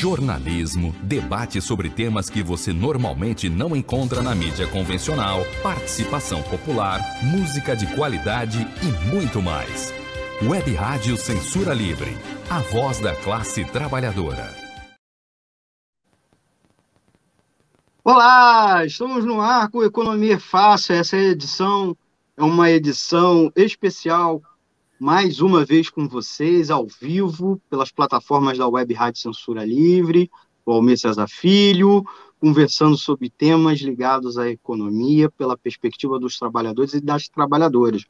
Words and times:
jornalismo, 0.00 0.94
debate 1.02 1.60
sobre 1.60 1.90
temas 1.90 2.30
que 2.30 2.42
você 2.42 2.72
normalmente 2.72 3.50
não 3.50 3.76
encontra 3.76 4.22
na 4.22 4.34
mídia 4.34 4.66
convencional, 4.66 5.44
participação 5.62 6.42
popular, 6.44 7.02
música 7.22 7.76
de 7.76 7.86
qualidade 7.94 8.66
e 8.82 9.10
muito 9.14 9.42
mais. 9.42 9.92
Web 10.42 10.72
Rádio 10.72 11.18
Censura 11.18 11.74
Livre, 11.74 12.16
a 12.48 12.60
voz 12.60 12.98
da 12.98 13.14
classe 13.14 13.62
trabalhadora. 13.66 14.48
Olá, 18.02 18.86
estamos 18.86 19.26
no 19.26 19.38
ar 19.38 19.68
com 19.68 19.84
Economia 19.84 20.40
Fácil. 20.40 20.94
Essa 20.94 21.18
edição 21.18 21.94
é 22.38 22.42
uma 22.42 22.70
edição 22.70 23.52
especial 23.54 24.40
mais 25.00 25.40
uma 25.40 25.64
vez 25.64 25.88
com 25.88 26.06
vocês, 26.06 26.70
ao 26.70 26.86
vivo, 26.86 27.58
pelas 27.70 27.90
plataformas 27.90 28.58
da 28.58 28.68
Web 28.68 28.92
Rádio 28.92 29.22
Censura 29.22 29.64
Livre, 29.64 30.30
o 30.66 30.72
Almir 30.72 30.98
César 30.98 31.26
Filho, 31.26 32.04
conversando 32.38 32.98
sobre 32.98 33.30
temas 33.30 33.80
ligados 33.80 34.36
à 34.36 34.50
economia 34.50 35.30
pela 35.30 35.56
perspectiva 35.56 36.18
dos 36.18 36.38
trabalhadores 36.38 36.92
e 36.92 37.00
das 37.00 37.30
trabalhadoras. 37.30 38.04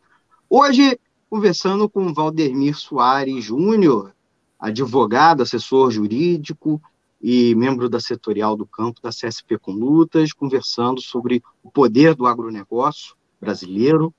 Hoje, 0.49 0.99
conversando 1.31 1.89
com 1.89 2.13
Valdemir 2.13 2.77
Soares 2.77 3.45
Júnior, 3.45 4.13
advogado, 4.59 5.45
assessor 5.45 5.93
jurídico 5.93 6.83
e 7.23 7.55
membro 7.55 7.89
da 7.89 8.01
setorial 8.01 8.57
do 8.57 8.67
campo 8.67 9.01
da 9.01 9.11
CSP 9.11 9.59
com 9.61 9.71
Lutas, 9.71 10.33
conversando 10.33 11.01
sobre 11.01 11.41
o 11.63 11.71
poder 11.71 12.17
do 12.17 12.27
agronegócio 12.27 13.15
brasileiro 13.41 14.13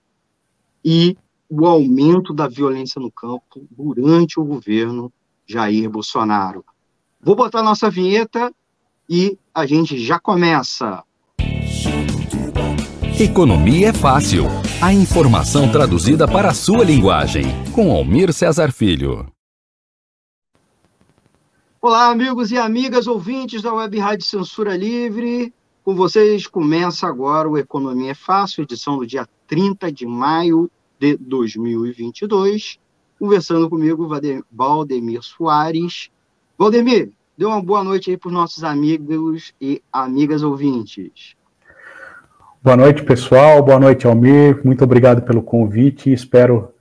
e 0.85 1.17
o 1.53 1.65
aumento 1.65 2.34
da 2.34 2.48
violência 2.48 3.01
no 3.01 3.12
campo 3.12 3.67
durante 3.70 4.39
o 4.39 4.45
governo 4.45 5.12
Jair 5.45 5.89
Bolsonaro. 5.89 6.63
Vou 7.21 7.35
botar 7.35 7.62
nossa 7.62 7.89
vinheta 7.89 8.53
e 9.09 9.37
a 9.53 9.65
gente 9.65 9.99
já 9.99 10.17
começa. 10.17 11.03
Economia 13.20 13.89
é 13.89 13.93
fácil. 13.93 14.45
A 14.81 14.93
informação 14.93 15.70
traduzida 15.70 16.26
para 16.26 16.51
a 16.51 16.53
sua 16.53 16.85
linguagem. 16.85 17.43
Com 17.73 17.91
Almir 17.91 18.31
Cesar 18.31 18.71
Filho. 18.71 19.27
Olá, 21.81 22.07
amigos 22.07 22.51
e 22.51 22.57
amigas 22.57 23.07
ouvintes 23.07 23.61
da 23.61 23.73
Web 23.73 23.99
Rádio 23.99 24.26
Censura 24.26 24.77
Livre. 24.77 25.54
Com 25.83 25.95
vocês 25.95 26.48
começa 26.48 27.07
agora 27.07 27.49
o 27.49 27.57
Economia 27.57 28.11
é 28.11 28.15
Fácil, 28.15 28.63
edição 28.63 28.98
do 28.98 29.05
dia 29.05 29.27
30 29.48 29.91
de 29.91 30.05
maio 30.05 30.71
de 31.02 31.18
2022, 31.18 32.80
conversando 33.18 33.68
comigo, 33.68 34.07
Valdemir 34.52 35.24
Soares. 35.24 36.12
Valdemir, 36.55 37.12
dê 37.35 37.44
uma 37.44 37.60
boa 37.60 37.84
noite 37.84 38.12
aí 38.12 38.18
para 38.18 38.27
os 38.27 38.34
nossos 38.34 38.63
amigos 38.63 39.52
e 39.60 39.82
amigas 39.91 40.44
ouvintes. 40.44 41.35
Boa 42.62 42.77
noite, 42.77 43.04
pessoal. 43.04 43.63
Boa 43.63 43.79
noite, 43.79 44.05
Almir. 44.05 44.63
Muito 44.63 44.84
obrigado 44.84 45.24
pelo 45.24 45.41
convite 45.41 46.12
e 46.12 46.13
espero 46.13 46.72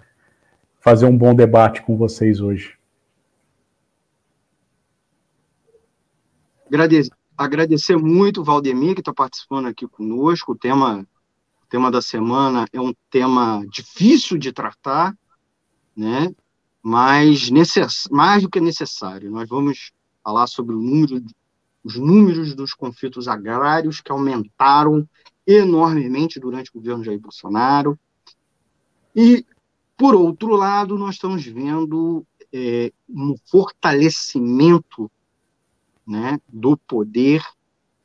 fazer 0.80 1.06
um 1.06 1.16
bom 1.16 1.34
debate 1.34 1.80
com 1.80 1.96
vocês 1.96 2.42
hoje. 2.42 2.74
Agradecer, 6.66 7.10
agradecer 7.38 7.96
muito 7.96 8.44
Valdemir, 8.44 8.94
que 8.94 9.00
está 9.00 9.14
participando 9.14 9.68
aqui 9.68 9.88
conosco. 9.88 10.52
O 10.52 10.58
tema 10.58 11.06
tema 11.70 11.90
da 11.90 12.02
semana 12.02 12.66
é 12.72 12.80
um 12.80 12.92
tema 13.08 13.64
difícil 13.70 14.36
de 14.36 14.52
tratar, 14.52 15.16
né? 15.96 16.34
mas 16.82 17.48
necess... 17.48 18.08
mais 18.10 18.42
do 18.42 18.50
que 18.50 18.60
necessário. 18.60 19.30
Nós 19.30 19.48
vamos 19.48 19.92
falar 20.22 20.48
sobre 20.48 20.74
número, 20.74 21.24
os 21.84 21.96
números 21.96 22.54
dos 22.54 22.74
conflitos 22.74 23.28
agrários 23.28 24.00
que 24.00 24.10
aumentaram 24.10 25.08
enormemente 25.46 26.40
durante 26.40 26.70
o 26.70 26.74
governo 26.74 27.04
Jair 27.04 27.20
Bolsonaro. 27.20 27.98
E, 29.14 29.46
por 29.96 30.14
outro 30.14 30.56
lado, 30.56 30.98
nós 30.98 31.14
estamos 31.14 31.44
vendo 31.44 32.26
é, 32.52 32.92
um 33.08 33.36
fortalecimento 33.46 35.10
né, 36.06 36.40
do 36.48 36.76
poder 36.76 37.44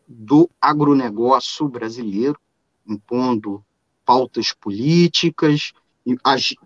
do 0.08 0.48
agronegócio 0.62 1.68
brasileiro, 1.68 2.40
impondo 2.88 3.64
pautas 4.06 4.54
políticas, 4.54 5.74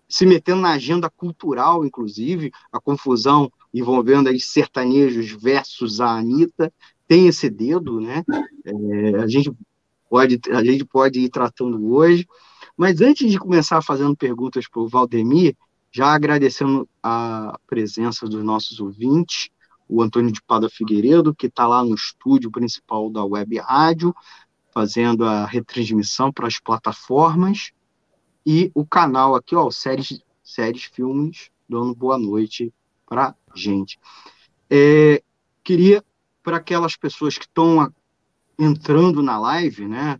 se 0.07 0.25
metendo 0.25 0.61
na 0.61 0.71
agenda 0.71 1.09
cultural, 1.09 1.85
inclusive, 1.85 2.51
a 2.71 2.79
confusão 2.79 3.51
envolvendo 3.73 4.27
aí 4.27 4.39
sertanejos 4.39 5.31
versus 5.31 6.01
a 6.01 6.17
Anitta, 6.17 6.73
tem 7.07 7.27
esse 7.27 7.49
dedo, 7.49 8.01
né? 8.01 8.23
É, 8.65 9.15
a, 9.15 9.27
gente 9.27 9.51
pode, 10.09 10.39
a 10.51 10.63
gente 10.63 10.85
pode 10.85 11.19
ir 11.21 11.29
tratando 11.29 11.93
hoje. 11.93 12.27
Mas 12.75 13.01
antes 13.01 13.31
de 13.31 13.39
começar 13.39 13.81
fazendo 13.81 14.15
perguntas 14.15 14.67
para 14.67 14.81
o 14.81 14.87
Valdemir, 14.87 15.55
já 15.91 16.13
agradecendo 16.13 16.87
a 17.01 17.57
presença 17.65 18.27
dos 18.27 18.43
nossos 18.43 18.79
ouvintes, 18.79 19.49
o 19.87 20.03
Antônio 20.03 20.31
de 20.31 20.41
Pada 20.43 20.69
Figueiredo, 20.69 21.33
que 21.33 21.47
está 21.47 21.65
lá 21.65 21.83
no 21.83 21.95
estúdio 21.95 22.51
principal 22.51 23.09
da 23.09 23.25
Web 23.25 23.57
Rádio, 23.57 24.13
fazendo 24.71 25.25
a 25.25 25.45
retransmissão 25.45 26.31
para 26.31 26.47
as 26.47 26.59
plataformas 26.59 27.71
e 28.45 28.71
o 28.73 28.85
canal 28.85 29.35
aqui, 29.35 29.55
ó, 29.55 29.69
séries, 29.69 30.21
séries 30.43 30.83
filmes, 30.83 31.49
dando 31.67 31.93
boa 31.93 32.17
noite 32.17 32.73
para 33.05 33.35
gente. 33.55 33.99
É, 34.69 35.21
queria 35.63 36.03
para 36.43 36.57
aquelas 36.57 36.95
pessoas 36.95 37.37
que 37.37 37.45
estão 37.45 37.93
entrando 38.57 39.21
na 39.21 39.37
live, 39.39 39.87
né, 39.87 40.19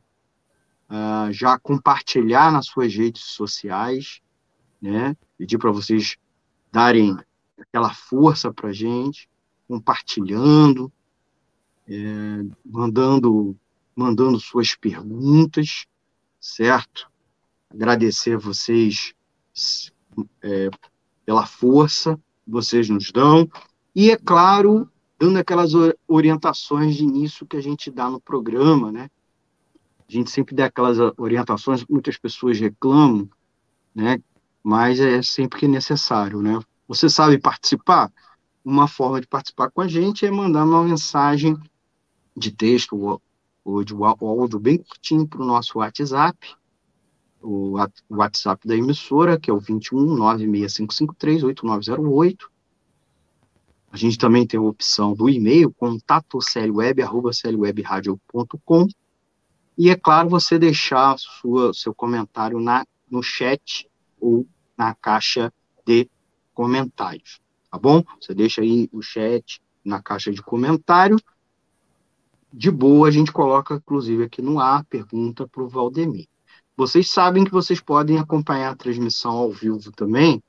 uh, 0.90 1.32
já 1.32 1.58
compartilhar 1.60 2.52
nas 2.52 2.68
suas 2.68 2.94
redes 2.94 3.24
sociais, 3.24 4.22
né, 4.82 5.16
pedir 5.38 5.58
para 5.58 5.72
vocês 5.72 6.18
darem 6.72 7.18
aquela 7.60 7.94
força 7.94 8.54
para 8.54 8.72
gente, 8.72 9.30
compartilhando, 9.68 10.92
é, 11.88 12.46
mandando 12.66 13.56
mandando 14.00 14.40
suas 14.40 14.74
perguntas, 14.76 15.86
certo? 16.40 17.12
Agradecer 17.70 18.36
a 18.36 18.40
vocês 18.40 19.14
é, 20.42 20.70
pela 21.26 21.46
força 21.46 22.16
que 22.46 22.50
vocês 22.50 22.88
nos 22.88 23.12
dão. 23.12 23.50
E, 23.94 24.10
é 24.10 24.16
claro, 24.16 24.90
dando 25.20 25.38
aquelas 25.38 25.74
orientações 26.08 26.96
de 26.96 27.04
início 27.04 27.46
que 27.46 27.58
a 27.58 27.62
gente 27.62 27.92
dá 27.92 28.10
no 28.10 28.22
programa, 28.22 28.90
né? 28.90 29.10
A 30.08 30.12
gente 30.12 30.32
sempre 30.32 30.56
dá 30.56 30.68
aquelas 30.68 30.98
orientações, 31.18 31.86
muitas 31.90 32.18
pessoas 32.18 32.58
reclamam, 32.58 33.30
né? 33.94 34.22
Mas 34.64 35.02
é 35.02 35.22
sempre 35.22 35.60
que 35.60 35.66
é 35.66 35.70
necessário, 35.70 36.42
né? 36.42 36.58
Você 36.88 37.10
sabe 37.10 37.38
participar? 37.38 38.10
Uma 38.64 38.88
forma 38.88 39.20
de 39.20 39.28
participar 39.28 39.70
com 39.72 39.82
a 39.82 39.90
gente 39.90 40.26
é 40.26 40.32
mandar 40.32 40.64
uma 40.64 40.84
mensagem 40.84 41.58
de 42.36 42.50
texto 42.50 43.22
hoje 43.64 43.94
o 43.94 44.06
áudio 44.06 44.60
bem 44.60 44.78
curtinho 44.78 45.28
para 45.28 45.42
o 45.42 45.46
nosso 45.46 45.80
WhatsApp, 45.80 46.38
o 47.42 47.76
WhatsApp 48.10 48.68
da 48.68 48.76
emissora, 48.76 49.40
que 49.40 49.50
é 49.50 49.54
o 49.54 49.60
21 49.60 50.16
96553 50.16 51.44
8908. 51.44 52.52
A 53.92 53.98
gente 53.98 54.18
também 54.18 54.46
tem 54.46 54.60
a 54.60 54.64
opção 54.64 55.14
do 55.14 55.30
e-mail, 55.30 55.72
contato. 55.72 56.38
E 59.78 59.90
é 59.90 59.96
claro, 59.96 60.30
você 60.30 60.60
deixar 60.60 61.18
sua, 61.18 61.74
seu 61.74 61.94
comentário 61.94 62.60
na, 62.60 62.86
no 63.10 63.24
chat 63.24 63.90
ou 64.20 64.46
na 64.78 64.94
caixa 64.94 65.52
de 65.86 66.10
comentários, 66.54 67.40
tá 67.72 67.80
bom? 67.80 68.04
Você 68.20 68.34
deixa 68.34 68.62
aí 68.62 68.90
o 68.92 69.02
chat 69.02 69.62
na 69.84 70.02
caixa 70.02 70.32
de 70.32 70.42
comentário 70.42 71.18
de 72.52 72.72
boa, 72.72 73.08
a 73.08 73.12
gente 73.12 73.32
coloca, 73.32 73.76
inclusive, 73.76 74.24
aqui 74.24 74.42
no 74.42 74.60
ar, 74.60 74.84
pergunta 74.86 75.48
para 75.48 75.62
o 75.64 75.70
Valdemir. 75.70 76.28
Vocês 76.76 77.12
sabem 77.12 77.44
que 77.44 77.52
vocês 77.52 77.80
podem 77.80 78.18
acompanhar 78.18 78.72
a 78.72 78.76
transmissão 78.76 79.32
ao 79.32 79.52
vivo 79.52 79.92
também 79.92 80.42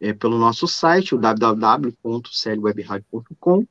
é, 0.00 0.12
pelo 0.12 0.38
nosso 0.38 0.66
site, 0.66 1.14
o 1.14 1.18
www.clwebradio.com 1.18 3.64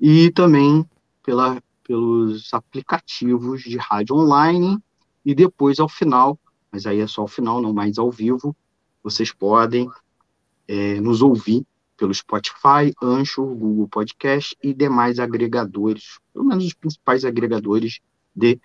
e 0.00 0.30
também 0.30 0.88
pela, 1.22 1.62
pelos 1.82 2.54
aplicativos 2.54 3.62
de 3.62 3.76
rádio 3.76 4.16
online 4.16 4.78
e 5.24 5.34
depois 5.34 5.80
ao 5.80 5.88
final, 5.88 6.38
mas 6.70 6.86
aí 6.86 7.00
é 7.00 7.06
só 7.06 7.22
ao 7.22 7.28
final, 7.28 7.60
não 7.60 7.72
mais 7.72 7.98
ao 7.98 8.10
vivo, 8.10 8.56
vocês 9.02 9.32
podem 9.32 9.90
é, 10.68 11.00
nos 11.00 11.20
ouvir 11.20 11.66
pelo 12.00 12.14
Spotify, 12.14 12.94
Anchor, 13.02 13.54
Google 13.54 13.86
Podcast 13.86 14.56
e 14.62 14.72
demais 14.72 15.18
agregadores, 15.18 16.18
pelo 16.32 16.46
menos 16.46 16.64
os 16.64 16.72
principais 16.72 17.26
agregadores 17.26 18.00
de 18.34 18.58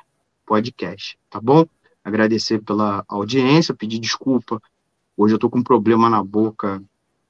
podcast, 0.45 1.19
tá 1.29 1.41
bom? 1.41 1.65
Agradecer 2.01 2.63
pela 2.63 3.03
audiência, 3.09 3.75
pedir 3.75 3.99
desculpa. 3.99 4.61
Hoje 5.17 5.35
eu 5.35 5.37
tô 5.37 5.49
com 5.49 5.59
um 5.59 5.63
problema 5.63 6.09
na 6.09 6.23
boca 6.23 6.81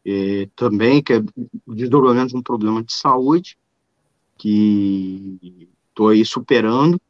eh, 0.06 0.48
também, 0.56 1.02
que 1.02 1.14
é 1.14 1.24
desdobramento 1.66 2.30
de 2.34 2.38
um 2.38 2.44
problema 2.44 2.84
de 2.84 2.94
saúde. 2.94 3.58
que 4.38 5.68
estou 5.90 6.10
aí 6.10 6.24
superando 6.24 7.02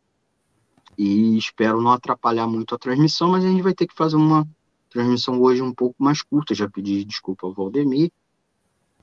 e 0.98 1.38
espero 1.38 1.82
não 1.82 1.92
atrapalhar 1.92 2.48
muito 2.48 2.74
a 2.74 2.78
transmissão, 2.78 3.32
mas 3.32 3.44
a 3.44 3.50
gente 3.50 3.62
vai 3.62 3.74
ter 3.74 3.88
que 3.88 3.96
fazer 3.96 4.16
uma 4.16 4.48
transmissão 4.90 5.42
hoje 5.42 5.62
um 5.62 5.74
pouco 5.74 6.02
mais 6.02 6.22
curta. 6.22 6.56
Já 6.56 6.70
pedi 6.70 7.04
desculpa 7.04 7.46
ao 7.46 7.54
Valdemir, 7.54 8.10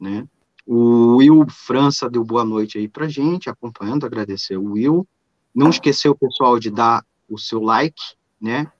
né? 0.02 0.26
O 0.66 1.16
Will 1.16 1.46
França 1.48 2.10
deu 2.10 2.24
boa 2.24 2.44
noite 2.44 2.76
aí 2.76 2.88
pra 2.88 3.08
gente, 3.08 3.48
acompanhando, 3.48 4.04
agradecer 4.04 4.56
o 4.56 4.72
Will. 4.72 5.06
Não 5.54 5.70
esqueceu, 5.70 6.14
pessoal, 6.14 6.58
de 6.58 6.70
dar 6.70 7.04
o 7.28 7.38
seu 7.38 7.60
like, 7.60 8.02
né? 8.40 8.70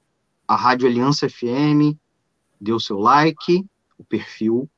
A 0.47 0.57
Rádio 0.57 0.89
Aliança 0.89 1.29
FM 1.29 1.97
deu 2.61 2.81
seu 2.81 2.99
like, 2.99 3.65
o 3.97 4.05
perfil 4.05 4.69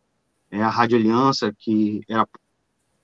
é 0.51 0.63
a 0.63 0.69
Rádio 0.69 0.99
Aliança 0.99 1.53
que 1.59 2.03
era 2.09 2.29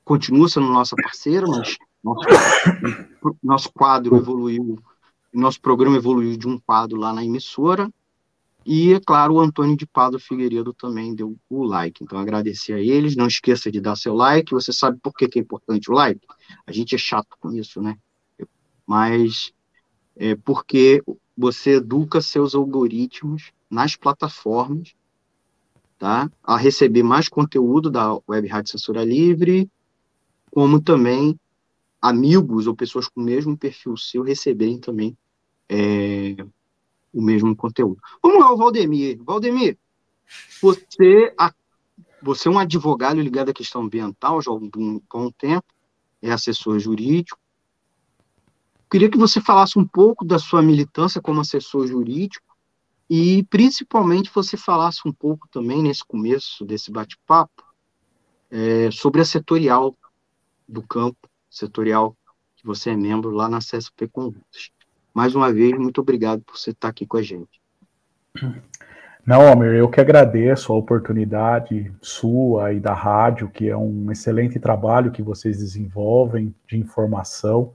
continua 0.04 0.48
sendo 0.48 0.66
nossa 0.66 0.94
parceira, 0.96 1.46
mas 1.46 1.76
nosso, 2.02 2.26
nosso 3.42 3.72
quadro 3.72 4.16
evoluiu, 4.16 4.78
nosso 5.32 5.60
programa 5.60 5.96
evoluiu 5.96 6.36
de 6.36 6.46
um 6.46 6.58
quadro 6.58 6.98
lá 6.98 7.12
na 7.12 7.24
emissora 7.24 7.90
e, 8.72 8.92
é 8.92 9.00
claro, 9.00 9.34
o 9.34 9.40
Antônio 9.40 9.76
de 9.76 9.84
Pado 9.84 10.16
Figueiredo 10.16 10.72
também 10.72 11.12
deu 11.12 11.36
o 11.48 11.64
like. 11.64 12.04
Então, 12.04 12.16
agradecer 12.16 12.72
a 12.72 12.78
eles. 12.78 13.16
Não 13.16 13.26
esqueça 13.26 13.68
de 13.68 13.80
dar 13.80 13.96
seu 13.96 14.14
like. 14.14 14.52
Você 14.52 14.72
sabe 14.72 14.96
por 15.02 15.12
que, 15.12 15.26
que 15.26 15.40
é 15.40 15.42
importante 15.42 15.90
o 15.90 15.92
like? 15.92 16.24
A 16.64 16.70
gente 16.70 16.94
é 16.94 16.98
chato 16.98 17.36
com 17.40 17.50
isso, 17.50 17.82
né? 17.82 17.98
Mas 18.86 19.52
é 20.14 20.36
porque 20.36 21.02
você 21.36 21.78
educa 21.78 22.20
seus 22.20 22.54
algoritmos 22.54 23.50
nas 23.68 23.96
plataformas, 23.96 24.94
tá? 25.98 26.30
A 26.40 26.56
receber 26.56 27.02
mais 27.02 27.28
conteúdo 27.28 27.90
da 27.90 28.20
Web 28.28 28.46
Rádio 28.46 28.70
Censura 28.70 29.02
Livre, 29.02 29.68
como 30.48 30.80
também 30.80 31.36
amigos 32.00 32.68
ou 32.68 32.76
pessoas 32.76 33.08
com 33.08 33.20
o 33.20 33.24
mesmo 33.24 33.58
perfil 33.58 33.96
seu 33.96 34.22
receberem 34.22 34.78
também 34.78 35.18
é, 35.68 36.36
o 37.12 37.22
mesmo 37.22 37.54
conteúdo. 37.56 38.00
Vamos 38.22 38.40
lá, 38.40 38.52
o 38.52 38.56
Valdemir. 38.56 39.22
Valdemir, 39.22 39.78
você, 40.60 41.34
você 42.22 42.48
é 42.48 42.50
um 42.50 42.58
advogado 42.58 43.20
ligado 43.20 43.50
à 43.50 43.54
questão 43.54 43.82
ambiental 43.82 44.40
já 44.40 44.50
há 44.50 44.54
um 44.54 45.00
bom 45.12 45.30
tempo, 45.32 45.66
é 46.22 46.30
assessor 46.30 46.78
jurídico. 46.78 47.38
Queria 48.90 49.10
que 49.10 49.18
você 49.18 49.40
falasse 49.40 49.78
um 49.78 49.86
pouco 49.86 50.24
da 50.24 50.38
sua 50.38 50.62
militância 50.62 51.20
como 51.20 51.40
assessor 51.40 51.86
jurídico 51.86 52.44
e, 53.08 53.44
principalmente, 53.44 54.30
você 54.34 54.56
falasse 54.56 55.00
um 55.06 55.12
pouco 55.12 55.48
também, 55.48 55.82
nesse 55.82 56.04
começo 56.04 56.64
desse 56.64 56.90
bate-papo, 56.90 57.64
é, 58.50 58.90
sobre 58.90 59.20
a 59.20 59.24
setorial 59.24 59.96
do 60.68 60.82
campo, 60.82 61.28
setorial 61.48 62.16
que 62.56 62.66
você 62.66 62.90
é 62.90 62.96
membro 62.96 63.30
lá 63.30 63.48
na 63.48 63.58
CSP 63.58 64.08
Condutas. 64.08 64.70
Mais 65.14 65.34
uma 65.34 65.52
vez, 65.52 65.76
muito 65.78 66.00
obrigado 66.00 66.42
por 66.42 66.56
você 66.56 66.70
estar 66.70 66.88
aqui 66.88 67.06
com 67.06 67.16
a 67.16 67.22
gente. 67.22 67.60
Não, 69.26 69.52
Homer, 69.52 69.74
eu 69.74 69.88
que 69.88 70.00
agradeço 70.00 70.72
a 70.72 70.76
oportunidade 70.76 71.92
sua 72.00 72.72
e 72.72 72.80
da 72.80 72.94
rádio, 72.94 73.48
que 73.48 73.68
é 73.68 73.76
um 73.76 74.10
excelente 74.10 74.58
trabalho 74.58 75.10
que 75.10 75.22
vocês 75.22 75.58
desenvolvem 75.58 76.54
de 76.66 76.78
informação 76.78 77.72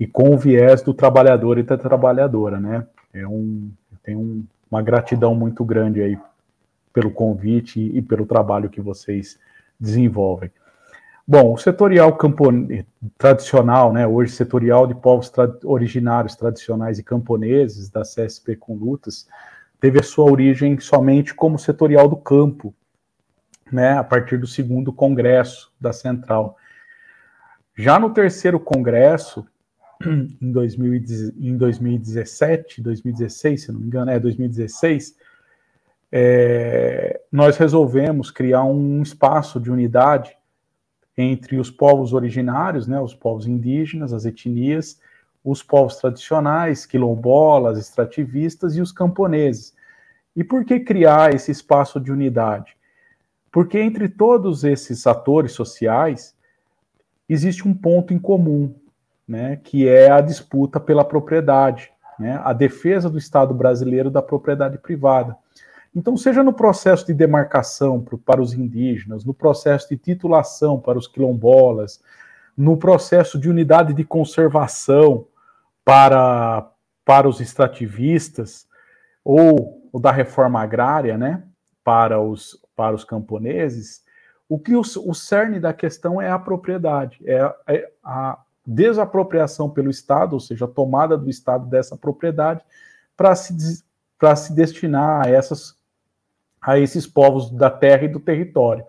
e 0.00 0.06
com 0.06 0.34
o 0.34 0.38
viés 0.38 0.82
do 0.82 0.94
trabalhador 0.94 1.58
e 1.58 1.62
da 1.62 1.76
trabalhadora, 1.76 2.58
né? 2.58 2.86
É 3.12 3.26
um, 3.26 3.70
tem 4.02 4.16
um, 4.16 4.44
uma 4.70 4.82
gratidão 4.82 5.34
muito 5.34 5.64
grande 5.64 6.02
aí 6.02 6.18
pelo 6.92 7.10
convite 7.10 7.78
e, 7.78 7.98
e 7.98 8.02
pelo 8.02 8.26
trabalho 8.26 8.70
que 8.70 8.80
vocês 8.80 9.38
desenvolvem. 9.78 10.50
Bom, 11.26 11.54
o 11.54 11.56
setorial 11.56 12.14
campone... 12.16 12.86
tradicional, 13.16 13.92
né, 13.92 14.06
hoje 14.06 14.32
setorial 14.32 14.86
de 14.86 14.94
povos 14.94 15.32
originários, 15.64 16.36
tradicionais 16.36 16.98
e 16.98 17.02
camponeses 17.02 17.88
da 17.88 18.02
CSP 18.02 18.56
com 18.56 18.76
lutas, 18.76 19.26
teve 19.80 19.98
a 19.98 20.02
sua 20.02 20.30
origem 20.30 20.78
somente 20.78 21.34
como 21.34 21.58
setorial 21.58 22.08
do 22.08 22.16
campo, 22.16 22.74
né, 23.72 23.96
a 23.96 24.04
partir 24.04 24.36
do 24.36 24.46
segundo 24.46 24.92
congresso 24.92 25.72
da 25.80 25.94
Central. 25.94 26.58
Já 27.74 27.98
no 27.98 28.10
terceiro 28.10 28.60
congresso, 28.60 29.46
em, 30.06 31.56
2017, 31.56 32.82
2016, 32.82 33.62
se 33.62 33.72
não 33.72 33.80
me 33.80 33.86
engano, 33.86 34.10
é 34.10 34.20
2016, 34.20 35.16
é, 36.12 37.20
nós 37.32 37.56
resolvemos 37.56 38.30
criar 38.30 38.64
um 38.64 39.02
espaço 39.02 39.58
de 39.58 39.70
unidade 39.70 40.36
entre 41.16 41.58
os 41.58 41.70
povos 41.70 42.12
originários, 42.12 42.86
né, 42.86 43.00
os 43.00 43.14
povos 43.14 43.46
indígenas, 43.46 44.12
as 44.12 44.24
etnias, 44.24 45.00
os 45.44 45.62
povos 45.62 45.96
tradicionais, 45.96 46.86
quilombolas, 46.86 47.78
extrativistas 47.78 48.76
e 48.76 48.80
os 48.80 48.90
camponeses. 48.90 49.74
E 50.34 50.42
por 50.42 50.64
que 50.64 50.80
criar 50.80 51.34
esse 51.34 51.52
espaço 51.52 52.00
de 52.00 52.10
unidade? 52.10 52.76
Porque 53.52 53.78
entre 53.78 54.08
todos 54.08 54.64
esses 54.64 55.06
atores 55.06 55.52
sociais 55.52 56.34
existe 57.28 57.68
um 57.68 57.74
ponto 57.74 58.12
em 58.12 58.18
comum, 58.18 58.74
né, 59.26 59.56
que 59.62 59.88
é 59.88 60.10
a 60.10 60.20
disputa 60.20 60.80
pela 60.80 61.04
propriedade, 61.04 61.92
né, 62.18 62.40
a 62.42 62.52
defesa 62.52 63.08
do 63.08 63.18
Estado 63.18 63.54
brasileiro 63.54 64.10
da 64.10 64.20
propriedade 64.20 64.78
privada. 64.78 65.36
Então, 65.94 66.16
seja 66.16 66.42
no 66.42 66.52
processo 66.52 67.06
de 67.06 67.14
demarcação 67.14 68.04
para 68.24 68.42
os 68.42 68.52
indígenas, 68.52 69.24
no 69.24 69.32
processo 69.32 69.88
de 69.88 69.96
titulação 69.96 70.80
para 70.80 70.98
os 70.98 71.06
quilombolas, 71.06 72.02
no 72.56 72.76
processo 72.76 73.38
de 73.38 73.48
unidade 73.48 73.94
de 73.94 74.04
conservação 74.04 75.26
para, 75.84 76.68
para 77.04 77.28
os 77.28 77.40
extrativistas, 77.40 78.66
ou, 79.24 79.88
ou 79.92 80.00
da 80.00 80.10
reforma 80.10 80.60
agrária, 80.60 81.16
né, 81.16 81.44
para 81.84 82.20
os, 82.20 82.60
para 82.74 82.94
os 82.94 83.04
camponeses, 83.04 84.02
o 84.48 84.58
que 84.58 84.74
o, 84.74 84.80
o 84.80 85.14
cerne 85.14 85.60
da 85.60 85.72
questão 85.72 86.20
é 86.20 86.28
a 86.28 86.38
propriedade, 86.38 87.18
é, 87.24 87.54
é 87.68 87.90
a 88.02 88.38
desapropriação 88.66 89.70
pelo 89.70 89.90
Estado, 89.90 90.32
ou 90.34 90.40
seja, 90.40 90.64
a 90.64 90.68
tomada 90.68 91.16
do 91.16 91.30
Estado 91.30 91.66
dessa 91.66 91.96
propriedade 91.96 92.62
para 93.16 93.34
se, 93.34 93.54
se 94.36 94.52
destinar 94.54 95.26
a 95.26 95.30
essas 95.30 95.76
a 96.66 96.78
esses 96.78 97.06
povos 97.06 97.50
da 97.50 97.70
terra 97.70 98.04
e 98.04 98.08
do 98.08 98.18
território. 98.18 98.84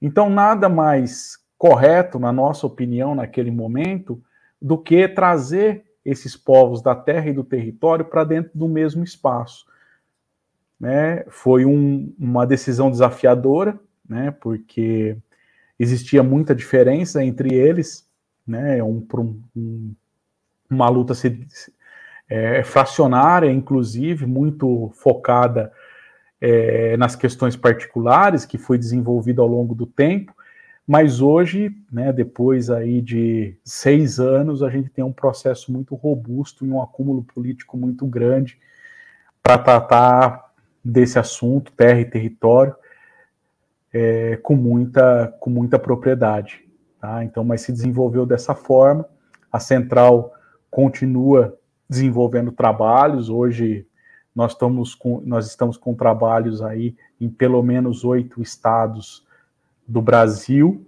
Então, 0.00 0.28
nada 0.28 0.68
mais 0.68 1.38
correto, 1.56 2.18
na 2.18 2.30
nossa 2.30 2.66
opinião, 2.66 3.14
naquele 3.14 3.50
momento, 3.50 4.22
do 4.60 4.76
que 4.76 5.08
trazer 5.08 5.84
esses 6.04 6.36
povos 6.36 6.82
da 6.82 6.94
terra 6.94 7.28
e 7.28 7.32
do 7.32 7.42
território 7.42 8.04
para 8.04 8.22
dentro 8.22 8.50
do 8.54 8.68
mesmo 8.68 9.02
espaço. 9.02 9.66
Né? 10.78 11.24
Foi 11.28 11.64
um, 11.64 12.14
uma 12.18 12.46
decisão 12.46 12.90
desafiadora, 12.90 13.78
né? 14.08 14.30
porque 14.30 15.16
existia 15.78 16.22
muita 16.22 16.54
diferença 16.54 17.24
entre 17.24 17.54
eles, 17.54 18.06
né? 18.46 18.82
um, 18.82 19.04
um, 19.56 19.94
uma 20.70 20.88
luta 20.88 21.14
se, 21.14 21.46
é, 22.28 22.62
fracionária, 22.62 23.50
inclusive, 23.50 24.26
muito 24.26 24.90
focada 24.94 25.72
é, 26.40 26.96
nas 26.96 27.16
questões 27.16 27.56
particulares 27.56 28.44
que 28.44 28.58
foi 28.58 28.78
desenvolvido 28.78 29.40
ao 29.40 29.48
longo 29.48 29.74
do 29.74 29.86
tempo, 29.86 30.34
mas 30.86 31.20
hoje, 31.20 31.74
né, 31.90 32.12
depois 32.12 32.70
aí 32.70 33.00
de 33.00 33.56
seis 33.64 34.20
anos, 34.20 34.62
a 34.62 34.70
gente 34.70 34.88
tem 34.88 35.04
um 35.04 35.12
processo 35.12 35.72
muito 35.72 35.96
robusto 35.96 36.64
e 36.64 36.70
um 36.70 36.80
acúmulo 36.80 37.24
político 37.24 37.76
muito 37.76 38.06
grande 38.06 38.58
para 39.42 39.58
tratar 39.58 40.52
desse 40.84 41.18
assunto, 41.18 41.72
terra 41.72 42.00
e 42.00 42.04
território, 42.04 42.74
é, 43.92 44.36
com, 44.36 44.54
muita, 44.54 45.34
com 45.40 45.50
muita 45.50 45.78
propriedade. 45.78 46.64
Tá? 47.00 47.24
Então, 47.24 47.42
mas 47.42 47.62
se 47.62 47.72
desenvolveu 47.72 48.24
dessa 48.24 48.54
forma, 48.54 49.04
a 49.50 49.58
central 49.58 50.34
continua 50.70 51.58
desenvolvendo 51.88 52.52
trabalhos, 52.52 53.28
hoje 53.28 53.86
nós 54.36 54.52
estamos 54.52 54.94
com, 54.94 55.22
nós 55.24 55.46
estamos 55.46 55.78
com 55.78 55.94
trabalhos 55.94 56.60
aí 56.60 56.94
em 57.18 57.26
pelo 57.26 57.62
menos 57.62 58.04
oito 58.04 58.42
estados 58.42 59.26
do 59.88 60.02
Brasil 60.02 60.86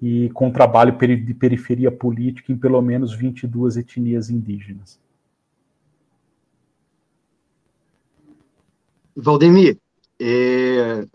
e 0.00 0.30
com 0.30 0.50
trabalho 0.50 0.96
de 0.96 1.34
periferia 1.34 1.92
política 1.92 2.50
em 2.50 2.56
pelo 2.56 2.80
menos 2.80 3.12
22 3.12 3.76
etnias 3.76 4.30
indígenas. 4.30 4.98
Valdemir, 9.14 9.78
é, 10.18 11.06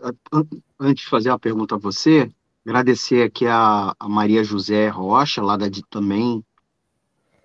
antes 0.78 1.04
de 1.04 1.10
fazer 1.10 1.30
a 1.30 1.38
pergunta 1.38 1.74
a 1.74 1.78
você, 1.78 2.30
agradecer 2.64 3.22
aqui 3.22 3.46
a, 3.46 3.94
a 3.98 4.08
Maria 4.08 4.44
José 4.44 4.88
Rocha, 4.88 5.42
lá 5.42 5.56
da 5.56 5.68
DIT 5.68 5.86
também, 5.90 6.44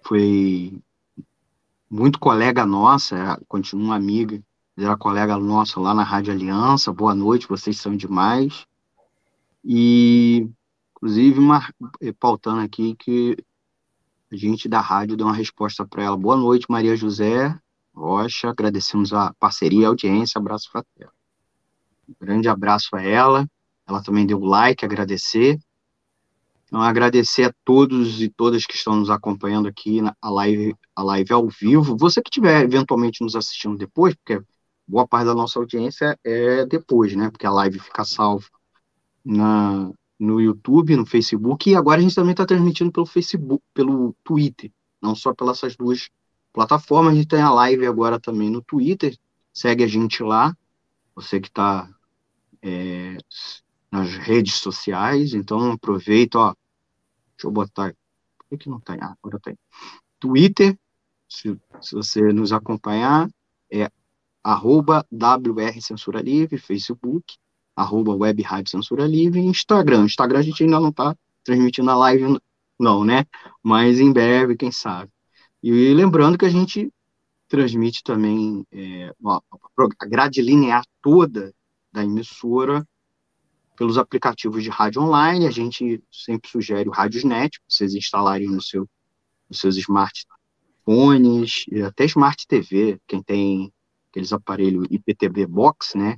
foi 0.04 0.80
muito 1.89 2.20
colega 2.20 2.65
nossa, 2.65 3.15
é, 3.15 3.46
continua 3.48 3.96
amiga, 3.96 4.41
era 4.77 4.98
colega 4.98 5.38
nossa 5.38 5.79
lá 5.79 5.94
na 5.94 6.03
Rádio 6.03 6.34
Aliança. 6.34 6.94
Boa 6.94 7.15
noite, 7.15 7.48
vocês 7.48 7.79
são 7.79 7.96
demais. 7.96 8.65
E 9.63 10.50
Inclusive, 10.98 11.38
uma, 11.38 11.62
eh, 12.01 12.12
pautando 12.12 12.60
aqui 12.62 12.96
que 12.96 13.38
a 14.32 14.36
gente 14.36 14.67
da 14.67 14.82
rádio 14.82 15.15
deu 15.15 15.27
uma 15.27 15.36
resposta 15.36 15.86
para 15.86 16.03
ela. 16.03 16.17
Boa 16.17 16.36
noite, 16.36 16.65
Maria 16.67 16.96
José 16.96 17.56
Rocha. 17.94 18.50
Agradecemos 18.50 19.13
a 19.13 19.32
parceria 19.36 19.82
e 19.82 19.86
a 19.86 19.89
audiência. 19.89 20.39
Abraço 20.39 20.72
fraterno. 20.72 21.13
Um 22.10 22.15
grande 22.20 22.50
abraço 22.50 22.96
a 22.96 23.01
ela. 23.03 23.48
Ela 23.88 24.01
também 24.01 24.25
deu 24.25 24.39
like, 24.39 24.84
agradecer. 24.84 25.60
Então, 26.68 26.82
agradecer 26.82 27.44
a 27.46 27.54
todos 27.64 28.22
e 28.22 28.30
todas 28.30 28.66
que 28.66 28.76
estão 28.76 28.98
nos 28.98 29.10
acompanhando 29.10 29.70
aqui 29.70 30.02
na 30.02 30.14
a 30.22 30.30
live, 30.30 30.76
a 30.94 31.02
live 31.02 31.34
ao 31.34 31.48
vivo. 31.48 31.98
Você 31.98 32.22
que 32.22 32.30
estiver 32.30 32.62
eventualmente 32.64 33.24
nos 33.24 33.36
assistindo 33.36 33.78
depois, 33.78 34.14
porque 34.16 34.44
boa 34.86 35.08
parte 35.08 35.28
da 35.28 35.34
nossa 35.34 35.60
audiência 35.60 36.18
é 36.24 36.66
depois, 36.66 37.16
né? 37.16 37.30
Porque 37.32 37.48
a 37.48 37.52
live 37.52 37.80
fica 37.80 38.04
salva 38.04 38.46
na, 39.24 39.92
no 40.20 40.42
YouTube, 40.42 40.96
no 40.96 41.06
Facebook, 41.06 41.70
e 41.70 41.76
agora 41.76 42.00
a 42.00 42.04
gente 42.04 42.16
também 42.16 42.32
está 42.32 42.46
transmitindo 42.46 42.92
pelo 42.92 43.06
Facebook, 43.06 43.64
pelo 43.74 44.14
Twitter, 44.24 44.72
não 45.02 45.16
só 45.16 45.34
pelas 45.34 45.58
essas 45.60 45.76
duas 45.76 46.10
plataformas, 46.52 47.14
a 47.14 47.16
gente 47.16 47.28
tem 47.28 47.42
a 47.42 47.52
live 47.52 47.86
agora 47.86 48.20
também 48.20 48.50
no 48.50 48.62
Twitter, 48.62 49.18
segue 49.54 49.84
a 49.84 49.88
gente 49.88 50.22
lá, 50.24 50.56
você 51.16 51.40
que 51.40 51.48
está 51.48 51.90
é, 52.62 53.18
nas 53.91 54.15
redes 54.15 54.56
sociais, 54.56 55.34
então 55.34 55.72
aproveita, 55.72 56.39
ó, 56.39 56.53
deixa 57.36 57.48
eu 57.48 57.51
botar, 57.51 57.94
por 58.38 58.48
que, 58.50 58.58
que 58.58 58.70
não 58.70 58.79
tem? 58.79 58.98
Ah, 59.01 59.15
agora 59.22 59.39
tem. 59.39 59.58
Twitter, 60.20 60.77
se, 61.27 61.58
se 61.82 61.96
você 61.96 62.22
nos 62.34 62.51
acompanhar, 62.51 63.29
é 63.72 63.89
arroba 64.44 65.06
WR 65.12 65.82
Censura 65.82 66.22
Livre, 66.22 66.58
Facebook, 66.58 67.36
arroba 67.75 68.15
Web 68.15 68.41
Rádio 68.41 68.72
Censura 68.72 69.06
Livre, 69.06 69.39
Instagram. 69.39 70.06
Instagram 70.06 70.39
a 70.39 70.41
gente 70.44 70.63
ainda 70.63 70.79
não 70.79 70.89
está 70.89 71.15
transmitindo 71.44 71.91
a 71.91 71.96
live, 71.96 72.39
não, 72.79 73.03
né? 73.03 73.25
Mas 73.62 74.00
em 74.00 74.12
breve, 74.12 74.56
quem 74.56 74.72
sabe. 74.72 75.12
E 75.62 75.94
lembrando 75.94 76.38
que 76.38 76.46
a 76.46 76.50
gente 76.50 76.91
transmite 77.48 78.03
também 78.03 78.65
é, 78.72 79.13
a 80.00 80.06
grade 80.06 80.41
linear 80.41 80.84
toda 81.01 81.53
da 81.91 82.03
emissora 82.03 82.86
pelos 83.78 83.98
aplicativos 83.98 84.62
de 84.64 84.70
rádio 84.70 85.02
online. 85.02 85.48
A 85.48 85.52
gente 85.52 86.04
sempre 86.12 86.50
sugere 86.50 86.90
o 86.90 86.92
Radiosnet, 86.92 87.58
para 87.60 87.70
vocês 87.70 87.96
instalarem 87.96 88.50
no 88.50 88.62
seu, 88.62 88.86
nos 89.48 89.60
seus 89.60 89.78
smartphones, 89.78 91.64
e 91.72 91.82
até 91.82 92.04
Smart 92.06 92.46
TV, 92.48 93.00
quem 93.08 93.24
tem 93.24 93.72
aqueles 94.10 94.34
aparelhos 94.34 94.88
IPTV 94.90 95.46
Box, 95.46 95.98
né? 95.98 96.18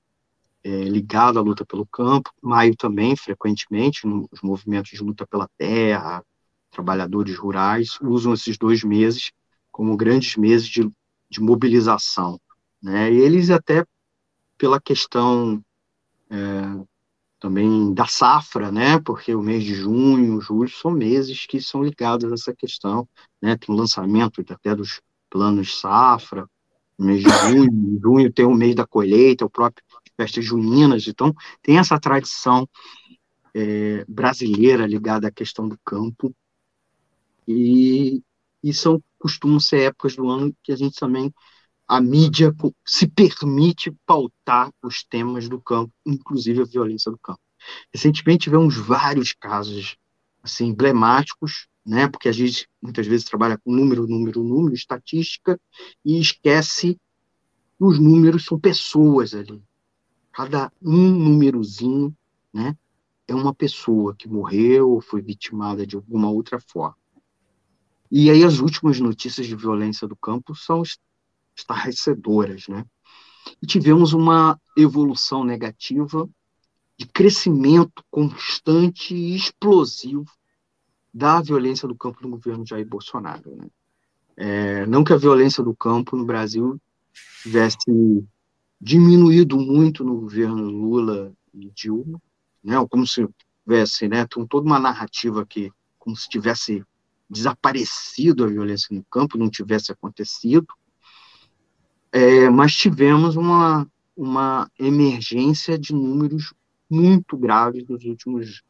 é, 0.62 0.70
ligado 0.84 1.38
à 1.38 1.42
luta 1.42 1.64
pelo 1.64 1.86
campo, 1.86 2.30
maio 2.42 2.76
também, 2.76 3.16
frequentemente, 3.16 4.06
nos 4.06 4.42
movimentos 4.42 4.90
de 4.90 5.02
luta 5.02 5.26
pela 5.26 5.48
terra, 5.56 6.22
trabalhadores 6.70 7.38
rurais 7.38 7.98
usam 8.02 8.34
esses 8.34 8.58
dois 8.58 8.84
meses 8.84 9.32
como 9.80 9.96
grandes 9.96 10.36
meses 10.36 10.68
de, 10.68 10.86
de 11.30 11.40
mobilização. 11.40 12.38
Né? 12.82 13.10
E 13.10 13.16
eles 13.16 13.48
até 13.48 13.82
pela 14.58 14.78
questão 14.78 15.64
é, 16.28 16.36
também 17.38 17.94
da 17.94 18.04
safra, 18.04 18.70
né? 18.70 19.00
Porque 19.00 19.34
o 19.34 19.40
mês 19.40 19.64
de 19.64 19.74
junho, 19.74 20.38
julho 20.38 20.68
são 20.68 20.90
meses 20.90 21.46
que 21.46 21.62
são 21.62 21.82
ligados 21.82 22.30
a 22.30 22.34
essa 22.34 22.54
questão, 22.54 23.08
né? 23.40 23.56
Tem 23.56 23.74
o 23.74 23.78
lançamento 23.78 24.44
até 24.50 24.74
dos 24.74 25.00
planos 25.30 25.80
safra, 25.80 26.46
no 26.98 27.06
mês 27.06 27.22
de 27.22 27.30
junho, 27.30 27.98
junho 28.02 28.30
tem 28.30 28.44
o 28.44 28.54
mês 28.54 28.74
da 28.74 28.86
colheita, 28.86 29.46
o 29.46 29.50
próprio 29.50 29.82
festas 30.14 30.44
juninas, 30.44 31.08
então 31.08 31.34
tem 31.62 31.78
essa 31.78 31.98
tradição 31.98 32.68
é, 33.54 34.04
brasileira 34.06 34.86
ligada 34.86 35.28
à 35.28 35.30
questão 35.30 35.66
do 35.66 35.78
campo 35.82 36.36
e, 37.48 38.22
e 38.62 38.74
são 38.74 39.02
costumam 39.20 39.60
ser 39.60 39.82
épocas 39.82 40.16
do 40.16 40.28
ano 40.28 40.52
que 40.64 40.72
a 40.72 40.76
gente 40.76 40.98
também 40.98 41.32
a 41.86 42.00
mídia 42.00 42.54
se 42.86 43.08
permite 43.08 43.92
pautar 44.06 44.70
os 44.80 45.02
temas 45.02 45.48
do 45.48 45.60
campo, 45.60 45.92
inclusive 46.06 46.62
a 46.62 46.64
violência 46.64 47.10
do 47.10 47.18
campo. 47.18 47.40
Recentemente 47.92 48.44
tivemos 48.44 48.76
vários 48.76 49.32
casos 49.32 49.96
assim 50.40 50.66
emblemáticos, 50.66 51.66
né? 51.84 52.06
Porque 52.08 52.28
a 52.28 52.32
gente 52.32 52.68
muitas 52.80 53.08
vezes 53.08 53.26
trabalha 53.26 53.58
com 53.58 53.72
número, 53.72 54.06
número, 54.06 54.44
número, 54.44 54.72
estatística 54.72 55.60
e 56.04 56.20
esquece 56.20 56.94
que 56.94 57.84
os 57.84 57.98
números 57.98 58.44
são 58.44 58.58
pessoas 58.58 59.34
ali. 59.34 59.60
Cada 60.32 60.72
um 60.80 61.10
númerozinho, 61.10 62.16
né? 62.52 62.76
É 63.26 63.34
uma 63.34 63.52
pessoa 63.52 64.14
que 64.14 64.28
morreu 64.28 64.90
ou 64.90 65.00
foi 65.00 65.20
vitimada 65.20 65.84
de 65.84 65.96
alguma 65.96 66.30
outra 66.30 66.60
forma. 66.60 66.99
E 68.10 68.30
aí 68.30 68.42
as 68.42 68.58
últimas 68.58 68.98
notícias 68.98 69.46
de 69.46 69.54
violência 69.54 70.08
do 70.08 70.16
campo 70.16 70.54
são 70.54 70.82
estarrecedoras, 71.56 72.66
né? 72.68 72.84
E 73.62 73.66
tivemos 73.66 74.12
uma 74.12 74.60
evolução 74.76 75.44
negativa 75.44 76.28
de 76.98 77.06
crescimento 77.06 78.04
constante 78.10 79.14
e 79.14 79.34
explosivo 79.34 80.30
da 81.12 81.40
violência 81.40 81.88
do 81.88 81.94
campo 81.94 82.18
no 82.22 82.30
governo 82.30 82.66
Jair 82.66 82.86
Bolsonaro. 82.86 83.56
Né? 83.56 83.68
É, 84.36 84.86
não 84.86 85.02
que 85.02 85.12
a 85.12 85.16
violência 85.16 85.62
do 85.62 85.74
campo 85.74 86.16
no 86.16 86.24
Brasil 86.24 86.80
tivesse 87.42 87.76
diminuído 88.80 89.56
muito 89.56 90.04
no 90.04 90.20
governo 90.20 90.62
Lula 90.62 91.32
e 91.54 91.70
Dilma, 91.70 92.20
né? 92.62 92.74
como 92.90 93.06
se 93.06 93.26
tivesse 93.64 94.08
né, 94.08 94.26
toda 94.26 94.66
uma 94.66 94.78
narrativa 94.78 95.44
que 95.46 95.72
como 95.98 96.16
se 96.16 96.28
tivesse 96.28 96.84
desaparecido 97.30 98.44
a 98.44 98.48
violência 98.48 98.88
no 98.94 99.04
campo, 99.04 99.38
não 99.38 99.48
tivesse 99.48 99.92
acontecido, 99.92 100.66
é, 102.10 102.50
mas 102.50 102.74
tivemos 102.74 103.36
uma, 103.36 103.88
uma 104.16 104.68
emergência 104.76 105.78
de 105.78 105.94
números 105.94 106.52
muito 106.90 107.36
graves 107.36 107.86
nos 107.86 108.04
últimos, 108.04 108.62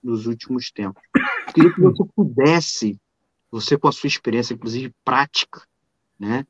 nos 0.00 0.26
últimos 0.26 0.70
tempos. 0.70 1.02
Queria 1.52 1.74
que 1.74 1.80
você 1.80 2.04
pudesse, 2.14 3.00
você 3.50 3.76
com 3.76 3.88
a 3.88 3.92
sua 3.92 4.06
experiência, 4.06 4.54
inclusive 4.54 4.94
prática, 5.04 5.66
né, 6.16 6.46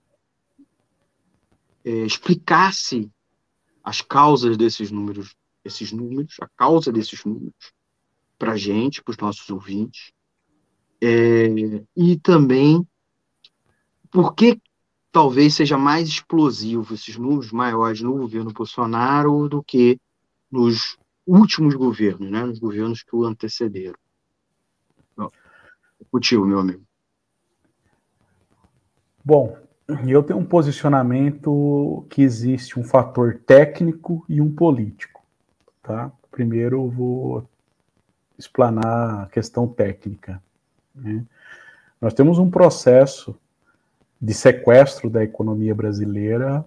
é, 1.83 1.91
explicasse 2.05 3.11
as 3.83 4.03
causas 4.03 4.59
desses 4.59 4.91
números, 4.91 5.35
esses 5.65 5.93
números, 5.93 6.37
a 6.43 6.49
causa 6.49 6.93
desses 6.93 7.25
números, 7.25 7.73
para 8.39 8.53
a 8.53 8.57
gente, 8.57 9.03
para 9.03 9.13
os 9.13 9.19
nossos 9.19 9.49
ouvintes, 9.49 10.13
é, 11.05 11.85
e 11.97 12.19
também 12.19 12.87
por 14.11 14.35
que 14.35 14.61
talvez 15.11 15.55
seja 15.55 15.77
mais 15.77 16.09
explosivo 16.09 16.95
esses 16.95 17.17
números 17.17 17.53
maiores 17.53 18.01
no 18.01 18.17
governo 18.17 18.53
Bolsonaro 18.53 19.49
do 19.49 19.63
que 19.63 19.99
nos 20.51 20.97
últimos 21.27 21.75
governos, 21.75 22.31
né, 22.31 22.45
nos 22.45 22.59
governos 22.59 23.03
que 23.03 23.15
o 23.15 23.25
antecederam. 23.25 23.99
Contigo, 26.11 26.47
meu 26.47 26.61
amigo. 26.61 26.83
Bom, 29.25 29.57
eu 30.07 30.23
tenho 30.23 30.39
um 30.39 30.45
posicionamento 30.45 32.07
que 32.09 32.23
existe 32.23 32.79
um 32.79 32.85
fator 32.85 33.41
técnico 33.47 34.25
e 34.29 34.41
um 34.41 34.55
político, 34.55 35.25
tá? 35.83 36.13
Primeiro 36.31 36.77
eu 36.77 36.91
vou 36.91 37.49
explanar 38.39 39.25
a 39.25 39.27
questão 39.27 39.67
técnica. 39.67 40.43
Né? 40.95 41.25
Nós 42.01 42.15
temos 42.15 42.39
um 42.39 42.51
processo 42.51 43.37
de 44.21 44.33
sequestro 44.33 45.11
da 45.11 45.23
economia 45.23 45.75
brasileira 45.75 46.65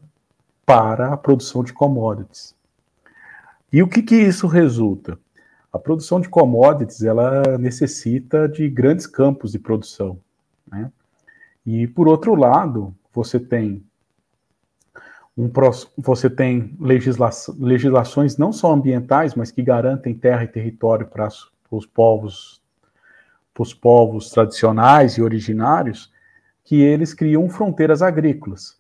para 0.66 1.14
a 1.14 1.18
produção 1.18 1.64
de 1.64 1.74
commodities. 1.74 2.56
E 3.72 3.82
o 3.82 3.88
que, 3.88 4.02
que 4.02 4.16
isso 4.16 4.48
resulta? 4.48 5.18
A 5.72 5.80
produção 5.80 6.20
de 6.20 6.30
commodities 6.30 7.04
ela 7.04 7.58
necessita 7.58 8.48
de 8.48 8.70
grandes 8.70 9.06
campos 9.06 9.52
de 9.52 9.60
produção. 9.60 10.20
Né? 10.72 10.92
E, 11.66 11.88
por 11.88 12.08
outro 12.08 12.36
lado, 12.36 12.96
você 13.14 13.40
tem 13.40 13.84
um, 15.38 15.52
você 15.96 16.30
tem 16.30 16.76
legisla, 16.80 17.30
legislações 17.60 18.38
não 18.38 18.52
só 18.52 18.74
ambientais, 18.74 19.36
mas 19.36 19.52
que 19.52 19.62
garantem 19.62 20.16
terra 20.16 20.44
e 20.44 20.48
território 20.48 21.06
para 21.06 21.28
os 21.70 21.86
povos, 21.86 22.60
os 23.64 23.74
povos 23.74 24.30
tradicionais 24.30 25.18
e 25.18 25.22
originários, 25.22 26.12
que 26.64 26.82
eles 26.82 27.14
criam 27.14 27.50
fronteiras 27.50 28.02
agrícolas. 28.02 28.78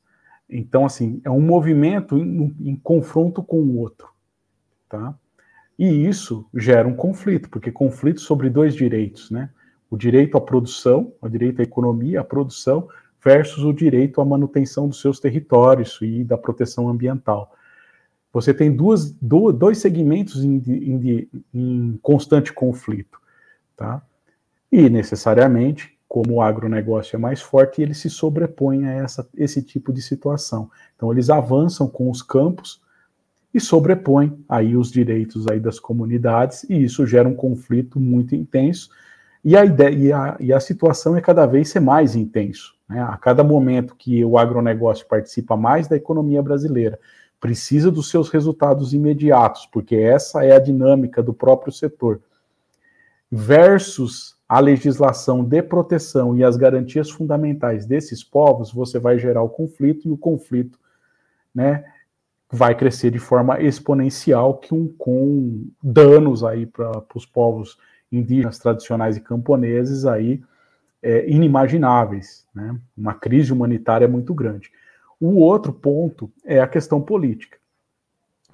Então, 0.49 0.85
assim, 0.85 1.21
é 1.23 1.29
um 1.29 1.41
movimento 1.41 2.17
em, 2.17 2.55
em 2.59 2.75
confronto 2.75 3.43
com 3.43 3.59
o 3.59 3.77
outro, 3.77 4.07
tá? 4.89 5.15
E 5.77 6.07
isso 6.07 6.45
gera 6.55 6.87
um 6.87 6.95
conflito, 6.95 7.49
porque 7.49 7.71
conflito 7.71 8.21
sobre 8.21 8.49
dois 8.49 8.73
direitos, 8.73 9.29
né? 9.29 9.49
O 9.89 9.97
direito 9.97 10.37
à 10.37 10.41
produção, 10.41 11.13
o 11.21 11.29
direito 11.29 11.61
à 11.61 11.63
economia, 11.63 12.21
à 12.21 12.23
produção, 12.23 12.87
versus 13.23 13.63
o 13.63 13.73
direito 13.73 14.21
à 14.21 14.25
manutenção 14.25 14.87
dos 14.87 15.01
seus 15.01 15.19
territórios 15.19 15.99
e 16.01 16.23
da 16.23 16.37
proteção 16.37 16.89
ambiental. 16.89 17.53
Você 18.33 18.53
tem 18.53 18.75
duas, 18.75 19.11
dois 19.11 19.79
segmentos 19.79 20.43
em, 20.43 20.61
em, 20.67 21.29
em 21.53 21.99
constante 22.01 22.53
conflito, 22.53 23.19
tá? 23.75 24.01
E 24.71 24.89
necessariamente, 24.89 25.97
como 26.07 26.35
o 26.35 26.41
agronegócio 26.41 27.15
é 27.15 27.19
mais 27.19 27.41
forte, 27.41 27.81
ele 27.81 27.93
se 27.93 28.09
sobrepõe 28.09 28.85
a 28.85 28.91
essa, 28.91 29.27
esse 29.35 29.61
tipo 29.61 29.91
de 29.91 30.01
situação. 30.01 30.69
Então, 30.95 31.11
eles 31.11 31.29
avançam 31.29 31.87
com 31.87 32.09
os 32.09 32.21
campos 32.21 32.81
e 33.53 33.59
sobrepõem 33.59 34.43
aí 34.47 34.75
os 34.75 34.91
direitos 34.91 35.47
aí 35.47 35.59
das 35.59 35.79
comunidades, 35.79 36.63
e 36.69 36.83
isso 36.83 37.05
gera 37.05 37.27
um 37.27 37.35
conflito 37.35 37.99
muito 37.99 38.35
intenso, 38.35 38.89
e 39.43 39.55
a, 39.55 39.63
ideia, 39.63 39.95
e 39.95 40.11
a, 40.11 40.37
e 40.39 40.53
a 40.53 40.59
situação 40.59 41.15
é 41.15 41.21
cada 41.21 41.45
vez 41.45 41.69
ser 41.69 41.79
mais 41.79 42.15
intenso. 42.15 42.75
Né? 42.89 43.01
A 43.01 43.17
cada 43.17 43.43
momento 43.43 43.95
que 43.95 44.23
o 44.23 44.37
agronegócio 44.37 45.07
participa 45.07 45.55
mais 45.55 45.87
da 45.87 45.95
economia 45.95 46.41
brasileira, 46.41 46.99
precisa 47.39 47.91
dos 47.91 48.09
seus 48.09 48.29
resultados 48.29 48.93
imediatos, 48.93 49.65
porque 49.67 49.95
essa 49.95 50.43
é 50.43 50.55
a 50.55 50.59
dinâmica 50.59 51.23
do 51.23 51.33
próprio 51.33 51.71
setor, 51.71 52.21
versus 53.31 54.37
a 54.47 54.59
legislação 54.59 55.43
de 55.43 55.61
proteção 55.61 56.37
e 56.37 56.43
as 56.43 56.55
garantias 56.55 57.09
fundamentais 57.09 57.85
desses 57.85 58.23
povos, 58.23 58.71
você 58.71 58.97
vai 58.97 59.19
gerar 59.19 59.43
o 59.43 59.49
conflito, 59.49 60.07
e 60.07 60.11
o 60.11 60.17
conflito 60.17 60.79
né, 61.53 61.83
vai 62.49 62.73
crescer 62.75 63.11
de 63.11 63.19
forma 63.19 63.61
exponencial, 63.61 64.57
que 64.57 64.73
um, 64.73 64.87
com 64.97 65.67
danos 65.83 66.43
aí 66.43 66.65
para 66.65 67.03
os 67.13 67.25
povos 67.25 67.77
indígenas 68.11 68.57
tradicionais 68.57 69.17
e 69.17 69.21
camponeses 69.21 70.05
aí 70.05 70.41
é, 71.01 71.29
inimagináveis, 71.29 72.45
né? 72.53 72.77
Uma 72.97 73.13
crise 73.13 73.53
humanitária 73.53 74.07
muito 74.07 74.33
grande. 74.33 74.71
O 75.19 75.39
outro 75.39 75.73
ponto 75.73 76.31
é 76.43 76.59
a 76.59 76.67
questão 76.67 77.01
política. 77.01 77.57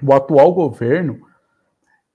O 0.02 0.14
atual 0.14 0.54
governo, 0.54 1.22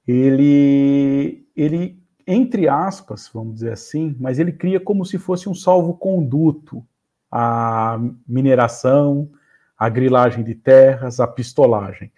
ele, 0.07 1.47
ele, 1.57 2.03
entre 2.30 2.68
aspas, 2.68 3.30
vamos 3.32 3.54
dizer 3.54 3.73
assim, 3.73 4.14
mas 4.20 4.38
ele 4.38 4.52
cria 4.52 4.78
como 4.78 5.04
se 5.04 5.18
fosse 5.18 5.49
um 5.49 5.54
salvo-conduto 5.54 6.87
a 7.30 7.99
mineração, 8.26 9.30
a 9.76 9.88
grilagem 9.88 10.44
de 10.44 10.54
terras, 10.54 11.20
a 11.20 11.26
pistolagem. 11.26 12.12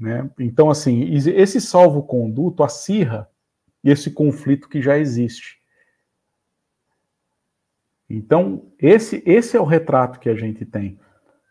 Né? 0.00 0.28
Então, 0.38 0.70
assim, 0.70 1.04
esse 1.12 1.60
salvo-conduto 1.60 2.62
acirra 2.64 3.28
esse 3.84 4.10
conflito 4.10 4.68
que 4.68 4.80
já 4.80 4.98
existe. 4.98 5.60
Então, 8.08 8.72
esse, 8.78 9.22
esse 9.26 9.56
é 9.56 9.60
o 9.60 9.64
retrato 9.64 10.18
que 10.18 10.28
a 10.28 10.34
gente 10.34 10.64
tem. 10.64 10.98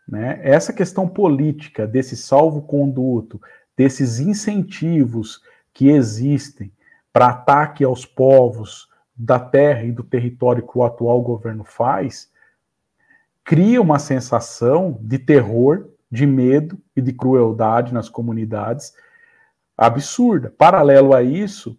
Né? 0.08 0.40
Essa 0.42 0.72
questão 0.72 1.08
política, 1.08 1.86
desse 1.86 2.16
salvo-conduto, 2.16 3.40
desses 3.76 4.18
incentivos 4.18 5.40
que 5.72 5.88
existem 5.88 6.72
para 7.12 7.28
ataque 7.28 7.84
aos 7.84 8.06
povos 8.06 8.88
da 9.14 9.38
terra 9.38 9.84
e 9.84 9.92
do 9.92 10.02
território 10.02 10.66
que 10.66 10.76
o 10.76 10.82
atual 10.82 11.20
governo 11.20 11.64
faz, 11.64 12.30
cria 13.44 13.80
uma 13.80 13.98
sensação 13.98 14.98
de 15.00 15.18
terror, 15.18 15.88
de 16.10 16.26
medo 16.26 16.78
e 16.96 17.00
de 17.00 17.12
crueldade 17.12 17.92
nas 17.92 18.08
comunidades 18.08 18.94
absurda. 19.76 20.52
Paralelo 20.56 21.14
a 21.14 21.22
isso, 21.22 21.78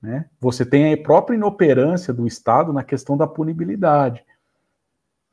né, 0.00 0.26
você 0.40 0.64
tem 0.64 0.92
a 0.92 0.96
própria 0.96 1.36
inoperância 1.36 2.12
do 2.12 2.26
Estado 2.26 2.72
na 2.72 2.82
questão 2.82 3.16
da 3.16 3.26
punibilidade. 3.26 4.24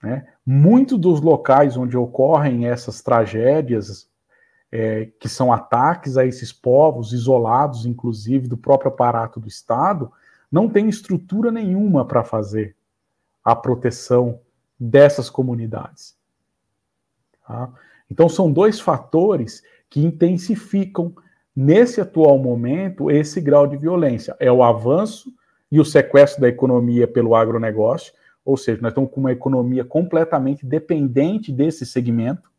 Né? 0.01 0.27
Muitos 0.45 0.99
dos 0.99 1.21
locais 1.21 1.77
onde 1.77 1.97
ocorrem 1.97 2.67
essas 2.67 3.01
tragédias, 3.01 4.09
é, 4.75 5.11
que 5.19 5.29
são 5.29 5.53
ataques 5.53 6.17
a 6.17 6.25
esses 6.25 6.51
povos, 6.51 7.13
isolados, 7.13 7.85
inclusive, 7.85 8.47
do 8.47 8.57
próprio 8.57 8.89
aparato 8.89 9.39
do 9.39 9.47
Estado, 9.47 10.11
não 10.51 10.67
tem 10.67 10.89
estrutura 10.89 11.51
nenhuma 11.51 12.03
para 12.03 12.23
fazer 12.23 12.75
a 13.45 13.55
proteção 13.55 14.39
dessas 14.79 15.29
comunidades. 15.29 16.17
Tá? 17.47 17.71
Então, 18.09 18.27
são 18.27 18.51
dois 18.51 18.79
fatores 18.79 19.61
que 19.91 20.03
intensificam, 20.03 21.13
nesse 21.55 22.01
atual 22.01 22.39
momento, 22.39 23.11
esse 23.11 23.39
grau 23.39 23.67
de 23.67 23.77
violência. 23.77 24.35
É 24.39 24.51
o 24.51 24.63
avanço 24.63 25.31
e 25.71 25.79
o 25.79 25.85
sequestro 25.85 26.41
da 26.41 26.49
economia 26.49 27.07
pelo 27.07 27.35
agronegócio, 27.35 28.11
ou 28.43 28.57
seja, 28.57 28.81
nós 28.81 28.89
estamos 28.89 29.11
com 29.11 29.19
uma 29.19 29.31
economia 29.31 29.85
completamente 29.85 30.65
dependente 30.65 31.51
desse 31.51 31.85
segmento, 31.85 32.51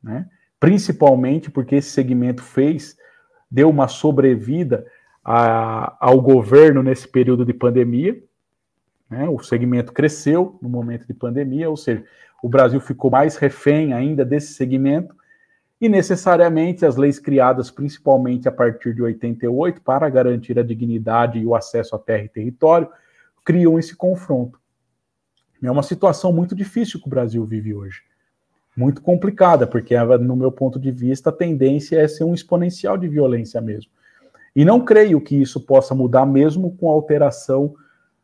né? 0.00 0.30
Principalmente 0.60 1.50
porque 1.50 1.76
esse 1.76 1.90
segmento 1.90 2.42
fez, 2.42 2.96
deu 3.50 3.70
uma 3.70 3.88
sobrevida 3.88 4.86
a, 5.24 5.96
ao 6.00 6.20
governo 6.20 6.82
nesse 6.82 7.06
período 7.06 7.44
de 7.44 7.52
pandemia, 7.52 8.22
né? 9.08 9.28
O 9.28 9.38
segmento 9.38 9.92
cresceu 9.92 10.58
no 10.60 10.68
momento 10.68 11.06
de 11.06 11.14
pandemia, 11.14 11.70
ou 11.70 11.76
seja, 11.76 12.04
o 12.42 12.48
Brasil 12.48 12.80
ficou 12.80 13.10
mais 13.10 13.36
refém 13.36 13.92
ainda 13.92 14.24
desse 14.24 14.52
segmento, 14.52 15.16
e 15.80 15.88
necessariamente 15.88 16.84
as 16.84 16.96
leis 16.96 17.18
criadas 17.18 17.70
principalmente 17.70 18.48
a 18.48 18.52
partir 18.52 18.92
de 18.94 19.02
88 19.02 19.80
para 19.80 20.08
garantir 20.08 20.58
a 20.58 20.62
dignidade 20.62 21.38
e 21.38 21.46
o 21.46 21.54
acesso 21.54 21.94
à 21.94 21.98
terra 21.98 22.24
e 22.24 22.28
território 22.28 22.88
criam 23.44 23.78
esse 23.78 23.94
confronto. 23.94 24.60
É 25.62 25.70
uma 25.70 25.82
situação 25.82 26.32
muito 26.32 26.54
difícil 26.54 27.00
que 27.00 27.06
o 27.06 27.10
Brasil 27.10 27.44
vive 27.44 27.74
hoje. 27.74 28.02
Muito 28.78 29.02
complicada, 29.02 29.66
porque, 29.66 29.98
no 30.20 30.36
meu 30.36 30.52
ponto 30.52 30.78
de 30.78 30.92
vista, 30.92 31.30
a 31.30 31.32
tendência 31.32 32.00
é 32.00 32.06
ser 32.06 32.22
um 32.22 32.32
exponencial 32.32 32.96
de 32.96 33.08
violência 33.08 33.60
mesmo. 33.60 33.90
E 34.54 34.64
não 34.64 34.84
creio 34.84 35.20
que 35.20 35.34
isso 35.34 35.60
possa 35.60 35.96
mudar 35.96 36.24
mesmo 36.24 36.76
com 36.76 36.88
a 36.88 36.92
alteração 36.92 37.74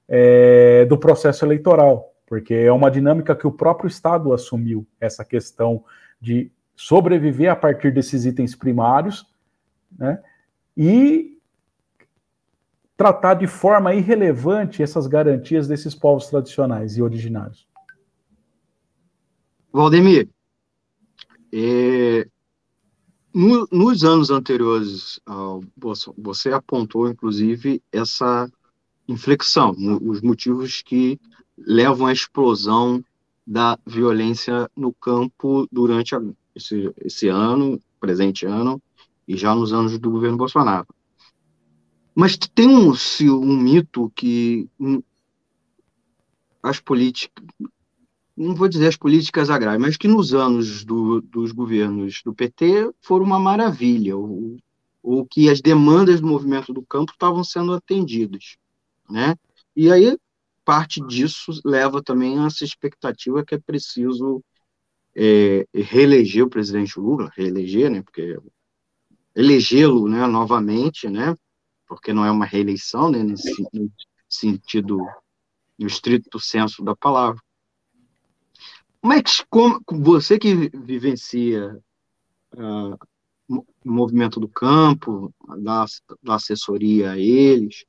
é, 0.08 0.84
do 0.84 0.96
processo 0.96 1.44
eleitoral, 1.44 2.14
porque 2.24 2.54
é 2.54 2.70
uma 2.70 2.88
dinâmica 2.88 3.34
que 3.34 3.48
o 3.48 3.50
próprio 3.50 3.88
Estado 3.88 4.32
assumiu, 4.32 4.86
essa 5.00 5.24
questão 5.24 5.82
de 6.20 6.52
sobreviver 6.76 7.50
a 7.50 7.56
partir 7.56 7.92
desses 7.92 8.24
itens 8.24 8.54
primários, 8.54 9.26
né, 9.98 10.22
e 10.76 11.36
tratar 12.96 13.34
de 13.34 13.48
forma 13.48 13.92
irrelevante 13.92 14.84
essas 14.84 15.08
garantias 15.08 15.66
desses 15.66 15.96
povos 15.96 16.28
tradicionais 16.28 16.96
e 16.96 17.02
originários. 17.02 17.66
Valdemir, 19.72 20.28
é, 21.56 22.28
no, 23.32 23.68
nos 23.70 24.02
anos 24.02 24.30
anteriores, 24.30 25.20
você 26.18 26.52
apontou, 26.52 27.08
inclusive, 27.08 27.80
essa 27.92 28.50
inflexão, 29.06 29.72
os 30.02 30.20
motivos 30.20 30.82
que 30.82 31.16
levam 31.56 32.08
à 32.08 32.12
explosão 32.12 33.04
da 33.46 33.78
violência 33.86 34.68
no 34.76 34.92
campo 34.92 35.68
durante 35.70 36.16
a, 36.16 36.20
esse, 36.56 36.92
esse 36.98 37.28
ano, 37.28 37.80
presente 38.00 38.46
ano, 38.46 38.82
e 39.28 39.36
já 39.36 39.54
nos 39.54 39.72
anos 39.72 39.96
do 39.96 40.10
governo 40.10 40.36
Bolsonaro. 40.36 40.88
Mas 42.16 42.36
tem 42.36 42.68
um, 42.68 42.92
um 43.30 43.56
mito 43.56 44.10
que 44.14 44.68
as 46.60 46.80
políticas, 46.80 47.44
não 48.36 48.54
vou 48.54 48.68
dizer 48.68 48.88
as 48.88 48.96
políticas 48.96 49.50
agrárias, 49.50 49.80
mas 49.80 49.96
que 49.96 50.08
nos 50.08 50.34
anos 50.34 50.84
do, 50.84 51.20
dos 51.20 51.52
governos 51.52 52.20
do 52.24 52.34
PT 52.34 52.92
foram 53.00 53.24
uma 53.24 53.38
maravilha, 53.38 54.16
ou, 54.16 54.56
ou 55.02 55.26
que 55.26 55.48
as 55.48 55.60
demandas 55.60 56.20
do 56.20 56.26
movimento 56.26 56.72
do 56.72 56.82
campo 56.82 57.12
estavam 57.12 57.44
sendo 57.44 57.72
atendidas 57.72 58.56
né? 59.08 59.36
E 59.76 59.90
aí 59.90 60.16
parte 60.64 61.00
disso 61.06 61.52
leva 61.64 62.02
também 62.02 62.38
a 62.38 62.46
essa 62.46 62.64
expectativa 62.64 63.44
que 63.44 63.54
é 63.54 63.58
preciso 63.58 64.42
é, 65.14 65.66
reeleger 65.74 66.44
o 66.44 66.50
presidente 66.50 66.98
Lula, 66.98 67.30
reeleger, 67.36 67.90
né? 67.90 68.02
Porque 68.02 68.38
elegê-lo, 69.34 70.08
né? 70.08 70.26
Novamente, 70.26 71.08
né? 71.08 71.34
Porque 71.86 72.12
não 72.12 72.24
é 72.24 72.30
uma 72.30 72.46
reeleição, 72.46 73.10
né? 73.10 73.22
Nesse 73.22 73.52
sentido, 74.28 74.98
no 75.78 75.86
estrito 75.86 76.40
senso 76.40 76.82
da 76.82 76.96
palavra. 76.96 77.40
Como 79.04 79.12
é 79.12 79.22
que 79.22 79.30
como, 79.50 79.82
você 80.02 80.38
que 80.38 80.70
vivencia 80.70 81.78
uh, 82.54 82.98
o 83.50 83.62
movimento 83.84 84.40
do 84.40 84.48
campo, 84.48 85.30
da, 85.58 85.84
da 86.22 86.36
assessoria 86.36 87.10
a 87.10 87.18
eles, 87.18 87.84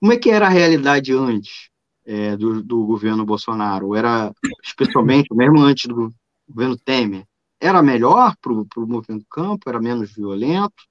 como 0.00 0.14
é 0.14 0.16
que 0.16 0.30
era 0.30 0.46
a 0.46 0.48
realidade 0.48 1.12
antes 1.12 1.68
é, 2.06 2.34
do, 2.34 2.62
do, 2.62 2.86
governo 2.86 3.26
Bolsonaro? 3.26 3.94
Era, 3.94 4.32
especialmente, 4.64 5.28
mesmo 5.36 5.60
antes 5.60 5.86
do 5.86 6.10
governo 6.48 6.78
Temer, 6.78 7.26
era 7.60 7.82
melhor 7.82 8.34
para 8.40 8.54
o 8.54 8.66
movimento 8.86 9.22
do 9.22 9.28
campo? 9.28 9.68
Era 9.68 9.82
menos 9.82 10.14
violento? 10.14 10.82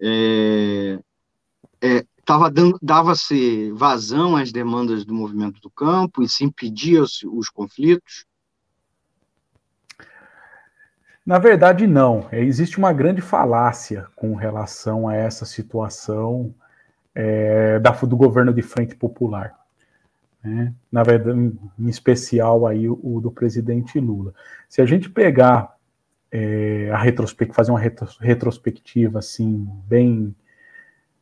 É, 0.00 0.98
é, 1.80 2.04
dava-se 2.82 3.70
vazão 3.70 4.34
às 4.34 4.50
demandas 4.50 5.04
do 5.04 5.14
movimento 5.14 5.60
do 5.60 5.70
campo 5.70 6.24
e 6.24 6.28
se 6.28 6.42
impedia 6.42 7.04
os, 7.04 7.22
os 7.22 7.48
conflitos? 7.48 8.26
Na 11.24 11.38
verdade, 11.38 11.86
não. 11.86 12.26
Existe 12.32 12.78
uma 12.78 12.92
grande 12.92 13.20
falácia 13.20 14.06
com 14.16 14.34
relação 14.34 15.08
a 15.08 15.14
essa 15.14 15.44
situação 15.46 16.52
é, 17.14 17.78
da, 17.78 17.90
do 17.90 18.16
governo 18.16 18.52
de 18.52 18.62
frente 18.62 18.96
popular. 18.96 19.54
Né? 20.42 20.72
Na 20.90 21.02
verdade, 21.04 21.52
em 21.78 21.88
especial 21.88 22.66
aí 22.66 22.88
o, 22.88 22.98
o, 23.02 23.20
do 23.20 23.30
presidente 23.30 24.00
Lula. 24.00 24.34
Se 24.68 24.82
a 24.82 24.86
gente 24.86 25.08
pegar 25.08 25.76
é, 26.30 26.90
a 26.90 26.98
retrospectiva, 26.98 27.54
fazer 27.54 27.70
uma 27.70 27.80
retrospectiva 28.20 29.20
assim 29.20 29.68
bem, 29.86 30.34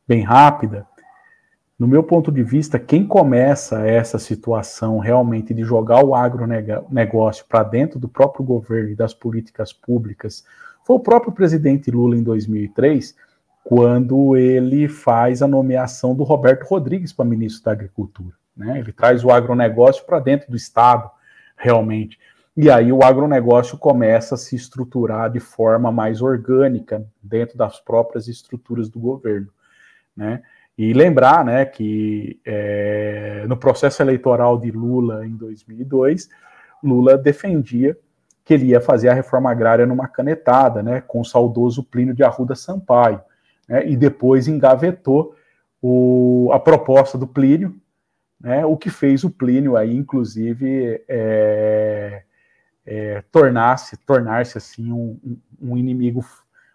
bem 0.08 0.22
rápida, 0.22 0.86
no 1.80 1.88
meu 1.88 2.02
ponto 2.02 2.30
de 2.30 2.42
vista, 2.42 2.78
quem 2.78 3.06
começa 3.06 3.86
essa 3.86 4.18
situação 4.18 4.98
realmente 4.98 5.54
de 5.54 5.64
jogar 5.64 6.04
o 6.04 6.14
agronegócio 6.14 7.46
para 7.48 7.62
dentro 7.62 7.98
do 7.98 8.06
próprio 8.06 8.44
governo 8.44 8.90
e 8.90 8.94
das 8.94 9.14
políticas 9.14 9.72
públicas 9.72 10.44
foi 10.84 10.96
o 10.96 11.00
próprio 11.00 11.32
presidente 11.32 11.90
Lula 11.90 12.14
em 12.14 12.22
2003, 12.22 13.16
quando 13.64 14.36
ele 14.36 14.88
faz 14.88 15.40
a 15.40 15.48
nomeação 15.48 16.14
do 16.14 16.22
Roberto 16.22 16.64
Rodrigues 16.64 17.14
para 17.14 17.24
ministro 17.24 17.64
da 17.64 17.72
Agricultura. 17.72 18.34
Né? 18.54 18.78
Ele 18.78 18.92
traz 18.92 19.24
o 19.24 19.30
agronegócio 19.30 20.04
para 20.04 20.20
dentro 20.20 20.50
do 20.50 20.58
Estado, 20.58 21.10
realmente. 21.56 22.18
E 22.54 22.70
aí 22.70 22.92
o 22.92 23.02
agronegócio 23.02 23.78
começa 23.78 24.34
a 24.34 24.38
se 24.38 24.54
estruturar 24.54 25.30
de 25.30 25.40
forma 25.40 25.90
mais 25.90 26.20
orgânica 26.20 27.06
dentro 27.22 27.56
das 27.56 27.80
próprias 27.80 28.28
estruturas 28.28 28.90
do 28.90 29.00
governo. 29.00 29.48
Né? 30.14 30.42
E 30.82 30.94
lembrar 30.94 31.44
né, 31.44 31.66
que 31.66 32.40
é, 32.42 33.44
no 33.46 33.54
processo 33.54 34.00
eleitoral 34.02 34.58
de 34.58 34.70
Lula 34.70 35.26
em 35.26 35.36
2002, 35.36 36.30
Lula 36.82 37.18
defendia 37.18 37.98
que 38.42 38.54
ele 38.54 38.68
ia 38.68 38.80
fazer 38.80 39.10
a 39.10 39.12
reforma 39.12 39.50
agrária 39.50 39.84
numa 39.84 40.08
canetada, 40.08 40.82
né, 40.82 41.02
com 41.02 41.20
o 41.20 41.24
saudoso 41.24 41.84
Plínio 41.84 42.14
de 42.14 42.24
Arruda 42.24 42.54
Sampaio 42.54 43.20
né, 43.68 43.86
e 43.86 43.94
depois 43.94 44.48
engavetou 44.48 45.34
o, 45.82 46.48
a 46.50 46.58
proposta 46.58 47.18
do 47.18 47.26
Plínio, 47.26 47.78
né, 48.40 48.64
o 48.64 48.74
que 48.74 48.88
fez 48.88 49.22
o 49.22 49.28
Plínio 49.28 49.76
aí, 49.76 49.94
inclusive, 49.94 51.04
é, 51.06 52.22
é, 52.86 53.22
tornar-se 53.30 53.98
tornar-se 53.98 54.56
assim 54.56 54.90
um, 54.90 55.20
um, 55.60 55.76
inimigo 55.76 56.24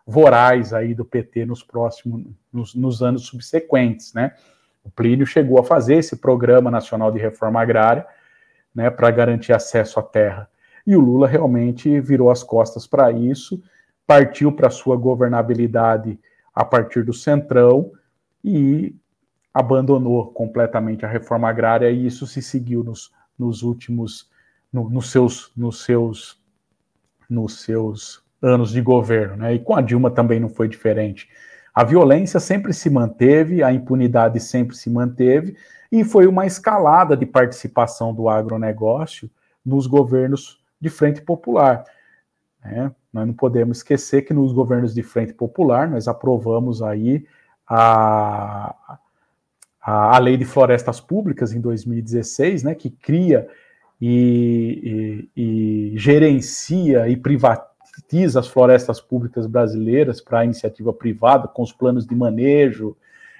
voraz 0.05 0.73
aí 0.73 0.93
do 0.93 1.03
PT 1.03 1.45
nos 1.45 1.63
próximos 1.63 2.25
nos, 2.53 2.75
nos, 2.75 3.01
anos 3.01 3.25
subsequentes, 3.25 4.13
né? 4.13 4.33
O 4.83 4.89
Plínio 4.89 5.25
chegou 5.25 5.59
a 5.59 5.63
fazer 5.63 5.95
esse 5.95 6.15
programa 6.17 6.69
nacional 6.69 7.11
de 7.11 7.17
reforma 7.17 7.59
agrária, 7.59 8.05
né, 8.73 8.89
para 8.91 9.09
garantir 9.09 9.51
acesso 9.51 9.99
à 9.99 10.03
terra. 10.03 10.47
E 10.85 10.95
o 10.95 10.99
Lula 10.99 11.27
realmente 11.27 11.99
virou 11.99 12.29
as 12.29 12.43
costas 12.43 12.85
para 12.85 13.11
isso, 13.11 13.63
partiu 14.05 14.51
para 14.51 14.69
sua 14.69 14.95
governabilidade 14.95 16.19
a 16.53 16.63
partir 16.63 17.03
do 17.03 17.13
Centrão 17.13 17.91
e 18.43 18.95
abandonou 19.51 20.27
completamente 20.27 21.03
a 21.03 21.09
reforma 21.09 21.49
agrária 21.49 21.89
e 21.89 22.05
isso 22.05 22.27
se 22.27 22.41
seguiu 22.41 22.83
nos, 22.83 23.11
nos 23.39 23.63
últimos, 23.63 24.29
no, 24.71 24.87
nos 24.89 25.09
seus, 25.09 25.51
nos 25.55 25.83
seus, 25.83 26.39
nos 27.27 27.61
seus 27.61 28.24
anos 28.45 28.71
de 28.71 28.81
governo, 28.81 29.37
né? 29.37 29.55
E 29.55 29.59
com 29.59 29.75
a 29.75 29.81
Dilma 29.81 30.11
também 30.11 30.39
não 30.39 30.49
foi 30.49 30.67
diferente. 30.67 31.27
A 31.73 31.83
violência 31.83 32.39
sempre 32.39 32.73
se 32.73 32.89
manteve, 32.89 33.63
a 33.63 33.73
impunidade 33.73 34.39
sempre 34.39 34.75
se 34.77 34.89
manteve 34.89 35.57
e 35.91 36.03
foi 36.03 36.27
uma 36.27 36.45
escalada 36.45 37.17
de 37.17 37.25
participação 37.25 38.13
do 38.13 38.29
agronegócio 38.29 39.29
nos 39.65 39.87
governos 39.87 40.59
de 40.79 40.89
frente 40.89 41.21
popular. 41.21 41.83
Né? 42.63 42.91
Nós 43.11 43.27
não 43.27 43.33
podemos 43.33 43.79
esquecer 43.79 44.21
que 44.21 44.33
nos 44.33 44.53
governos 44.53 44.93
de 44.93 45.03
frente 45.03 45.33
popular 45.33 45.89
nós 45.89 46.07
aprovamos 46.07 46.81
aí 46.81 47.25
a, 47.67 48.99
a, 49.81 50.15
a 50.15 50.19
Lei 50.19 50.37
de 50.37 50.45
Florestas 50.45 50.99
Públicas 50.99 51.51
em 51.51 51.59
2016, 51.59 52.63
né, 52.63 52.75
que 52.75 52.89
cria 52.89 53.47
e, 53.99 55.27
e, 55.35 55.93
e 55.93 55.97
gerencia 55.97 57.09
e 57.09 57.17
privatiza 57.17 57.74
as 58.35 58.47
florestas 58.47 58.99
públicas 58.99 59.47
brasileiras 59.47 60.21
para 60.21 60.39
a 60.39 60.45
iniciativa 60.45 60.93
privada, 60.93 61.47
com 61.47 61.61
os 61.61 61.71
planos 61.71 62.05
de 62.05 62.15
manejo, 62.15 62.95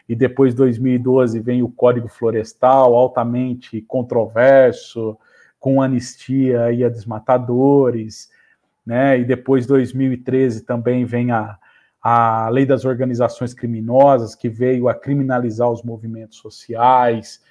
e 0.08 0.16
depois 0.16 0.54
2012 0.54 1.40
vem 1.40 1.64
o 1.64 1.70
Código 1.70 2.08
Florestal, 2.08 2.96
altamente 2.96 3.82
controverso, 3.82 5.18
com 5.60 5.82
anistia 5.82 6.72
e 6.72 6.84
a 6.84 6.90
desmatadores, 6.90 8.30
né? 8.86 9.20
E 9.20 9.26
depois 9.26 9.66
2013 9.66 10.62
também 10.62 11.06
vem 11.06 11.32
a, 11.32 11.58
a 12.02 12.50
lei 12.50 12.68
das 12.68 12.86
organizações 12.86 13.52
criminosas, 13.54 14.36
que 14.36 14.48
veio 14.48 14.88
a 14.88 14.94
criminalizar 14.94 15.72
os 15.72 15.82
movimentos 15.82 16.38
sociais. 16.38 17.42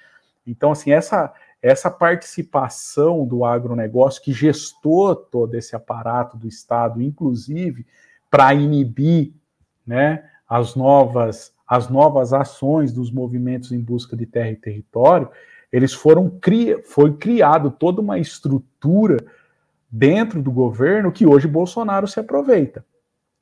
Então, 0.47 0.71
assim, 0.71 0.91
essa, 0.91 1.33
essa 1.65 1.89
participação 1.89 3.25
do 3.25 3.43
agronegócio, 3.43 4.21
que 4.21 4.31
gestou 4.31 5.15
todo 5.15 5.55
esse 5.55 5.75
aparato 5.75 6.37
do 6.37 6.47
Estado, 6.47 7.01
inclusive 7.01 7.87
para 8.29 8.53
inibir 8.53 9.33
né, 9.83 10.29
as, 10.47 10.75
novas, 10.75 11.51
as 11.67 11.89
novas 11.89 12.33
ações 12.33 12.93
dos 12.93 13.09
movimentos 13.09 13.71
em 13.71 13.79
busca 13.79 14.15
de 14.15 14.27
terra 14.27 14.51
e 14.51 14.55
território, 14.55 15.27
eles 15.73 15.91
foram 15.91 16.29
cri, 16.29 16.83
foi 16.83 17.17
criado 17.17 17.71
toda 17.71 17.99
uma 17.99 18.19
estrutura 18.19 19.17
dentro 19.89 20.43
do 20.43 20.51
governo 20.51 21.11
que 21.11 21.25
hoje 21.25 21.47
Bolsonaro 21.47 22.07
se 22.07 22.19
aproveita. 22.19 22.85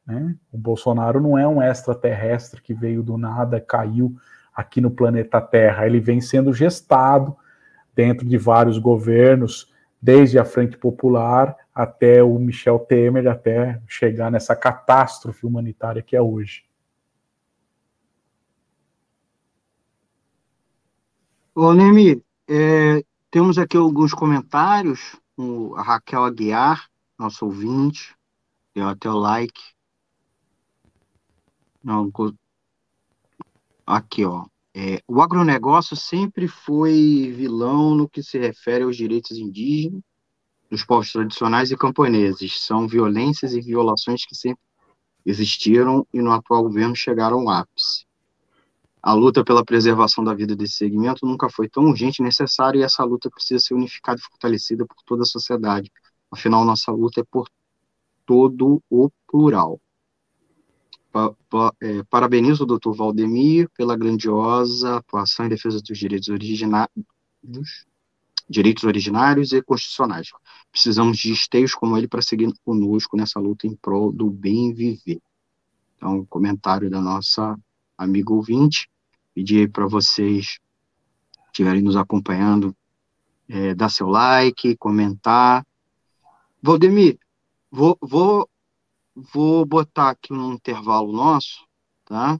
Né? 0.07 0.33
O 0.49 0.57
Bolsonaro 0.57 1.19
não 1.19 1.37
é 1.37 1.45
um 1.45 1.61
extraterrestre 1.61 2.61
que 2.61 2.73
veio 2.73 3.03
do 3.03 3.17
nada, 3.17 3.59
caiu 3.59 4.15
aqui 4.55 4.79
no 4.79 4.91
planeta 4.91 5.41
Terra. 5.41 5.85
Ele 5.85 5.99
vem 5.99 6.21
sendo 6.21 6.53
gestado 6.53 7.35
dentro 7.95 8.27
de 8.27 8.37
vários 8.37 8.77
governos, 8.77 9.71
desde 10.01 10.37
a 10.37 10.45
Frente 10.45 10.77
Popular 10.77 11.55
até 11.73 12.21
o 12.23 12.37
Michel 12.37 12.79
Temer, 12.79 13.27
até 13.27 13.81
chegar 13.87 14.31
nessa 14.31 14.55
catástrofe 14.55 15.45
humanitária 15.45 16.01
que 16.01 16.15
é 16.15 16.21
hoje. 16.21 16.65
Ô, 21.55 21.71
Nemi, 21.71 22.21
é, 22.47 23.03
temos 23.29 23.57
aqui 23.57 23.77
alguns 23.77 24.13
comentários 24.13 25.15
o, 25.37 25.75
a 25.75 25.81
Raquel 25.81 26.23
Aguiar, 26.23 26.89
nosso 27.17 27.45
ouvinte, 27.45 28.15
deu 28.73 28.87
até 28.87 29.09
o 29.09 29.17
like. 29.17 29.61
Não, 31.83 32.11
aqui, 33.85 34.25
ó. 34.25 34.45
É, 34.75 35.01
o 35.07 35.21
agronegócio 35.21 35.95
sempre 35.95 36.47
foi 36.47 37.31
vilão 37.35 37.95
no 37.95 38.09
que 38.09 38.23
se 38.23 38.39
refere 38.39 38.83
aos 38.83 38.97
direitos 38.97 39.37
indígenas, 39.37 40.01
dos 40.69 40.83
povos 40.83 41.11
tradicionais 41.11 41.71
e 41.71 41.77
camponeses. 41.77 42.59
São 42.61 42.87
violências 42.87 43.53
e 43.53 43.61
violações 43.61 44.25
que 44.25 44.35
sempre 44.35 44.61
existiram 45.25 46.05
e 46.13 46.21
no 46.21 46.31
atual 46.31 46.63
governo 46.63 46.95
chegaram 46.95 47.41
ao 47.41 47.49
ápice 47.49 48.05
a 49.03 49.11
luta 49.11 49.43
pela 49.43 49.65
preservação 49.65 50.23
da 50.23 50.33
vida 50.33 50.55
desse 50.55 50.77
segmento 50.77 51.25
nunca 51.25 51.49
foi 51.49 51.67
tão 51.67 51.83
urgente 51.83 52.21
e 52.21 52.23
necessária, 52.23 52.79
e 52.79 52.83
essa 52.83 53.03
luta 53.03 53.29
precisa 53.29 53.61
ser 53.61 53.73
unificada 53.73 54.17
e 54.17 54.23
fortalecida 54.23 54.85
por 54.85 54.95
toda 55.05 55.23
a 55.23 55.25
sociedade. 55.25 55.91
Afinal, 56.31 56.63
nossa 56.63 56.89
luta 56.89 57.19
é 57.19 57.23
por 57.29 57.49
todo 58.25 58.81
o 58.89 59.09
plural. 59.27 59.77
É, 61.81 62.03
parabenizo 62.09 62.63
o 62.63 62.67
doutor 62.67 62.95
Valdemir 62.95 63.69
pela 63.77 63.95
grandiosa 63.95 64.97
atuação 64.97 65.45
em 65.45 65.49
defesa 65.49 65.79
dos 65.79 65.97
direitos 65.97 66.29
originários, 66.29 66.89
direitos 68.49 68.83
originários 68.83 69.51
e 69.53 69.61
constitucionais. 69.61 70.29
Precisamos 70.71 71.17
de 71.17 71.31
esteios 71.31 71.75
como 71.75 71.95
ele 71.95 72.07
para 72.07 72.21
seguir 72.21 72.51
conosco 72.65 73.15
nessa 73.15 73.39
luta 73.39 73.67
em 73.67 73.75
prol 73.75 74.11
do 74.11 74.29
bem 74.29 74.73
viver. 74.73 75.21
Então, 75.97 76.25
comentário 76.25 76.89
da 76.89 76.99
nossa 76.99 77.55
amiga 77.97 78.33
ouvinte 78.33 78.89
pedir 79.33 79.71
para 79.71 79.87
vocês 79.87 80.59
estiverem 81.47 81.81
nos 81.81 81.95
acompanhando, 81.95 82.75
é, 83.47 83.75
dar 83.75 83.89
seu 83.89 84.07
like, 84.07 84.75
comentar 84.77 85.65
Valdemir, 86.61 87.19
vou, 87.69 87.97
vou, 88.01 88.49
vou 89.15 89.65
botar 89.65 90.11
aqui 90.11 90.33
um 90.33 90.53
intervalo 90.53 91.11
nosso, 91.11 91.65
tá? 92.05 92.39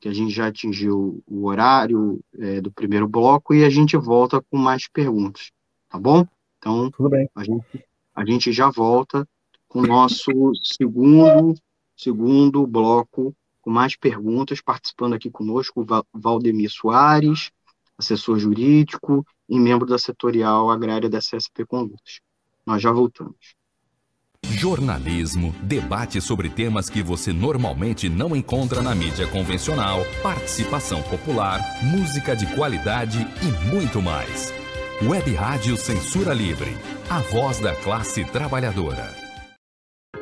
Que 0.00 0.08
a 0.08 0.12
gente 0.12 0.32
já 0.32 0.48
atingiu 0.48 1.22
o 1.26 1.46
horário 1.46 2.20
é, 2.38 2.60
do 2.60 2.70
primeiro 2.70 3.08
bloco 3.08 3.54
e 3.54 3.64
a 3.64 3.70
gente 3.70 3.96
volta 3.96 4.40
com 4.42 4.56
mais 4.56 4.86
perguntas, 4.88 5.50
tá 5.88 5.98
bom? 5.98 6.26
Então, 6.58 6.90
Tudo 6.90 7.10
bem. 7.10 7.28
A, 7.34 7.44
gente, 7.44 7.84
a 8.14 8.24
gente 8.24 8.52
já 8.52 8.70
volta 8.70 9.26
com 9.68 9.80
o 9.80 9.86
nosso 9.86 10.30
segundo, 10.62 11.54
segundo 11.96 12.66
bloco, 12.66 13.34
com 13.60 13.70
mais 13.70 13.96
perguntas, 13.96 14.60
participando 14.60 15.14
aqui 15.14 15.30
conosco 15.30 15.82
o 15.82 16.18
Valdemir 16.18 16.70
Soares, 16.70 17.50
assessor 17.96 18.38
jurídico 18.38 19.26
e 19.48 19.58
membro 19.58 19.86
da 19.86 19.98
setorial 19.98 20.70
agrária 20.70 21.08
da 21.08 21.18
CSP 21.18 21.64
Condutas. 21.66 22.20
Nós 22.66 22.82
já 22.82 22.92
voltamos. 22.92 23.54
Jornalismo, 24.50 25.54
debate 25.62 26.20
sobre 26.20 26.48
temas 26.48 26.90
que 26.90 27.02
você 27.02 27.32
normalmente 27.32 28.08
não 28.08 28.36
encontra 28.36 28.80
na 28.82 28.94
mídia 28.94 29.26
convencional, 29.26 30.06
participação 30.22 31.02
popular, 31.02 31.58
música 31.82 32.36
de 32.36 32.46
qualidade 32.54 33.26
e 33.42 33.46
muito 33.72 34.00
mais. 34.02 34.52
Web 35.02 35.34
Rádio 35.34 35.76
Censura 35.76 36.32
Livre, 36.32 36.78
a 37.10 37.18
voz 37.20 37.58
da 37.58 37.74
classe 37.74 38.24
trabalhadora. 38.24 39.12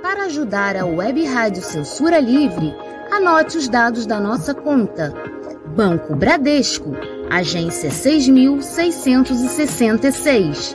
Para 0.01 0.25
ajudar 0.27 0.77
a 0.77 0.87
Web 0.87 1.27
Rádio 1.27 1.63
Censura 1.63 2.19
Livre, 2.19 2.75
anote 3.11 3.59
os 3.59 3.69
dados 3.69 4.07
da 4.07 4.19
nossa 4.19 4.55
conta. 4.55 5.13
Banco 5.77 6.17
Bradesco, 6.17 6.97
agência 7.31 7.91
6666, 7.91 10.75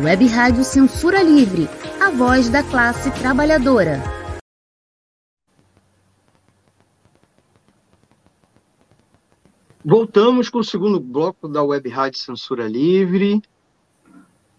Web 0.00 0.26
Rádio 0.26 0.64
Censura 0.64 1.22
Livre, 1.22 1.68
a 2.00 2.10
voz 2.10 2.48
da 2.48 2.62
classe 2.62 3.10
trabalhadora. 3.20 4.02
Voltamos 9.84 10.48
com 10.48 10.60
o 10.60 10.64
segundo 10.64 10.98
bloco 10.98 11.46
da 11.46 11.62
Web 11.62 11.90
Rádio 11.90 12.18
Censura 12.18 12.66
Livre. 12.66 13.42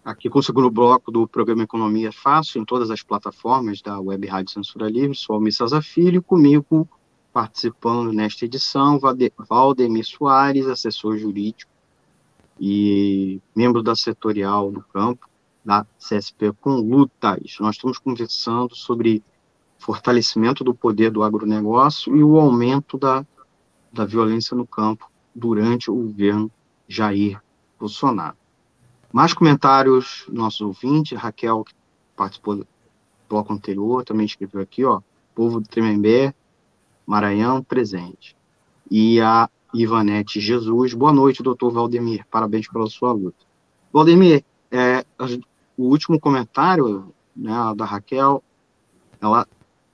Aqui 0.04 0.30
com 0.30 0.38
o 0.38 0.42
segundo 0.42 0.70
bloco 0.70 1.10
do 1.10 1.26
programa 1.26 1.64
Economia 1.64 2.12
Fácil, 2.12 2.62
em 2.62 2.64
todas 2.64 2.88
as 2.92 3.02
plataformas 3.02 3.82
da 3.82 3.98
Web 3.98 4.28
Rádio 4.28 4.52
Censura 4.52 4.88
Livre. 4.88 5.16
Sou 5.16 5.34
Almir 5.34 5.52
César 5.52 5.82
Filho, 5.82 6.22
comigo 6.22 6.88
participando 7.32 8.12
nesta 8.12 8.44
edição, 8.44 9.00
Valdemir 9.48 10.04
Soares, 10.04 10.68
assessor 10.68 11.18
jurídico 11.18 11.73
e 12.58 13.40
membro 13.54 13.82
da 13.82 13.94
setorial 13.96 14.70
do 14.70 14.82
campo 14.82 15.28
da 15.64 15.86
CSP 15.98 16.52
com 16.60 16.76
lutas. 16.76 17.56
Nós 17.58 17.76
estamos 17.76 17.98
conversando 17.98 18.74
sobre 18.74 19.22
fortalecimento 19.78 20.62
do 20.62 20.74
poder 20.74 21.10
do 21.10 21.22
agronegócio 21.22 22.14
e 22.16 22.22
o 22.22 22.38
aumento 22.38 22.98
da, 22.98 23.24
da 23.92 24.04
violência 24.04 24.56
no 24.56 24.66
campo 24.66 25.10
durante 25.34 25.90
o 25.90 25.94
governo 25.94 26.50
Jair 26.86 27.40
Bolsonaro. 27.78 28.36
Mais 29.12 29.32
comentários, 29.32 30.24
nossos 30.28 30.60
ouvintes, 30.60 31.18
Raquel, 31.18 31.64
que 31.64 31.74
participou 32.16 32.56
do 32.56 32.66
bloco 33.28 33.52
anterior, 33.52 34.04
também 34.04 34.26
escreveu 34.26 34.60
aqui, 34.60 34.84
ó, 34.84 35.00
povo 35.34 35.60
do 35.60 35.68
Tremembé, 35.68 36.34
Maranhão, 37.06 37.62
presente. 37.62 38.36
E 38.90 39.20
a 39.20 39.48
Ivanete 39.74 40.38
Jesus, 40.38 40.94
boa 40.94 41.12
noite, 41.12 41.42
doutor 41.42 41.72
Valdemir, 41.72 42.24
parabéns 42.30 42.68
pela 42.68 42.86
sua 42.86 43.10
luta. 43.10 43.44
Valdemir, 43.92 44.44
é, 44.70 45.04
o 45.76 45.88
último 45.88 46.20
comentário 46.20 47.12
né, 47.34 47.52
da 47.76 47.84
Raquel, 47.84 48.40
ela 49.20 49.44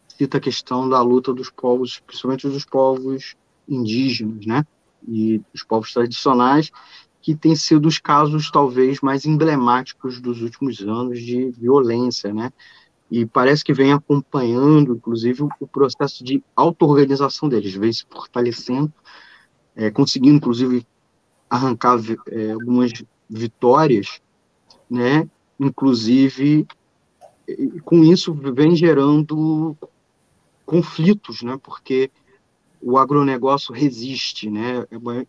cita 0.07 0.37
a 0.37 0.41
questão 0.41 0.87
da 0.87 1.01
luta 1.01 1.33
dos 1.33 1.49
povos, 1.49 1.99
principalmente 2.01 2.47
dos 2.47 2.67
povos 2.67 3.35
indígenas, 3.67 4.45
né, 4.45 4.67
e 5.09 5.41
dos 5.51 5.65
povos 5.65 5.95
tradicionais, 5.95 6.71
que 7.23 7.35
tem 7.35 7.57
sido 7.57 7.89
os 7.89 7.99
casos 7.99 8.51
talvez 8.51 9.01
mais 9.01 9.25
emblemáticos 9.25 10.21
dos 10.21 10.43
últimos 10.43 10.79
anos 10.83 11.21
de 11.21 11.51
violência, 11.53 12.35
né, 12.35 12.53
e 13.11 13.25
parece 13.25 13.65
que 13.65 13.73
vem 13.73 13.95
acompanhando, 13.95 14.95
inclusive, 14.95 15.43
o 15.59 15.67
processo 15.67 16.23
de 16.23 16.45
auto-organização 16.55 17.49
deles, 17.49 17.75
vem 17.75 17.93
se 17.93 18.05
fortalecendo, 18.09 18.93
é, 19.81 19.91
conseguindo, 19.91 20.37
inclusive, 20.37 20.87
arrancar 21.49 21.99
é, 22.29 22.53
algumas 22.53 22.93
vitórias, 23.29 24.21
né, 24.91 25.27
inclusive, 25.59 26.67
com 27.83 28.05
isso 28.05 28.35
vem 28.35 28.77
gerando 28.77 29.75
conflitos, 30.67 31.41
né, 31.43 31.59
porque 31.63 32.11
o 32.83 32.99
agronegócio 32.99 33.73
resiste, 33.73 34.51
né, 34.51 34.85
é, 34.91 35.27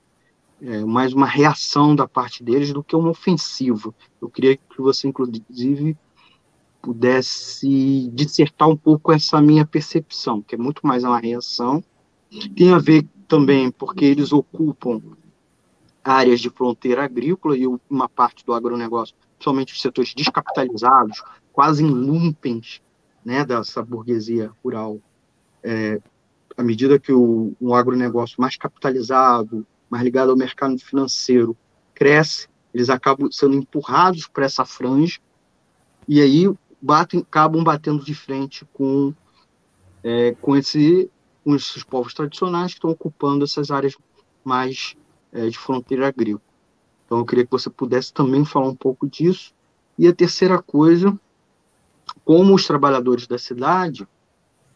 é 0.64 0.86
mais 0.86 1.14
uma 1.14 1.26
reação 1.26 1.96
da 1.96 2.06
parte 2.06 2.44
deles 2.44 2.74
do 2.74 2.84
que 2.84 2.94
uma 2.94 3.12
ofensiva. 3.12 3.96
Eu 4.22 4.30
queria 4.30 4.58
que 4.58 4.82
você, 4.82 5.08
inclusive, 5.08 5.98
pudesse 6.82 8.10
dissertar 8.14 8.68
um 8.68 8.76
pouco 8.76 9.14
essa 9.14 9.40
minha 9.40 9.66
percepção, 9.66 10.42
que 10.42 10.56
é 10.56 10.58
muito 10.58 10.86
mais 10.86 11.06
uma 11.06 11.20
reação. 11.20 11.82
Tem 12.56 12.74
a 12.74 12.78
ver 12.78 13.08
também 13.32 13.72
porque 13.72 14.04
eles 14.04 14.34
ocupam 14.34 15.02
áreas 16.04 16.42
de 16.42 16.50
fronteira 16.50 17.06
agrícola 17.06 17.56
e 17.56 17.66
uma 17.90 18.10
parte 18.10 18.46
do 18.46 18.54
agronegócio, 18.54 19.16
principalmente 19.38 19.72
os 19.72 19.82
setores 19.82 20.14
descapitalizados, 20.14 21.24
quase 21.54 21.82
em 21.82 21.90
lumpens 21.90 22.82
né, 23.24 23.46
dessa 23.46 23.82
burguesia 23.82 24.52
rural. 24.62 25.00
É, 25.64 26.02
à 26.58 26.62
medida 26.62 27.00
que 27.00 27.14
o, 27.14 27.54
um 27.62 27.74
agronegócio 27.74 28.36
mais 28.38 28.58
capitalizado, 28.58 29.66
mais 29.90 30.04
ligado 30.04 30.32
ao 30.32 30.38
mercado 30.38 30.78
financeiro, 30.78 31.56
cresce, 31.94 32.50
eles 32.74 32.90
acabam 32.90 33.32
sendo 33.32 33.56
empurrados 33.56 34.28
para 34.28 34.44
essa 34.44 34.66
franja, 34.66 35.22
e 36.06 36.20
aí 36.20 36.54
batem, 36.82 37.22
acabam 37.22 37.64
batendo 37.64 38.04
de 38.04 38.14
frente 38.14 38.68
com, 38.74 39.14
é, 40.04 40.36
com, 40.42 40.54
esse, 40.54 41.10
esses 41.46 41.84
povos 41.84 42.14
tradicionais 42.14 42.72
que 42.72 42.78
estão 42.78 42.92
ocupando 42.92 43.44
essas 43.44 43.72
áreas 43.72 43.96
mais 44.44 44.96
é, 45.32 45.48
de 45.48 45.58
fronteira 45.58 46.08
agrícola. 46.08 46.42
Então, 47.06 47.20
eu 47.20 47.26
queria 47.26 47.46
que 47.46 47.52
você 47.52 47.70
pudesse 47.70 48.14
também 48.14 48.46
falar 48.46 48.68
um 48.68 48.76
pouco 48.76 49.08
disso. 49.08 49.54
E 49.98 50.08
a 50.08 50.14
terceira 50.14 50.62
coisa, 50.62 51.18
como 52.24 52.56
os 52.56 52.66
trabalhadores 52.66 53.28
da 53.28 53.38
cidade, 53.38 54.08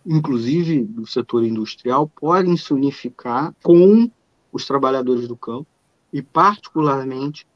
inclusive 0.06 0.84
do 0.84 1.06
setor 1.08 1.44
industrial, 1.44 2.10
podem 2.20 2.58
se 2.58 2.74
unificar 2.74 3.54
com 3.64 4.12
os 4.52 4.66
trabalhadores 4.66 5.28
do 5.28 5.36
campo 5.36 5.68
e, 6.12 6.22
particularmente, 6.22 7.48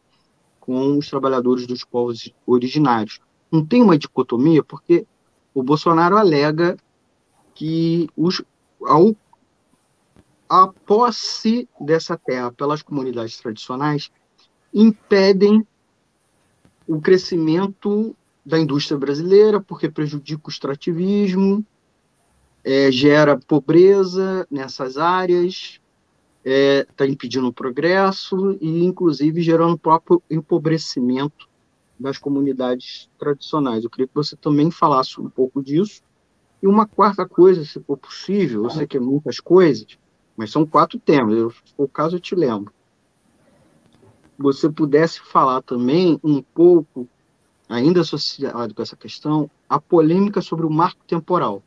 com 0.60 0.98
os 0.98 1.10
trabalhadores 1.10 1.68
dos 1.68 1.84
povos 1.84 2.34
originários 2.46 3.20
não 3.52 3.66
tem 3.66 3.82
uma 3.82 3.98
dicotomia, 3.98 4.64
porque 4.64 5.06
o 5.54 5.64
Bolsonaro 5.64 6.18
alega 6.18 6.78
que 7.56 8.08
os, 8.16 8.42
ao, 8.86 9.16
a 10.48 10.68
posse 10.68 11.68
dessa 11.80 12.18
terra 12.18 12.52
pelas 12.52 12.82
comunidades 12.82 13.38
tradicionais 13.38 14.12
impedem 14.74 15.66
o 16.88 17.00
crescimento 17.00 18.16
da 18.46 18.60
indústria 18.60 18.98
brasileira, 18.98 19.62
porque 19.62 19.90
prejudica 19.90 20.42
o 20.46 20.50
extrativismo, 20.50 21.64
é, 22.64 22.92
gera 22.92 23.38
pobreza 23.38 24.48
nessas 24.50 24.98
áreas, 24.98 25.80
está 26.44 26.46
é, 26.46 26.88
tá 26.96 27.06
impedindo 27.06 27.48
o 27.48 27.54
progresso 27.54 28.58
e, 28.60 28.84
inclusive, 28.84 29.42
gerando 29.42 29.78
próprio 29.78 30.22
empobrecimento 30.30 31.48
das 32.00 32.18
comunidades 32.18 33.10
tradicionais. 33.20 33.84
Eu 33.84 33.90
queria 33.90 34.08
que 34.08 34.16
você 34.16 34.36
também 34.36 34.72
falasse 34.72 35.20
um 35.20 35.30
pouco 35.30 35.62
disso. 35.62 36.02
E 36.62 36.68
uma 36.68 36.86
quarta 36.86 37.26
coisa, 37.28 37.64
se 37.64 37.80
for 37.80 37.98
possível, 37.98 38.64
eu 38.64 38.70
sei 38.70 38.86
que 38.86 38.98
é 38.98 39.00
muitas 39.00 39.40
coisas, 39.40 39.98
mas 40.36 40.52
são 40.52 40.66
quatro 40.66 41.00
temas, 41.00 41.38
eu, 41.38 41.52
se 41.52 41.74
for 41.76 41.84
o 41.84 41.88
caso 41.88 42.18
eu 42.18 42.20
te 42.20 42.36
lembro. 42.36 42.74
Você 44.38 44.70
pudesse 44.70 45.20
falar 45.22 45.62
também 45.62 46.20
um 46.24 46.42
pouco 46.42 47.08
ainda 47.68 48.02
associado 48.02 48.74
com 48.74 48.82
essa 48.82 48.96
questão, 48.96 49.50
a 49.70 49.80
polêmica 49.80 50.42
sobre 50.42 50.66
o 50.66 50.70
marco 50.70 51.02
temporal, 51.06 51.62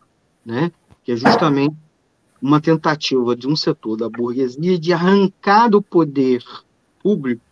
né? 0.44 0.72
que 1.04 1.12
é 1.12 1.16
justamente 1.16 1.76
uma 2.40 2.60
tentativa 2.60 3.36
de 3.36 3.46
um 3.46 3.54
setor 3.54 3.96
da 3.96 4.08
burguesia 4.08 4.78
de 4.78 4.92
arrancar 4.92 5.68
do 5.68 5.80
poder 5.80 6.42
público, 7.00 7.42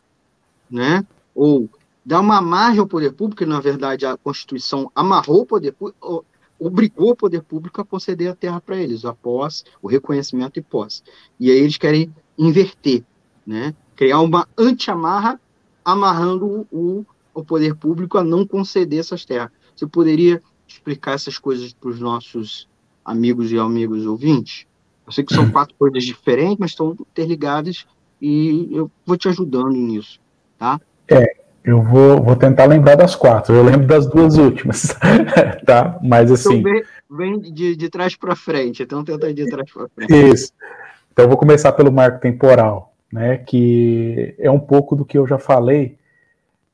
né? 0.68 1.06
ou 1.34 1.70
dar 2.04 2.20
uma 2.20 2.40
margem 2.42 2.80
ao 2.80 2.86
poder 2.86 3.12
público, 3.12 3.38
que 3.38 3.46
na 3.46 3.60
verdade 3.60 4.04
a 4.04 4.16
Constituição 4.16 4.90
amarrou 4.94 5.42
o 5.42 5.46
poder 5.46 5.72
público, 5.72 6.24
obrigou 6.60 7.10
o 7.10 7.16
poder 7.16 7.42
público 7.42 7.80
a 7.80 7.84
conceder 7.84 8.30
a 8.30 8.36
terra 8.36 8.60
para 8.60 8.76
eles, 8.76 9.04
a 9.04 9.14
posse, 9.14 9.64
o 9.80 9.88
reconhecimento 9.88 10.58
e 10.58 10.62
posse. 10.62 11.02
E 11.38 11.50
aí 11.50 11.58
eles 11.58 11.78
querem 11.78 12.14
inverter, 12.38 13.02
né? 13.46 13.74
criar 13.96 14.20
uma 14.20 14.46
anti-amarra, 14.56 15.40
amarrando 15.84 16.66
o, 16.70 17.04
o 17.34 17.44
poder 17.44 17.74
público 17.74 18.18
a 18.18 18.24
não 18.24 18.46
conceder 18.46 19.00
essas 19.00 19.24
terras. 19.24 19.50
Você 19.74 19.86
poderia 19.86 20.42
explicar 20.68 21.12
essas 21.12 21.38
coisas 21.38 21.72
para 21.72 21.88
os 21.88 21.98
nossos 21.98 22.68
amigos 23.04 23.50
e 23.50 23.58
amigos 23.58 24.06
ouvintes? 24.06 24.66
Eu 25.06 25.12
sei 25.12 25.24
que 25.24 25.34
são 25.34 25.48
quatro 25.52 25.74
coisas 25.78 26.04
diferentes, 26.04 26.58
mas 26.58 26.70
estão 26.70 26.92
interligadas 26.92 27.86
e 28.20 28.68
eu 28.70 28.90
vou 29.04 29.16
te 29.16 29.28
ajudando 29.28 29.72
nisso, 29.72 30.20
tá? 30.58 30.80
É, 31.08 31.39
eu 31.64 31.82
vou, 31.82 32.22
vou 32.22 32.36
tentar 32.36 32.64
lembrar 32.64 32.96
das 32.96 33.14
quatro. 33.14 33.54
Eu 33.54 33.62
lembro 33.62 33.86
das 33.86 34.06
duas 34.06 34.36
últimas, 34.36 34.96
tá? 35.66 35.98
Mas 36.02 36.30
então, 36.30 36.34
assim. 36.34 36.60
Então, 36.60 36.72
vem, 36.72 36.82
vem 37.10 37.52
de, 37.52 37.76
de 37.76 37.88
trás 37.90 38.16
para 38.16 38.34
frente. 38.34 38.82
Então 38.82 39.04
tenta 39.04 39.28
ir 39.28 39.34
de 39.34 39.46
trás 39.46 39.70
para 39.70 39.88
frente. 39.88 40.12
Isso. 40.12 40.52
Então 41.12 41.24
eu 41.24 41.28
vou 41.28 41.38
começar 41.38 41.72
pelo 41.72 41.92
marco 41.92 42.20
temporal, 42.20 42.94
né? 43.12 43.36
Que 43.38 44.34
é 44.38 44.50
um 44.50 44.60
pouco 44.60 44.96
do 44.96 45.04
que 45.04 45.18
eu 45.18 45.26
já 45.26 45.38
falei, 45.38 45.98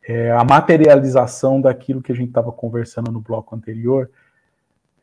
é 0.06 0.30
a 0.30 0.44
materialização 0.44 1.60
daquilo 1.60 2.00
que 2.00 2.12
a 2.12 2.14
gente 2.14 2.28
estava 2.28 2.52
conversando 2.52 3.10
no 3.10 3.20
bloco 3.20 3.56
anterior, 3.56 4.08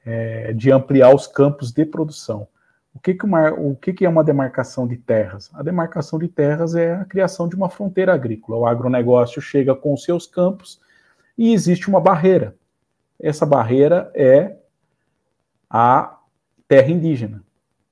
é, 0.05 0.53
de 0.53 0.71
ampliar 0.71 1.13
os 1.13 1.27
campos 1.27 1.71
de 1.71 1.85
produção. 1.85 2.47
O 2.95 2.99
que, 2.99 3.13
que, 3.15 3.25
uma, 3.25 3.51
o 3.51 3.75
que, 3.75 3.91
que 3.91 4.05
é 4.05 4.09
uma 4.09 4.23
demarcação 4.23 4.87
de 4.87 4.97
terras? 4.97 5.49
A 5.53 5.63
demarcação 5.63 6.19
de 6.19 6.27
terras 6.27 6.75
é 6.75 6.93
a 6.93 7.05
criação 7.05 7.49
de 7.49 7.55
uma 7.55 7.69
fronteira 7.69 8.13
agrícola. 8.13 8.59
O 8.59 8.65
agronegócio 8.65 9.41
chega 9.41 9.73
com 9.75 9.93
os 9.93 10.03
seus 10.03 10.27
campos 10.27 10.79
e 11.37 11.53
existe 11.53 11.89
uma 11.89 11.99
barreira. 11.99 12.55
Essa 13.19 13.45
barreira 13.45 14.11
é 14.13 14.55
a 15.69 16.19
terra 16.67 16.91
indígena, 16.91 17.43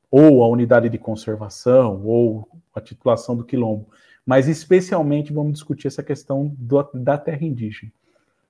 ou 0.10 0.44
a 0.44 0.48
unidade 0.48 0.88
de 0.88 0.98
conservação, 1.00 2.06
ou 2.06 2.48
a 2.74 2.80
titulação 2.80 3.36
do 3.36 3.44
quilombo. 3.44 3.88
Mas 4.26 4.48
especialmente 4.48 5.34
vamos 5.34 5.54
discutir 5.54 5.88
essa 5.88 6.04
questão 6.04 6.54
do, 6.58 6.84
da 6.94 7.18
terra 7.18 7.44
indígena. 7.44 7.92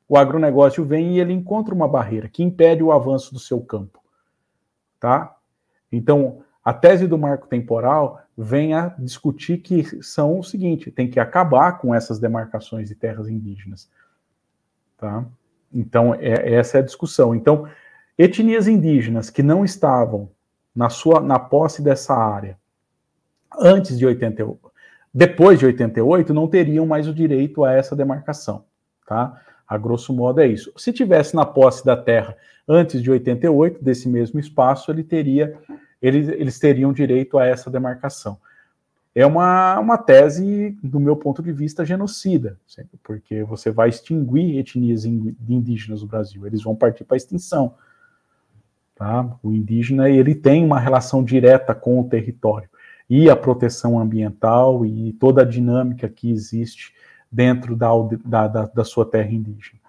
O 0.07 0.17
agronegócio 0.17 0.83
vem 0.83 1.15
e 1.15 1.19
ele 1.21 1.31
encontra 1.31 1.73
uma 1.73 1.87
barreira 1.87 2.27
que 2.27 2.43
impede 2.43 2.83
o 2.83 2.91
avanço 2.91 3.33
do 3.33 3.39
seu 3.39 3.61
campo. 3.61 4.01
Tá? 4.99 5.37
Então, 5.91 6.43
a 6.63 6.73
tese 6.73 7.07
do 7.07 7.17
marco 7.17 7.47
temporal 7.47 8.21
vem 8.37 8.73
a 8.73 8.87
discutir 8.99 9.57
que 9.57 10.03
são 10.03 10.39
o 10.39 10.43
seguinte: 10.43 10.91
tem 10.91 11.09
que 11.09 11.19
acabar 11.19 11.79
com 11.79 11.93
essas 11.93 12.19
demarcações 12.19 12.87
de 12.87 12.95
terras 12.95 13.27
indígenas. 13.27 13.89
Tá? 14.97 15.25
Então, 15.73 16.13
é, 16.15 16.53
essa 16.53 16.77
é 16.77 16.81
a 16.81 16.85
discussão. 16.85 17.33
Então, 17.33 17.67
etnias 18.17 18.67
indígenas 18.67 19.29
que 19.29 19.41
não 19.41 19.65
estavam 19.65 20.29
na 20.75 20.89
sua 20.89 21.19
na 21.19 21.39
posse 21.39 21.81
dessa 21.81 22.13
área 22.13 22.57
antes 23.59 23.97
de 23.97 24.05
88, 24.05 24.71
depois 25.13 25.59
de 25.59 25.65
88, 25.65 26.33
não 26.33 26.47
teriam 26.47 26.85
mais 26.85 27.07
o 27.07 27.13
direito 27.13 27.65
a 27.65 27.73
essa 27.73 27.95
demarcação. 27.95 28.63
Tá? 29.05 29.41
A 29.71 29.77
grosso 29.77 30.11
modo 30.11 30.41
é 30.41 30.47
isso. 30.47 30.69
Se 30.75 30.91
tivesse 30.91 31.33
na 31.33 31.45
posse 31.45 31.85
da 31.85 31.95
terra 31.95 32.35
antes 32.67 33.01
de 33.01 33.09
88, 33.09 33.81
desse 33.81 34.09
mesmo 34.09 34.37
espaço, 34.37 34.91
ele 34.91 35.01
teria, 35.01 35.57
eles, 36.01 36.27
eles 36.27 36.59
teriam 36.59 36.91
direito 36.91 37.37
a 37.37 37.45
essa 37.45 37.71
demarcação. 37.71 38.37
É 39.15 39.25
uma, 39.25 39.79
uma 39.79 39.97
tese, 39.97 40.77
do 40.83 40.99
meu 40.99 41.15
ponto 41.15 41.41
de 41.41 41.53
vista, 41.53 41.85
genocida, 41.85 42.59
porque 43.01 43.45
você 43.45 43.71
vai 43.71 43.87
extinguir 43.87 44.57
etnias 44.57 45.05
indígenas 45.05 46.01
no 46.01 46.07
Brasil, 46.09 46.45
eles 46.45 46.61
vão 46.61 46.75
partir 46.75 47.05
para 47.05 47.15
a 47.15 47.17
extinção. 47.17 47.75
Tá? 48.93 49.25
O 49.41 49.53
indígena 49.53 50.09
ele 50.09 50.35
tem 50.35 50.65
uma 50.65 50.81
relação 50.81 51.23
direta 51.23 51.73
com 51.73 51.97
o 51.97 52.09
território 52.09 52.67
e 53.09 53.29
a 53.29 53.37
proteção 53.37 53.97
ambiental 53.97 54.85
e 54.85 55.13
toda 55.13 55.43
a 55.43 55.45
dinâmica 55.45 56.09
que 56.09 56.29
existe 56.29 56.93
dentro 57.31 57.75
da, 57.75 57.89
da, 58.25 58.47
da, 58.47 58.65
da 58.65 58.83
sua 58.83 59.05
terra 59.05 59.31
indígena. 59.31 59.79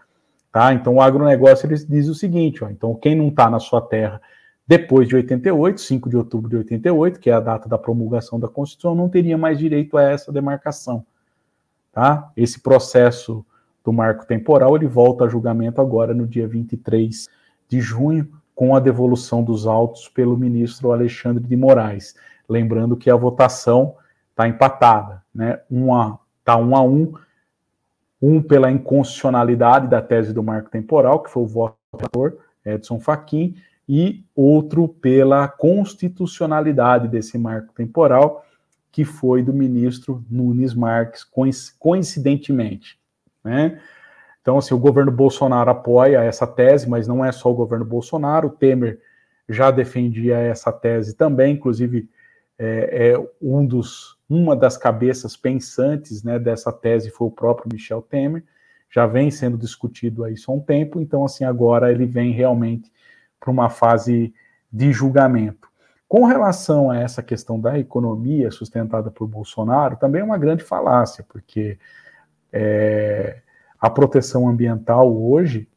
Tá? 0.52 0.72
Então, 0.74 0.96
o 0.96 1.00
agronegócio 1.00 1.66
ele 1.66 1.76
diz 1.76 2.08
o 2.08 2.14
seguinte: 2.14 2.62
ó, 2.62 2.68
então, 2.70 2.94
quem 2.94 3.14
não 3.14 3.28
está 3.28 3.50
na 3.50 3.58
sua 3.58 3.80
terra 3.80 4.20
depois 4.66 5.08
de 5.08 5.16
88, 5.16 5.80
5 5.80 6.08
de 6.08 6.16
outubro 6.16 6.48
de 6.48 6.56
88, 6.56 7.18
que 7.18 7.30
é 7.30 7.32
a 7.32 7.40
data 7.40 7.68
da 7.68 7.76
promulgação 7.76 8.38
da 8.38 8.48
Constituição, 8.48 8.94
não 8.94 9.08
teria 9.08 9.36
mais 9.36 9.58
direito 9.58 9.96
a 9.96 10.02
essa 10.02 10.30
demarcação. 10.30 11.04
Tá? 11.92 12.30
Esse 12.36 12.60
processo 12.60 13.44
do 13.84 13.92
marco 13.92 14.24
temporal 14.24 14.76
ele 14.76 14.86
volta 14.86 15.24
a 15.24 15.28
julgamento 15.28 15.80
agora 15.80 16.14
no 16.14 16.26
dia 16.26 16.46
23 16.46 17.28
de 17.68 17.80
junho, 17.80 18.28
com 18.54 18.76
a 18.76 18.80
devolução 18.80 19.42
dos 19.42 19.66
autos 19.66 20.08
pelo 20.08 20.36
ministro 20.36 20.92
Alexandre 20.92 21.42
de 21.42 21.56
Moraes. 21.56 22.14
Lembrando 22.48 22.96
que 22.96 23.10
a 23.10 23.16
votação 23.16 23.96
está 24.30 24.46
empatada, 24.46 25.22
né? 25.34 25.60
Uma 25.70 26.20
está 26.38 26.56
um 26.56 26.76
a 26.76 26.82
um 26.82 27.14
um 28.22 28.40
pela 28.40 28.70
inconstitucionalidade 28.70 29.88
da 29.88 30.00
tese 30.00 30.32
do 30.32 30.44
marco 30.44 30.70
temporal, 30.70 31.20
que 31.20 31.30
foi 31.30 31.42
o 31.42 31.46
voto 31.46 31.76
do 32.12 32.38
Edson 32.64 33.00
Fachin, 33.00 33.56
e 33.88 34.24
outro 34.34 34.86
pela 34.86 35.48
constitucionalidade 35.48 37.08
desse 37.08 37.36
marco 37.36 37.74
temporal, 37.74 38.46
que 38.92 39.04
foi 39.04 39.42
do 39.42 39.52
ministro 39.52 40.24
Nunes 40.30 40.72
Marques, 40.72 41.26
coincidentemente. 41.78 42.98
Né? 43.42 43.80
Então, 44.40 44.58
assim, 44.58 44.74
o 44.74 44.78
governo 44.78 45.10
Bolsonaro 45.10 45.70
apoia 45.70 46.22
essa 46.22 46.46
tese, 46.46 46.88
mas 46.88 47.08
não 47.08 47.24
é 47.24 47.32
só 47.32 47.50
o 47.50 47.54
governo 47.54 47.84
Bolsonaro, 47.84 48.48
o 48.48 48.52
Temer 48.52 49.00
já 49.48 49.70
defendia 49.70 50.36
essa 50.36 50.72
tese 50.72 51.16
também, 51.16 51.54
inclusive 51.54 52.08
é, 52.58 53.12
é 53.12 53.28
um 53.40 53.66
dos 53.66 54.16
uma 54.34 54.56
das 54.56 54.78
cabeças 54.78 55.36
pensantes 55.36 56.22
né, 56.22 56.38
dessa 56.38 56.72
tese 56.72 57.10
foi 57.10 57.28
o 57.28 57.30
próprio 57.30 57.68
Michel 57.70 58.00
Temer, 58.00 58.42
já 58.88 59.06
vem 59.06 59.30
sendo 59.30 59.58
discutido 59.58 60.24
aí 60.24 60.34
há 60.46 60.52
um 60.52 60.60
tempo, 60.60 61.00
então 61.00 61.24
assim 61.24 61.44
agora 61.44 61.90
ele 61.90 62.06
vem 62.06 62.32
realmente 62.32 62.90
para 63.38 63.50
uma 63.50 63.68
fase 63.68 64.32
de 64.72 64.90
julgamento. 64.90 65.68
Com 66.08 66.24
relação 66.24 66.90
a 66.90 66.98
essa 66.98 67.22
questão 67.22 67.60
da 67.60 67.78
economia 67.78 68.50
sustentada 68.50 69.10
por 69.10 69.26
Bolsonaro, 69.26 69.96
também 69.96 70.22
é 70.22 70.24
uma 70.24 70.38
grande 70.38 70.64
falácia, 70.64 71.24
porque 71.28 71.78
é, 72.50 73.40
a 73.78 73.90
proteção 73.90 74.48
ambiental 74.48 75.14
hoje 75.14 75.68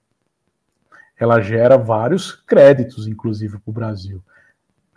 ela 1.18 1.41
gera 1.41 1.78
vários 1.78 2.32
créditos, 2.32 3.08
inclusive, 3.08 3.58
para 3.60 3.70
o 3.70 3.74
Brasil. 3.74 4.22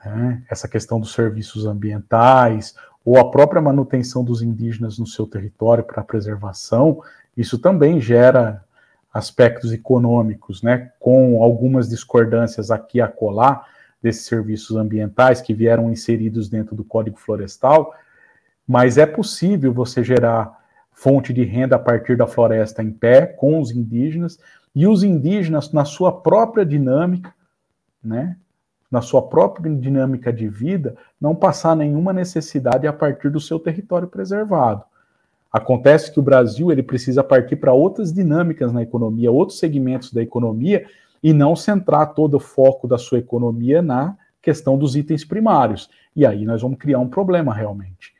Né? 0.04 0.44
Essa 0.48 0.68
questão 0.68 1.00
dos 1.00 1.12
serviços 1.12 1.66
ambientais, 1.66 2.74
ou 3.08 3.16
a 3.16 3.30
própria 3.30 3.62
manutenção 3.62 4.22
dos 4.22 4.42
indígenas 4.42 4.98
no 4.98 5.06
seu 5.06 5.26
território 5.26 5.82
para 5.82 6.04
preservação, 6.04 7.02
isso 7.34 7.58
também 7.58 8.02
gera 8.02 8.62
aspectos 9.10 9.72
econômicos, 9.72 10.62
né, 10.62 10.92
com 11.00 11.42
algumas 11.42 11.88
discordâncias 11.88 12.70
aqui 12.70 13.00
a 13.00 13.08
colar 13.08 13.66
desses 14.02 14.26
serviços 14.26 14.76
ambientais 14.76 15.40
que 15.40 15.54
vieram 15.54 15.90
inseridos 15.90 16.50
dentro 16.50 16.76
do 16.76 16.84
Código 16.84 17.16
Florestal, 17.16 17.94
mas 18.66 18.98
é 18.98 19.06
possível 19.06 19.72
você 19.72 20.04
gerar 20.04 20.62
fonte 20.92 21.32
de 21.32 21.44
renda 21.44 21.76
a 21.76 21.78
partir 21.78 22.14
da 22.14 22.26
floresta 22.26 22.82
em 22.82 22.90
pé 22.90 23.24
com 23.24 23.58
os 23.58 23.70
indígenas 23.70 24.38
e 24.74 24.86
os 24.86 25.02
indígenas 25.02 25.72
na 25.72 25.86
sua 25.86 26.12
própria 26.12 26.66
dinâmica, 26.66 27.34
né, 28.04 28.36
na 28.90 29.00
sua 29.00 29.26
própria 29.26 29.74
dinâmica 29.74 30.30
de 30.30 30.46
vida, 30.46 30.94
não 31.20 31.34
passar 31.34 31.76
nenhuma 31.76 32.12
necessidade 32.12 32.86
a 32.86 32.92
partir 32.92 33.30
do 33.30 33.40
seu 33.40 33.58
território 33.58 34.08
preservado. 34.08 34.84
Acontece 35.52 36.12
que 36.12 36.20
o 36.20 36.22
Brasil 36.22 36.70
ele 36.70 36.82
precisa 36.82 37.24
partir 37.24 37.56
para 37.56 37.72
outras 37.72 38.12
dinâmicas 38.12 38.72
na 38.72 38.82
economia, 38.82 39.32
outros 39.32 39.58
segmentos 39.58 40.12
da 40.12 40.22
economia, 40.22 40.86
e 41.22 41.32
não 41.32 41.56
centrar 41.56 42.14
todo 42.14 42.34
o 42.34 42.40
foco 42.40 42.86
da 42.86 42.98
sua 42.98 43.18
economia 43.18 43.82
na 43.82 44.16
questão 44.40 44.78
dos 44.78 44.94
itens 44.94 45.24
primários. 45.24 45.90
E 46.14 46.24
aí 46.24 46.44
nós 46.44 46.62
vamos 46.62 46.78
criar 46.78 46.98
um 46.98 47.08
problema 47.08 47.52
realmente. 47.52 48.14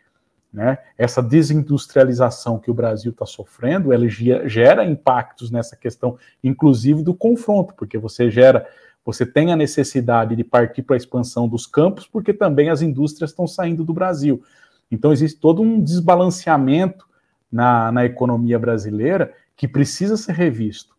Né? 0.53 0.79
Essa 0.97 1.23
desindustrialização 1.23 2.59
que 2.59 2.71
o 2.71 2.75
Brasil 2.75 3.13
está 3.13 3.27
sofrendo, 3.27 3.93
ela 3.93 4.09
gera 4.09 4.85
impactos 4.85 5.51
nessa 5.51 5.77
questão, 5.77 6.19
inclusive 6.43 7.03
do 7.03 7.15
confronto, 7.15 7.75
porque 7.75 7.99
você 7.99 8.31
gera 8.31 8.67
você 9.05 9.25
tem 9.25 9.53
a 9.53 9.57
necessidade 9.57 10.37
de 10.37 10.45
partir 10.45 10.83
para 10.83 10.97
a 10.97 10.99
expansão 10.99 11.49
dos 11.49 11.67
campos, 11.67 12.07
porque 12.07 12.33
também 12.33 12.69
as 12.69 12.83
indústrias 12.83 13.31
estão 13.31 13.47
saindo 13.47 13.85
do 13.85 13.95
Brasil. 13.95 14.43
Então, 14.91 15.13
existe 15.13 15.41
todo 15.41 15.63
um 15.63 15.81
desbalanceamento 15.83 17.07
na, 17.51 17.91
na 17.91 18.05
economia 18.05 18.59
brasileira 18.59 19.33
que 19.57 19.67
precisa 19.67 20.17
ser 20.17 20.33
revisto. 20.33 20.97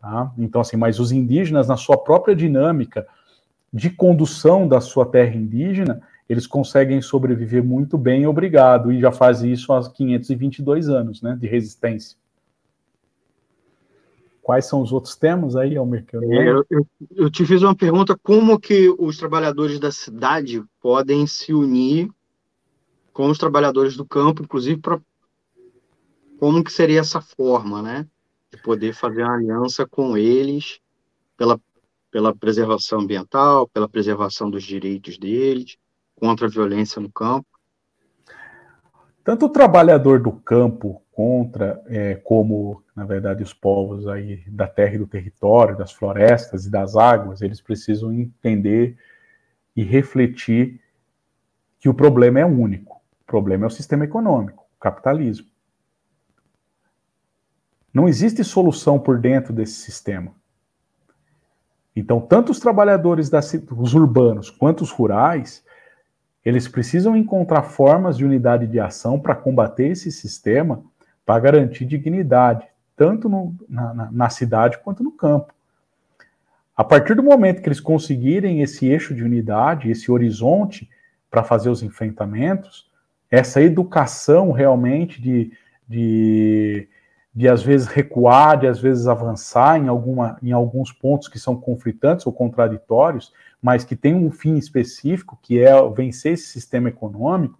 Tá? 0.00 0.32
Então, 0.36 0.60
assim, 0.60 0.76
mas 0.76 0.98
os 0.98 1.12
indígenas, 1.12 1.68
na 1.68 1.76
sua 1.76 1.96
própria 1.96 2.34
dinâmica 2.34 3.06
de 3.72 3.88
condução 3.88 4.66
da 4.66 4.80
sua 4.80 5.06
terra 5.06 5.34
indígena, 5.34 6.02
eles 6.28 6.46
conseguem 6.46 7.00
sobreviver 7.00 7.62
muito 7.62 7.96
bem, 7.96 8.26
obrigado, 8.26 8.92
e 8.92 9.00
já 9.00 9.12
faz 9.12 9.42
isso 9.42 9.72
há 9.72 9.90
522 9.90 10.88
anos, 10.88 11.22
né, 11.22 11.36
de 11.40 11.46
resistência. 11.46 12.16
Quais 14.42 14.66
são 14.66 14.82
os 14.82 14.92
outros 14.92 15.14
temas 15.14 15.54
aí, 15.54 15.76
Almir? 15.76 16.04
Eu, 16.12 16.22
é, 16.32 16.50
eu, 16.50 16.66
eu, 16.68 16.86
eu, 17.14 17.30
te 17.30 17.46
fiz 17.46 17.62
uma 17.62 17.76
pergunta, 17.76 18.18
como 18.20 18.58
que 18.58 18.92
os 18.98 19.16
trabalhadores 19.16 19.78
da 19.78 19.92
cidade 19.92 20.62
podem 20.80 21.28
se 21.28 21.54
unir 21.54 22.10
com 23.12 23.30
os 23.30 23.38
trabalhadores 23.38 23.96
do 23.96 24.04
campo, 24.04 24.42
inclusive 24.42 24.80
para 24.80 25.00
como 26.40 26.64
que 26.64 26.72
seria 26.72 26.98
essa 26.98 27.20
forma, 27.20 27.80
né? 27.80 28.08
De 28.50 28.60
poder 28.60 28.92
fazer 28.94 29.22
uma 29.22 29.34
aliança 29.34 29.86
com 29.86 30.16
eles 30.16 30.80
pela, 31.36 31.60
pela 32.10 32.34
preservação 32.34 32.98
ambiental, 32.98 33.68
pela 33.68 33.88
preservação 33.88 34.50
dos 34.50 34.64
direitos 34.64 35.18
deles, 35.18 35.76
contra 36.16 36.48
a 36.48 36.50
violência 36.50 37.00
no 37.00 37.12
campo. 37.12 37.46
Tanto 39.24 39.46
o 39.46 39.48
trabalhador 39.48 40.20
do 40.20 40.32
campo 40.32 41.00
contra, 41.12 41.80
é, 41.86 42.16
como, 42.16 42.82
na 42.96 43.04
verdade, 43.04 43.42
os 43.42 43.54
povos 43.54 44.08
aí 44.08 44.42
da 44.48 44.66
terra 44.66 44.94
e 44.94 44.98
do 44.98 45.06
território, 45.06 45.76
das 45.76 45.92
florestas 45.92 46.66
e 46.66 46.70
das 46.70 46.96
águas, 46.96 47.40
eles 47.40 47.60
precisam 47.60 48.12
entender 48.12 48.96
e 49.76 49.84
refletir 49.84 50.80
que 51.78 51.88
o 51.88 51.94
problema 51.94 52.40
é 52.40 52.44
único. 52.44 53.00
O 53.22 53.24
problema 53.26 53.64
é 53.64 53.68
o 53.68 53.70
sistema 53.70 54.04
econômico, 54.04 54.66
o 54.76 54.80
capitalismo. 54.80 55.46
Não 57.94 58.08
existe 58.08 58.42
solução 58.42 58.98
por 58.98 59.18
dentro 59.18 59.52
desse 59.52 59.74
sistema. 59.74 60.34
Então, 61.94 62.20
tanto 62.20 62.50
os 62.50 62.58
trabalhadores 62.58 63.28
das, 63.28 63.52
os 63.76 63.94
urbanos 63.94 64.50
quanto 64.50 64.82
os 64.82 64.90
rurais, 64.90 65.62
eles 66.44 66.66
precisam 66.66 67.16
encontrar 67.16 67.62
formas 67.62 68.16
de 68.16 68.24
unidade 68.24 68.66
de 68.66 68.80
ação 68.80 69.18
para 69.18 69.34
combater 69.34 69.88
esse 69.88 70.10
sistema, 70.10 70.82
para 71.24 71.40
garantir 71.40 71.84
dignidade, 71.84 72.66
tanto 72.96 73.28
no, 73.28 73.54
na, 73.68 74.10
na, 74.10 74.28
cidade 74.28 74.78
quanto 74.78 75.04
no 75.04 75.12
campo. 75.12 75.54
A 76.76 76.82
partir 76.82 77.14
do 77.14 77.22
momento 77.22 77.62
que 77.62 77.68
eles 77.68 77.80
conseguirem 77.80 78.60
esse 78.60 78.86
eixo 78.86 79.14
de 79.14 79.22
unidade, 79.22 79.90
esse 79.90 80.10
horizonte 80.10 80.90
para 81.30 81.44
fazer 81.44 81.70
os 81.70 81.82
enfrentamentos, 81.82 82.90
essa 83.30 83.62
educação 83.62 84.50
realmente 84.50 85.22
de, 85.22 85.52
de 85.88 86.88
de 87.34 87.48
às 87.48 87.62
vezes 87.62 87.86
recuar, 87.86 88.58
de 88.58 88.66
às 88.66 88.78
vezes 88.78 89.06
avançar 89.06 89.78
em, 89.78 89.88
alguma, 89.88 90.38
em 90.42 90.52
alguns 90.52 90.92
pontos 90.92 91.28
que 91.28 91.38
são 91.38 91.56
conflitantes 91.56 92.26
ou 92.26 92.32
contraditórios, 92.32 93.32
mas 93.60 93.84
que 93.84 93.96
tem 93.96 94.14
um 94.14 94.30
fim 94.30 94.56
específico, 94.56 95.38
que 95.40 95.60
é 95.60 95.72
vencer 95.90 96.32
esse 96.34 96.48
sistema 96.48 96.88
econômico, 96.88 97.58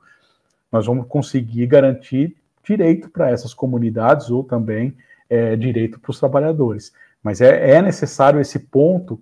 nós 0.70 0.86
vamos 0.86 1.06
conseguir 1.06 1.66
garantir 1.66 2.36
direito 2.62 3.08
para 3.08 3.30
essas 3.30 3.54
comunidades 3.54 4.30
ou 4.30 4.44
também 4.44 4.94
é, 5.28 5.56
direito 5.56 5.98
para 5.98 6.10
os 6.10 6.18
trabalhadores. 6.18 6.92
Mas 7.22 7.40
é, 7.40 7.70
é 7.70 7.82
necessário 7.82 8.40
esse 8.40 8.58
ponto 8.58 9.20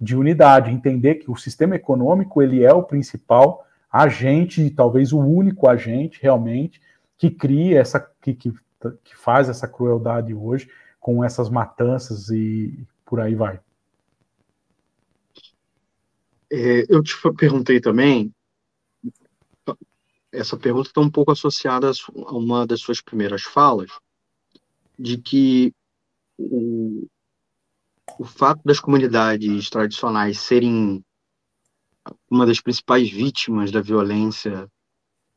de 0.00 0.16
unidade, 0.16 0.72
entender 0.72 1.16
que 1.16 1.30
o 1.30 1.36
sistema 1.36 1.76
econômico 1.76 2.42
ele 2.42 2.64
é 2.64 2.72
o 2.72 2.82
principal 2.82 3.64
agente, 3.90 4.68
talvez 4.70 5.12
o 5.12 5.20
único 5.20 5.68
agente 5.68 6.18
realmente 6.20 6.80
que 7.16 7.30
cria 7.30 7.80
essa, 7.80 8.00
que, 8.20 8.34
que 8.34 8.52
que 9.04 9.16
faz 9.16 9.48
essa 9.48 9.68
crueldade 9.68 10.34
hoje, 10.34 10.68
com 10.98 11.22
essas 11.24 11.48
matanças 11.48 12.28
e 12.30 12.86
por 13.04 13.20
aí 13.20 13.34
vai. 13.34 13.60
É, 16.50 16.84
eu 16.88 17.02
te 17.02 17.16
perguntei 17.36 17.80
também, 17.80 18.32
essa 20.30 20.56
pergunta 20.56 20.88
está 20.88 21.00
um 21.00 21.10
pouco 21.10 21.30
associada 21.30 21.90
a 21.90 22.36
uma 22.36 22.66
das 22.66 22.80
suas 22.80 23.00
primeiras 23.00 23.42
falas, 23.42 23.90
de 24.98 25.18
que 25.18 25.74
o, 26.38 27.06
o 28.18 28.24
fato 28.24 28.60
das 28.64 28.80
comunidades 28.80 29.68
tradicionais 29.68 30.38
serem 30.38 31.04
uma 32.30 32.46
das 32.46 32.60
principais 32.60 33.10
vítimas 33.10 33.70
da 33.70 33.80
violência 33.80 34.68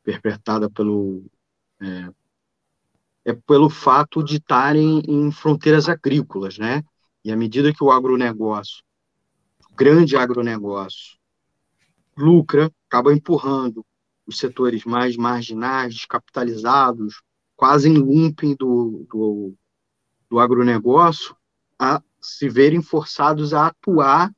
perpetrada 0.02 0.70
pelo, 0.70 1.24
é, 1.80 2.10
é 3.26 3.34
pelo 3.34 3.68
fato 3.68 4.22
de 4.22 4.36
estarem 4.36 5.02
em 5.08 5.32
fronteiras 5.32 5.88
agrícolas, 5.88 6.58
né? 6.58 6.84
E 7.24 7.32
à 7.32 7.36
medida 7.36 7.72
que 7.72 7.82
o 7.82 7.90
agronegócio, 7.90 8.84
o 9.68 9.74
grande 9.74 10.16
agronegócio, 10.16 11.18
lucra, 12.16 12.70
acaba 12.88 13.12
empurrando 13.12 13.84
os 14.24 14.38
setores 14.38 14.84
mais 14.84 15.16
marginais, 15.16 15.92
descapitalizados, 15.92 17.20
quase 17.56 17.88
em 17.88 17.98
lumping 17.98 18.54
do, 18.54 19.04
do, 19.10 19.54
do 20.30 20.38
agronegócio, 20.38 21.36
a 21.76 22.00
se 22.20 22.48
verem 22.48 22.80
forçados 22.80 23.52
a 23.52 23.66
atuar 23.66 24.32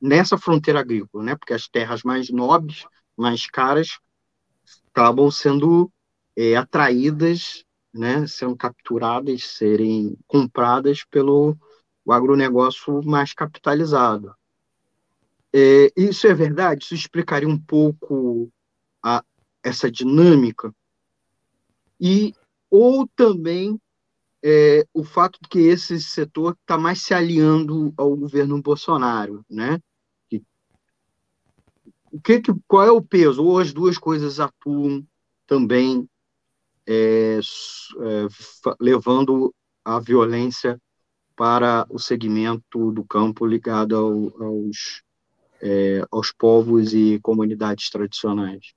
nessa 0.00 0.38
fronteira 0.38 0.80
agrícola, 0.80 1.22
né? 1.22 1.36
Porque 1.36 1.52
as 1.52 1.68
terras 1.68 2.02
mais 2.02 2.30
nobres, 2.30 2.86
mais 3.14 3.46
caras, 3.46 3.98
acabam 4.88 5.30
sendo 5.30 5.92
é, 6.34 6.56
atraídas 6.56 7.66
né, 7.94 8.26
sendo 8.26 8.56
capturadas, 8.56 9.44
serem 9.44 10.18
compradas 10.26 11.04
pelo 11.04 11.56
o 12.04 12.12
agronegócio 12.12 13.02
mais 13.02 13.32
capitalizado. 13.32 14.34
É, 15.52 15.90
isso 15.96 16.26
é 16.26 16.34
verdade? 16.34 16.84
Isso 16.84 16.94
explicaria 16.94 17.48
um 17.48 17.58
pouco 17.58 18.50
a, 19.02 19.24
essa 19.62 19.90
dinâmica? 19.90 20.74
E, 21.98 22.34
ou 22.68 23.08
também 23.16 23.80
é, 24.44 24.84
o 24.92 25.04
fato 25.04 25.38
de 25.40 25.48
que 25.48 25.60
esse 25.60 25.98
setor 26.02 26.56
está 26.60 26.76
mais 26.76 27.00
se 27.00 27.14
aliando 27.14 27.94
ao 27.96 28.14
governo 28.14 28.60
Bolsonaro, 28.60 29.44
né? 29.48 29.80
O 32.12 32.20
que, 32.20 32.40
qual 32.68 32.84
é 32.84 32.92
o 32.92 33.02
peso? 33.02 33.42
Ou 33.42 33.58
as 33.58 33.72
duas 33.72 33.98
coisas 33.98 34.38
atuam 34.38 35.04
também 35.46 36.08
é, 36.86 37.38
é, 37.38 38.26
levando 38.80 39.54
a 39.84 39.98
violência 39.98 40.78
para 41.36 41.86
o 41.90 41.98
segmento 41.98 42.92
do 42.92 43.04
campo 43.04 43.46
ligado 43.46 43.96
ao, 43.96 44.46
aos, 44.46 45.02
é, 45.60 46.02
aos 46.10 46.32
povos 46.32 46.94
e 46.94 47.18
comunidades 47.22 47.90
tradicionais. 47.90 48.72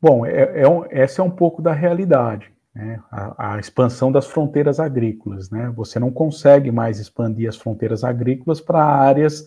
Bom, 0.00 0.24
é, 0.24 0.62
é 0.62 0.68
um, 0.68 0.84
essa 0.88 1.20
é 1.20 1.24
um 1.24 1.30
pouco 1.30 1.60
da 1.60 1.72
realidade. 1.72 2.50
Né? 2.74 3.02
A, 3.10 3.54
a, 3.54 3.58
expansão 3.58 4.10
das 4.10 4.26
fronteiras 4.26 4.80
agrícolas. 4.80 5.50
Né? 5.50 5.70
Você 5.76 5.98
não 5.98 6.10
consegue 6.10 6.70
mais 6.70 6.98
expandir 6.98 7.48
as 7.48 7.56
fronteiras 7.56 8.04
agrícolas 8.04 8.60
para 8.60 8.82
áreas, 8.82 9.44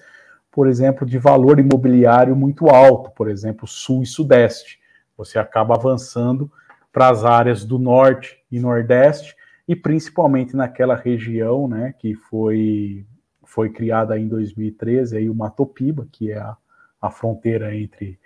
por 0.51 0.67
exemplo, 0.67 1.07
de 1.07 1.17
valor 1.17 1.59
imobiliário 1.59 2.35
muito 2.35 2.67
alto, 2.69 3.09
por 3.11 3.29
exemplo, 3.29 3.67
sul 3.67 4.03
e 4.03 4.05
sudeste. 4.05 4.79
Você 5.17 5.37
acaba 5.37 5.75
avançando 5.75 6.51
para 6.91 7.09
as 7.09 7.25
áreas 7.25 7.65
do 7.65 7.79
norte 7.79 8.37
e 8.51 8.59
nordeste, 8.59 9.35
e 9.67 9.75
principalmente 9.75 10.55
naquela 10.55 10.95
região 10.95 11.67
né, 11.67 11.93
que 11.97 12.13
foi, 12.13 13.05
foi 13.43 13.69
criada 13.69 14.17
em 14.19 14.27
2013, 14.27 15.17
aí 15.17 15.29
o 15.29 15.35
Matopiba, 15.35 16.07
que 16.11 16.31
é 16.31 16.37
a, 16.37 16.55
a 17.01 17.09
fronteira 17.09 17.75
entre 17.75 18.19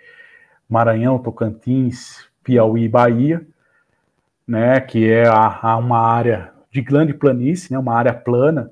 Maranhão, 0.68 1.18
Tocantins, 1.18 2.28
Piauí 2.42 2.84
e 2.84 2.88
Bahia, 2.88 3.46
né, 4.46 4.80
que 4.80 5.10
é 5.10 5.26
a, 5.26 5.60
a 5.62 5.76
uma 5.76 6.00
área 6.00 6.52
de 6.70 6.82
grande 6.82 7.14
planície, 7.14 7.72
né, 7.72 7.78
uma 7.78 7.94
área 7.94 8.12
plana, 8.12 8.70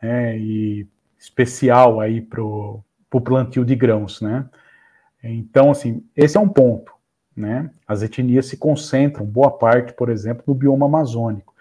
né, 0.00 0.38
e 0.38 0.86
especial 1.18 2.00
aí 2.00 2.20
para 2.20 2.42
o 2.42 2.82
plantio 3.22 3.64
de 3.64 3.74
grãos, 3.74 4.20
né. 4.20 4.48
Então, 5.22 5.70
assim, 5.70 6.04
esse 6.14 6.36
é 6.36 6.40
um 6.40 6.48
ponto. 6.48 6.93
Né? 7.36 7.70
As 7.86 8.02
etnias 8.02 8.46
se 8.46 8.56
concentram, 8.56 9.26
boa 9.26 9.50
parte, 9.50 9.92
por 9.92 10.08
exemplo, 10.08 10.44
no 10.46 10.54
bioma 10.54 10.86
amazônico. 10.86 11.54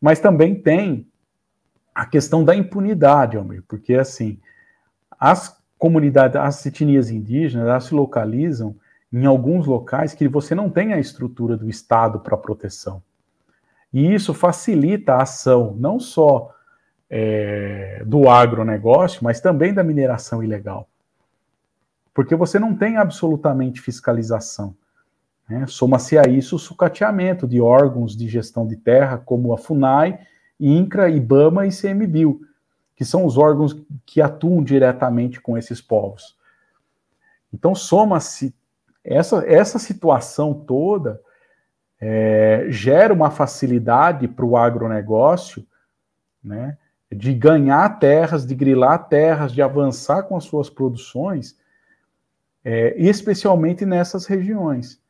Mas 0.00 0.18
também 0.18 0.54
tem 0.54 1.06
a 1.94 2.06
questão 2.06 2.44
da 2.44 2.54
impunidade, 2.54 3.36
Almir, 3.36 3.62
porque 3.68 3.94
assim, 3.94 4.38
as 5.18 5.56
comunidades, 5.78 6.36
as 6.36 6.64
etnias 6.64 7.10
indígenas, 7.10 7.68
elas 7.68 7.84
se 7.84 7.94
localizam 7.94 8.74
em 9.12 9.26
alguns 9.26 9.66
locais 9.66 10.14
que 10.14 10.28
você 10.28 10.54
não 10.54 10.70
tem 10.70 10.92
a 10.92 10.98
estrutura 10.98 11.56
do 11.56 11.68
Estado 11.68 12.20
para 12.20 12.36
proteção. 12.36 13.02
E 13.92 14.14
isso 14.14 14.32
facilita 14.32 15.14
a 15.14 15.22
ação 15.22 15.74
não 15.76 15.98
só 15.98 16.54
é, 17.08 18.02
do 18.06 18.28
agronegócio, 18.28 19.24
mas 19.24 19.40
também 19.40 19.74
da 19.74 19.82
mineração 19.82 20.44
ilegal. 20.44 20.88
Porque 22.14 22.36
você 22.36 22.58
não 22.58 22.74
tem 22.74 22.96
absolutamente 22.96 23.80
fiscalização. 23.80 24.76
Né? 25.50 25.66
Soma-se 25.66 26.16
a 26.16 26.22
isso 26.22 26.54
o 26.54 26.60
sucateamento 26.60 27.44
de 27.44 27.60
órgãos 27.60 28.16
de 28.16 28.28
gestão 28.28 28.64
de 28.64 28.76
terra, 28.76 29.18
como 29.18 29.52
a 29.52 29.58
FUNAI 29.58 30.20
INCRA, 30.60 31.10
IBAMA 31.10 31.66
e 31.66 31.70
CMBio, 31.70 32.40
que 32.94 33.04
são 33.04 33.24
os 33.24 33.36
órgãos 33.36 33.76
que 34.06 34.22
atuam 34.22 34.62
diretamente 34.62 35.40
com 35.40 35.58
esses 35.58 35.80
povos. 35.80 36.38
Então, 37.52 37.74
soma-se 37.74 38.54
essa, 39.02 39.44
essa 39.44 39.78
situação 39.78 40.54
toda 40.54 41.20
é, 42.00 42.66
gera 42.68 43.12
uma 43.12 43.30
facilidade 43.30 44.28
para 44.28 44.44
o 44.44 44.56
agronegócio 44.56 45.66
né, 46.44 46.78
de 47.10 47.34
ganhar 47.34 47.98
terras, 47.98 48.46
de 48.46 48.54
grilar 48.54 49.08
terras, 49.08 49.50
de 49.50 49.60
avançar 49.60 50.22
com 50.24 50.36
as 50.36 50.44
suas 50.44 50.70
produções, 50.70 51.58
é, 52.64 52.94
especialmente 52.96 53.84
nessas 53.84 54.26
regiões. 54.26 55.00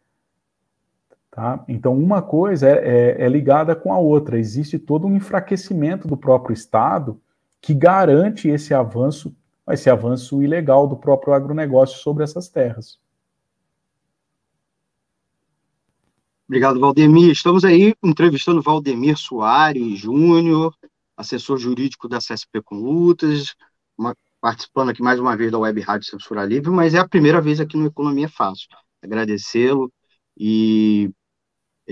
Tá? 1.31 1.64
Então, 1.68 1.97
uma 1.97 2.20
coisa 2.20 2.68
é, 2.68 2.72
é, 3.20 3.24
é, 3.24 3.28
ligada 3.28 3.76
com 3.76 3.93
a 3.93 3.99
outra. 3.99 4.39
Existe 4.39 4.78
todo 4.78 5.07
um 5.07 5.16
enfraquecimento 5.16 6.09
do 6.09 6.16
próprio 6.16 6.53
Estado 6.53 7.20
que 7.61 7.72
garante 7.72 8.49
esse 8.49 8.74
avanço, 8.74 9.35
esse 9.68 9.89
avanço 9.89 10.43
ilegal 10.43 10.89
do 10.89 10.97
próprio 10.97 11.33
agronegócio 11.33 11.99
sobre 11.99 12.24
essas 12.24 12.49
terras. 12.49 12.99
Obrigado, 16.49 16.81
Valdemir. 16.81 17.31
Estamos 17.31 17.64
aí 17.64 17.95
entrevistando 18.03 18.61
Valdemir 18.61 19.16
Soares 19.16 20.01
Júnior, 20.01 20.74
assessor 21.16 21.59
jurídico 21.59 22.09
da 22.09 22.18
CSP 22.18 22.61
com 22.62 22.74
Lutas, 22.74 23.55
uma, 23.97 24.16
participando 24.41 24.89
aqui 24.89 25.01
mais 25.01 25.20
uma 25.20 25.37
vez 25.37 25.53
da 25.53 25.61
Web 25.61 25.81
Rádio 25.81 26.09
Censura 26.09 26.45
Livre, 26.45 26.70
mas 26.72 26.93
é 26.93 26.99
a 26.99 27.09
primeira 27.09 27.41
vez 27.41 27.61
aqui 27.61 27.76
no 27.76 27.87
Economia 27.87 28.28
Fácil. 28.28 28.66
Agradecê-lo 29.01 29.93
e 30.37 31.12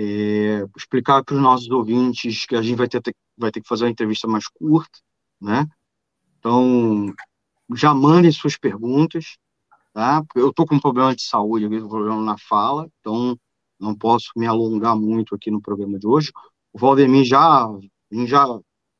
é, 0.00 0.64
explicar 0.76 1.24
para 1.24 1.34
os 1.34 1.42
nossos 1.42 1.68
ouvintes 1.70 2.46
que 2.46 2.54
a 2.54 2.62
gente 2.62 2.76
vai 2.76 2.88
ter, 2.88 3.02
vai 3.36 3.50
ter 3.50 3.60
que 3.60 3.66
fazer 3.66 3.84
uma 3.84 3.90
entrevista 3.90 4.28
mais 4.28 4.46
curta, 4.46 4.96
né? 5.40 5.66
Então, 6.38 7.12
já 7.74 7.92
mandem 7.92 8.30
suas 8.30 8.56
perguntas, 8.56 9.36
tá? 9.92 10.22
Eu 10.36 10.50
estou 10.50 10.64
com 10.64 10.76
um 10.76 10.80
problema 10.80 11.16
de 11.16 11.22
saúde, 11.22 11.66
um 11.66 11.88
problema 11.88 12.22
na 12.22 12.38
fala, 12.38 12.88
então 13.00 13.36
não 13.78 13.92
posso 13.92 14.30
me 14.36 14.46
alongar 14.46 14.96
muito 14.96 15.34
aqui 15.34 15.50
no 15.50 15.60
programa 15.60 15.98
de 15.98 16.06
hoje. 16.06 16.30
O 16.72 16.78
Valdemir 16.78 17.24
já, 17.24 17.68
já 18.24 18.46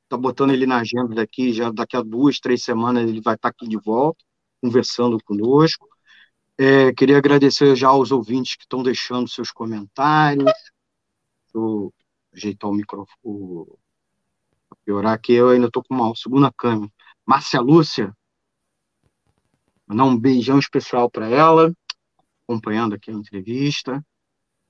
tá 0.09 0.17
botando 0.17 0.51
ele 0.51 0.67
na 0.67 0.79
agenda 0.79 1.15
daqui, 1.15 1.53
já 1.53 1.71
daqui 1.71 1.97
a 1.97 2.03
duas, 2.03 2.41
três 2.41 2.65
semanas 2.65 3.09
ele 3.09 3.21
vai 3.21 3.37
estar 3.37 3.51
tá 3.51 3.55
aqui 3.57 3.69
de 3.69 3.77
volta, 3.77 4.25
conversando 4.61 5.17
conosco. 5.25 5.87
É, 6.59 6.93
queria 6.93 7.19
agradecer 7.19 7.77
já 7.77 7.87
aos 7.87 8.11
ouvintes 8.11 8.57
que 8.57 8.65
estão 8.65 8.83
deixando 8.83 9.29
seus 9.29 9.53
comentários. 9.53 10.51
Vou 11.59 11.93
ajeitar 12.33 12.71
o 12.71 12.75
microfone, 12.75 13.67
piorar 14.85 15.13
aqui, 15.13 15.33
eu 15.33 15.51
ainda 15.51 15.67
estou 15.67 15.83
com 15.83 15.95
uma 15.95 16.15
segunda 16.15 16.53
câmera. 16.53 16.91
Márcia 17.27 17.61
Lúcia, 17.61 18.15
mandar 19.87 20.05
um 20.05 20.19
beijão 20.19 20.59
especial 20.59 21.11
para 21.11 21.29
ela, 21.29 21.75
acompanhando 22.45 22.95
aqui 22.95 23.11
a 23.11 23.15
entrevista. 23.15 24.05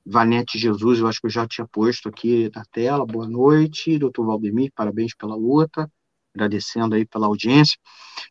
Vanete 0.04 0.58
Jesus, 0.58 1.00
eu 1.00 1.06
acho 1.06 1.20
que 1.20 1.26
eu 1.26 1.30
já 1.30 1.46
tinha 1.46 1.68
posto 1.68 2.08
aqui 2.08 2.50
na 2.54 2.64
tela. 2.72 3.04
Boa 3.04 3.28
noite, 3.28 3.98
doutor 3.98 4.24
Valdemir, 4.24 4.72
parabéns 4.74 5.14
pela 5.14 5.36
luta, 5.36 5.90
agradecendo 6.34 6.94
aí 6.94 7.04
pela 7.04 7.26
audiência. 7.26 7.78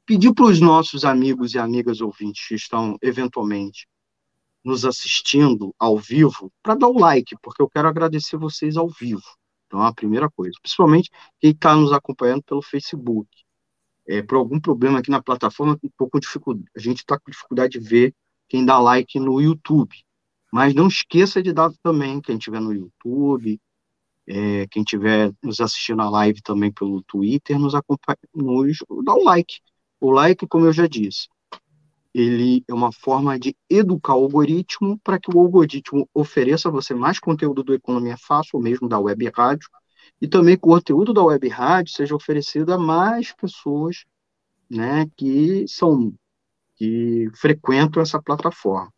Pedir 0.05 0.33
para 0.33 0.45
os 0.45 0.59
nossos 0.59 1.05
amigos 1.05 1.53
e 1.53 1.59
amigas 1.59 2.01
ouvintes 2.01 2.47
que 2.47 2.55
estão 2.55 2.97
eventualmente 3.01 3.87
nos 4.67 4.83
assistindo 4.83 5.73
ao 5.79 5.97
vivo, 5.97 6.51
para 6.61 6.75
dar 6.75 6.89
o 6.89 6.99
like, 6.99 7.37
porque 7.41 7.61
eu 7.61 7.69
quero 7.69 7.87
agradecer 7.87 8.35
vocês 8.35 8.75
ao 8.75 8.89
vivo. 8.89 9.23
Então, 9.65 9.81
é 9.81 9.87
a 9.87 9.93
primeira 9.93 10.29
coisa. 10.29 10.57
Principalmente 10.61 11.09
quem 11.39 11.51
está 11.51 11.73
nos 11.73 11.93
acompanhando 11.93 12.43
pelo 12.43 12.61
Facebook. 12.61 13.29
É, 14.05 14.21
por 14.21 14.35
algum 14.35 14.59
problema 14.59 14.99
aqui 14.99 15.09
na 15.09 15.21
plataforma, 15.21 15.79
um 15.81 15.89
pouco 15.97 16.19
de 16.19 16.25
dificuldade. 16.25 16.69
A 16.75 16.79
gente 16.79 16.97
está 16.97 17.17
com 17.17 17.31
dificuldade 17.31 17.79
de 17.79 17.79
ver 17.79 18.13
quem 18.49 18.65
dá 18.65 18.77
like 18.77 19.17
no 19.19 19.41
YouTube. 19.41 19.95
Mas 20.51 20.73
não 20.73 20.87
esqueça 20.87 21.41
de 21.41 21.53
dar 21.53 21.71
também, 21.81 22.21
quem 22.21 22.37
estiver 22.37 22.61
no 22.61 22.73
YouTube, 22.73 23.59
é, 24.27 24.67
quem 24.67 24.83
estiver 24.83 25.31
nos 25.41 25.61
assistindo 25.61 26.01
a 26.01 26.09
live 26.09 26.41
também 26.41 26.71
pelo 26.71 27.01
Twitter, 27.03 27.57
nos 27.57 27.73
acompanha, 27.73 28.17
nos 28.33 28.77
dá 29.05 29.13
o 29.13 29.23
like. 29.23 29.59
O 29.99 30.11
like, 30.11 30.45
como 30.47 30.65
eu 30.65 30.73
já 30.73 30.87
disse, 30.87 31.27
ele 32.19 32.63
é 32.67 32.73
uma 32.73 32.91
forma 32.91 33.37
de 33.37 33.55
educar 33.69 34.15
o 34.15 34.23
algoritmo 34.23 34.97
para 35.03 35.19
que 35.19 35.29
o 35.29 35.39
algoritmo 35.39 36.09
ofereça 36.11 36.67
a 36.67 36.71
você 36.71 36.95
mais 36.95 37.19
conteúdo 37.19 37.63
do 37.63 37.75
Economia 37.75 38.17
Fácil, 38.17 38.51
ou 38.55 38.61
mesmo 38.61 38.89
da 38.89 38.99
Web 38.99 39.29
Rádio, 39.35 39.69
e 40.19 40.27
também 40.27 40.55
que 40.55 40.65
o 40.65 40.71
conteúdo 40.71 41.13
da 41.13 41.23
Web 41.23 41.47
Rádio 41.47 41.93
seja 41.93 42.15
oferecido 42.15 42.73
a 42.73 42.77
mais 42.77 43.31
pessoas 43.33 44.03
né, 44.67 45.05
que 45.15 45.65
são 45.67 46.11
que 46.75 47.29
frequentam 47.35 48.01
essa 48.01 48.19
plataforma. 48.19 48.91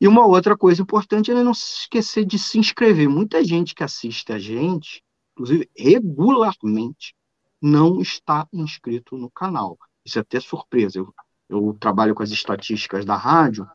E 0.00 0.08
uma 0.08 0.26
outra 0.26 0.56
coisa 0.56 0.80
importante 0.80 1.30
é 1.30 1.34
não 1.34 1.52
se 1.52 1.82
esquecer 1.82 2.24
de 2.24 2.38
se 2.38 2.58
inscrever. 2.58 3.06
Muita 3.06 3.44
gente 3.44 3.74
que 3.74 3.84
assiste 3.84 4.32
a 4.32 4.38
gente, 4.38 5.02
inclusive 5.32 5.68
regularmente, 5.76 7.14
não 7.60 8.00
está 8.00 8.48
inscrito 8.50 9.18
no 9.18 9.30
canal. 9.30 9.78
Isso 10.02 10.18
é 10.18 10.22
até 10.22 10.40
surpresa. 10.40 10.98
Eu, 10.98 11.14
eu 11.50 11.76
trabalho 11.78 12.14
com 12.14 12.22
as 12.22 12.30
estatísticas 12.30 13.04
da 13.04 13.16
rádio, 13.16 13.68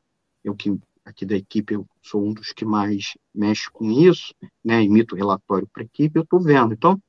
eu 0.43 0.55
que 0.55 0.79
aqui 1.03 1.25
da 1.25 1.35
equipe 1.35 1.73
eu 1.73 1.85
sou 2.01 2.25
um 2.25 2.33
dos 2.33 2.53
que 2.53 2.63
mais 2.63 3.17
mexe 3.33 3.69
com 3.69 3.91
isso, 3.91 4.33
né? 4.63 4.81
Emito 4.81 5.15
relatório 5.15 5.67
para 5.67 5.83
a 5.83 5.85
equipe, 5.85 6.17
eu 6.17 6.23
estou 6.23 6.41
vendo. 6.41 6.73
Então, 6.73 6.99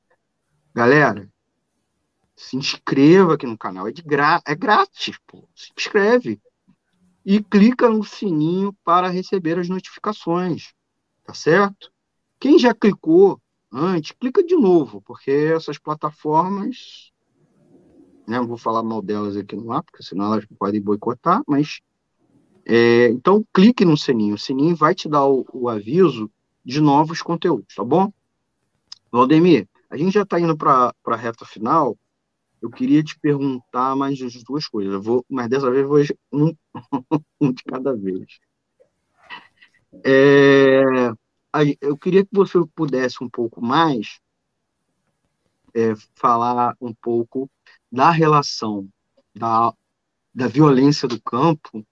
galera, 0.75 1.27
se 2.35 2.57
inscreva 2.57 3.35
aqui 3.35 3.47
no 3.47 3.57
canal, 3.57 3.87
é 3.87 3.91
de 3.91 4.01
gra 4.01 4.41
é 4.45 4.53
grátis, 4.53 5.17
pô. 5.25 5.47
Se 5.55 5.71
inscreve 5.75 6.39
e 7.25 7.41
clica 7.41 7.89
no 7.89 8.03
sininho 8.03 8.73
para 8.83 9.07
receber 9.07 9.57
as 9.57 9.69
notificações, 9.69 10.73
tá 11.23 11.33
certo? 11.33 11.91
Quem 12.39 12.59
já 12.59 12.73
clicou 12.73 13.41
antes, 13.71 14.11
clica 14.11 14.43
de 14.43 14.55
novo, 14.55 15.01
porque 15.01 15.31
essas 15.31 15.77
plataformas, 15.79 17.11
né, 18.27 18.37
não 18.37 18.47
vou 18.47 18.57
falar 18.57 18.83
mal 18.83 19.01
delas 19.01 19.37
aqui 19.37 19.55
no 19.55 19.71
ar, 19.71 19.83
porque 19.83 20.03
senão 20.03 20.25
elas 20.25 20.45
podem 20.59 20.81
boicotar, 20.81 21.41
mas 21.47 21.79
é, 22.65 23.07
então 23.09 23.45
clique 23.53 23.85
no 23.85 23.97
sininho, 23.97 24.35
o 24.35 24.39
sininho 24.39 24.75
vai 24.75 24.93
te 24.93 25.07
dar 25.07 25.25
o, 25.25 25.45
o 25.53 25.69
aviso 25.69 26.29
de 26.63 26.81
novos 26.81 27.21
conteúdos, 27.21 27.73
tá 27.73 27.83
bom? 27.83 28.11
Valdemir, 29.09 29.67
a 29.89 29.95
gente 29.95 30.13
já 30.13 30.23
está 30.23 30.39
indo 30.39 30.57
para 30.57 30.93
a 31.05 31.15
reta 31.15 31.45
final, 31.45 31.97
eu 32.61 32.69
queria 32.69 33.03
te 33.03 33.17
perguntar 33.19 33.95
mais 33.95 34.21
as 34.21 34.43
duas 34.43 34.67
coisas. 34.67 34.93
Eu 34.93 35.01
vou, 35.01 35.25
mas 35.29 35.47
dessa 35.49 35.69
vez 35.69 35.87
vou 35.87 35.99
um, 36.33 36.53
um 37.39 37.51
de 37.51 37.63
cada 37.63 37.95
vez. 37.95 38.39
É, 40.03 40.83
eu 41.81 41.97
queria 41.97 42.25
que 42.25 42.33
você 42.33 42.59
pudesse 42.75 43.23
um 43.23 43.29
pouco 43.29 43.63
mais 43.63 44.19
é, 45.73 45.93
falar 46.15 46.75
um 46.81 46.93
pouco 46.93 47.49
da 47.91 48.11
relação 48.11 48.87
da, 49.35 49.73
da 50.33 50.47
violência 50.47 51.07
do 51.07 51.21
campo 51.21 51.85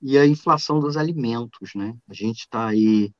e 0.00 0.18
a 0.18 0.26
inflação 0.26 0.80
dos 0.80 0.96
alimentos, 0.96 1.74
né? 1.74 1.96
A 2.08 2.14
gente 2.14 2.40
está 2.40 2.68
aí 2.68 3.12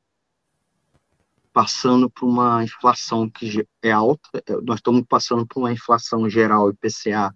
passando 1.53 2.11
por 2.11 2.27
uma 2.27 2.65
inflação 2.65 3.29
que 3.29 3.67
é 3.83 3.93
alta, 3.93 4.43
é, 4.47 4.53
nós 4.63 4.77
estamos 4.77 5.05
passando 5.07 5.47
por 5.47 5.61
uma 5.61 5.73
inflação 5.73 6.29
geral 6.29 6.71
IPCA, 6.71 7.35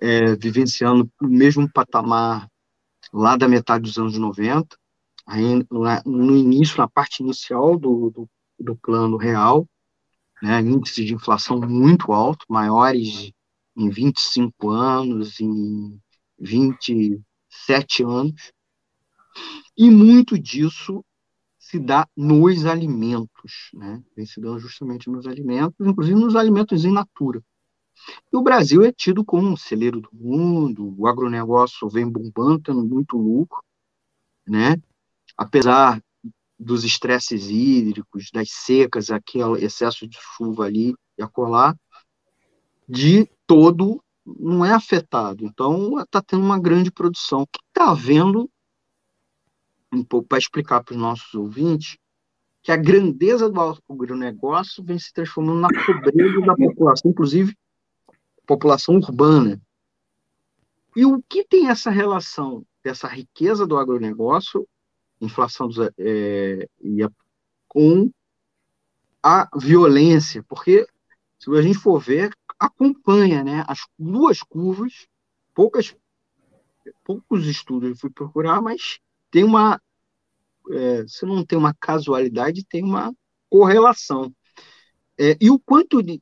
é, 0.00 0.36
vivenciando 0.36 1.10
o 1.20 1.26
mesmo 1.26 1.70
patamar 1.72 2.48
lá 3.12 3.36
da 3.36 3.48
metade 3.48 3.84
dos 3.84 3.98
anos 3.98 4.18
90, 4.18 4.76
ainda 5.26 5.66
no 6.04 6.36
início, 6.36 6.76
na 6.78 6.88
parte 6.88 7.22
inicial 7.22 7.78
do, 7.78 8.10
do, 8.10 8.30
do 8.58 8.76
plano 8.76 9.16
real, 9.16 9.66
né, 10.42 10.60
índices 10.60 11.06
de 11.06 11.14
inflação 11.14 11.58
muito 11.60 12.12
alto, 12.12 12.44
maiores 12.48 13.32
em 13.76 13.90
25 13.90 14.70
anos, 14.70 15.40
em 15.40 16.00
27 16.38 18.02
anos, 18.02 18.52
e 19.76 19.90
muito 19.90 20.38
disso 20.38 21.04
se 21.58 21.78
dá 21.78 22.08
nos 22.16 22.64
alimentos, 22.64 23.70
né? 23.74 24.02
Vem 24.16 24.24
se 24.24 24.40
dando 24.40 24.58
justamente 24.58 25.10
nos 25.10 25.26
alimentos, 25.26 25.86
inclusive 25.86 26.18
nos 26.18 26.36
alimentos 26.36 26.84
in 26.84 26.92
natura. 26.92 27.42
E 28.32 28.36
o 28.36 28.42
Brasil 28.42 28.82
é 28.82 28.92
tido 28.92 29.24
como 29.24 29.48
um 29.48 29.56
celeiro 29.56 30.00
do 30.00 30.10
mundo, 30.12 30.94
o 30.96 31.06
agronegócio 31.06 31.88
vem 31.88 32.08
bombando, 32.08 32.62
tendo 32.62 32.84
muito 32.84 33.16
lucro, 33.16 33.62
né? 34.46 34.80
Apesar 35.36 36.00
dos 36.58 36.84
estresses 36.84 37.50
hídricos, 37.50 38.30
das 38.32 38.50
secas, 38.50 39.10
aquele 39.10 39.64
excesso 39.64 40.06
de 40.06 40.16
chuva 40.20 40.64
ali 40.64 40.94
e 41.18 41.22
acolá, 41.22 41.76
de 42.88 43.28
todo 43.46 44.02
não 44.24 44.64
é 44.64 44.72
afetado. 44.72 45.44
Então, 45.44 46.00
está 46.00 46.20
tendo 46.20 46.42
uma 46.42 46.58
grande 46.58 46.90
produção. 46.90 47.42
O 47.42 47.46
que 47.46 47.60
está 47.68 47.90
havendo 47.90 48.50
um 49.92 50.04
para 50.04 50.38
explicar 50.38 50.82
para 50.82 50.94
os 50.94 51.00
nossos 51.00 51.32
ouvintes 51.34 51.96
que 52.62 52.72
a 52.72 52.76
grandeza 52.76 53.48
do 53.48 53.60
agronegócio 53.60 54.82
vem 54.82 54.98
se 54.98 55.12
transformando 55.12 55.60
na 55.60 55.68
pobreza 55.68 56.40
da 56.40 56.56
população, 56.56 57.10
inclusive 57.12 57.56
população 58.44 58.96
urbana. 58.96 59.60
E 60.96 61.06
o 61.06 61.22
que 61.22 61.44
tem 61.44 61.68
essa 61.68 61.90
relação 61.90 62.66
dessa 62.82 63.06
riqueza 63.06 63.66
do 63.66 63.76
agronegócio, 63.76 64.66
inflação 65.20 65.68
dos, 65.68 65.78
é, 65.96 66.68
e 66.80 67.04
a, 67.04 67.10
com 67.68 68.10
a 69.22 69.48
violência? 69.56 70.42
Porque, 70.48 70.86
se 71.38 71.50
a 71.50 71.62
gente 71.62 71.78
for 71.78 72.00
ver, 72.00 72.32
acompanha 72.58 73.44
né, 73.44 73.64
as 73.66 73.80
duas 73.98 74.42
curvas, 74.42 75.06
poucas, 75.54 75.94
poucos 77.04 77.46
estudos 77.46 77.90
eu 77.90 77.96
fui 77.96 78.10
procurar, 78.10 78.60
mas 78.60 78.98
tem 79.30 79.44
uma. 79.44 79.80
É, 80.70 81.06
se 81.06 81.24
não 81.24 81.44
tem 81.44 81.56
uma 81.56 81.74
casualidade, 81.74 82.64
tem 82.64 82.82
uma 82.82 83.14
correlação. 83.48 84.34
É, 85.18 85.36
e 85.40 85.50
o 85.50 85.58
quanto 85.58 86.02
de, 86.02 86.20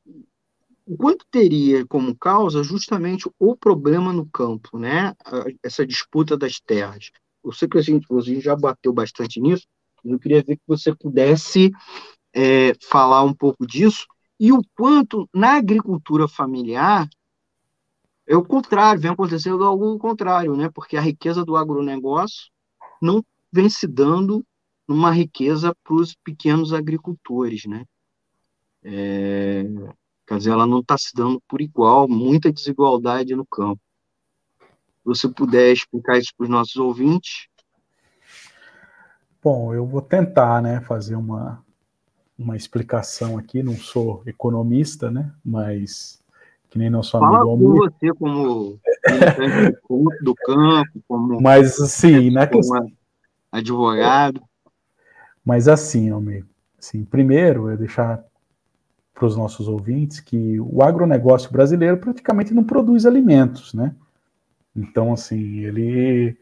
o 0.85 0.95
quanto 0.95 1.25
teria 1.31 1.85
como 1.87 2.15
causa 2.15 2.63
justamente 2.63 3.29
o 3.39 3.55
problema 3.55 4.13
no 4.13 4.25
campo, 4.27 4.77
né? 4.77 5.13
Essa 5.63 5.85
disputa 5.85 6.37
das 6.37 6.59
terras. 6.59 7.09
Eu 7.43 7.51
sei 7.51 7.67
que 7.67 7.77
a 7.77 7.81
gente, 7.81 8.05
a 8.11 8.19
gente 8.21 8.41
já 8.41 8.55
bateu 8.55 8.93
bastante 8.93 9.39
nisso, 9.39 9.67
mas 10.03 10.13
eu 10.13 10.19
queria 10.19 10.43
ver 10.43 10.57
que 10.57 10.63
você 10.67 10.95
pudesse 10.95 11.71
é, 12.33 12.73
falar 12.83 13.23
um 13.23 13.33
pouco 13.33 13.65
disso 13.65 14.05
e 14.39 14.51
o 14.51 14.61
quanto 14.75 15.29
na 15.33 15.55
agricultura 15.55 16.27
familiar 16.27 17.07
é 18.27 18.35
o 18.35 18.43
contrário, 18.43 19.01
vem 19.01 19.11
acontecendo 19.11 19.63
algo 19.63 19.97
contrário, 19.99 20.55
né? 20.55 20.69
Porque 20.73 20.97
a 20.97 21.01
riqueza 21.01 21.45
do 21.45 21.55
agronegócio 21.55 22.51
não 23.01 23.23
vem 23.51 23.69
se 23.69 23.87
dando 23.87 24.43
numa 24.87 25.11
riqueza 25.11 25.75
para 25.83 25.93
os 25.95 26.15
pequenos 26.15 26.73
agricultores, 26.73 27.65
né? 27.65 27.85
É, 28.83 29.63
Quer 30.27 30.39
dizer, 30.39 30.51
ela 30.51 30.65
não 30.65 30.79
está 30.79 30.97
se 30.97 31.13
dando 31.13 31.39
por 31.47 31.61
igual, 31.61 32.07
muita 32.07 32.51
desigualdade 32.51 33.35
no 33.35 33.45
campo. 33.45 33.79
Se 34.59 35.05
você 35.05 35.29
puder 35.29 35.71
explicar 35.71 36.17
isso 36.17 36.33
para 36.35 36.45
os 36.45 36.49
nossos 36.49 36.75
ouvintes. 36.77 37.47
Bom, 39.43 39.71
eu 39.73 39.85
vou 39.85 40.01
tentar, 40.01 40.63
né, 40.63 40.81
fazer 40.81 41.15
uma, 41.15 41.63
uma 42.37 42.55
explicação 42.55 43.37
aqui. 43.37 43.63
Não 43.63 43.75
sou 43.75 44.23
economista, 44.25 45.09
né, 45.11 45.31
mas 45.43 46.19
que 46.69 46.77
nem 46.77 46.89
nosso 46.89 47.11
Fala 47.11 47.39
amigo 47.39 47.49
Almir. 47.49 47.91
você 47.91 48.13
como 48.13 48.79
do 50.21 50.35
campo, 50.35 51.01
como 51.07 51.41
mas 51.41 51.79
assim, 51.79 52.29
na 52.29 52.45
questão 52.47 52.91
advogado. 53.51 54.41
Mas 55.45 55.67
assim, 55.67 56.11
amigo, 56.11 56.47
assim, 56.77 57.05
primeiro 57.05 57.69
eu 57.69 57.77
deixar 57.77 58.23
para 59.13 59.25
os 59.25 59.37
nossos 59.37 59.67
ouvintes 59.69 60.19
que 60.19 60.59
o 60.59 60.83
agronegócio 60.83 61.49
brasileiro 61.49 61.97
praticamente 61.97 62.53
não 62.53 62.63
produz 62.63 63.05
alimentos, 63.05 63.73
né? 63.73 63.95
Então, 64.75 65.13
assim, 65.13 65.59
ele 65.59 66.37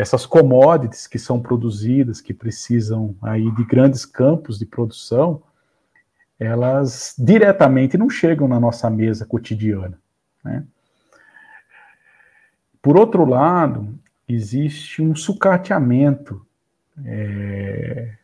essas 0.00 0.24
commodities 0.24 1.06
que 1.06 1.18
são 1.18 1.38
produzidas, 1.38 2.22
que 2.22 2.32
precisam 2.32 3.14
aí 3.20 3.50
de 3.54 3.62
grandes 3.64 4.06
campos 4.06 4.58
de 4.58 4.64
produção, 4.64 5.42
elas 6.38 7.14
diretamente 7.18 7.98
não 7.98 8.08
chegam 8.08 8.48
na 8.48 8.58
nossa 8.58 8.88
mesa 8.88 9.26
cotidiana, 9.26 10.00
né? 10.42 10.64
Por 12.80 12.96
outro 12.96 13.26
lado, 13.26 13.94
existe 14.26 15.02
um 15.02 15.14
sucateamento 15.14 16.46
é, 17.04 18.14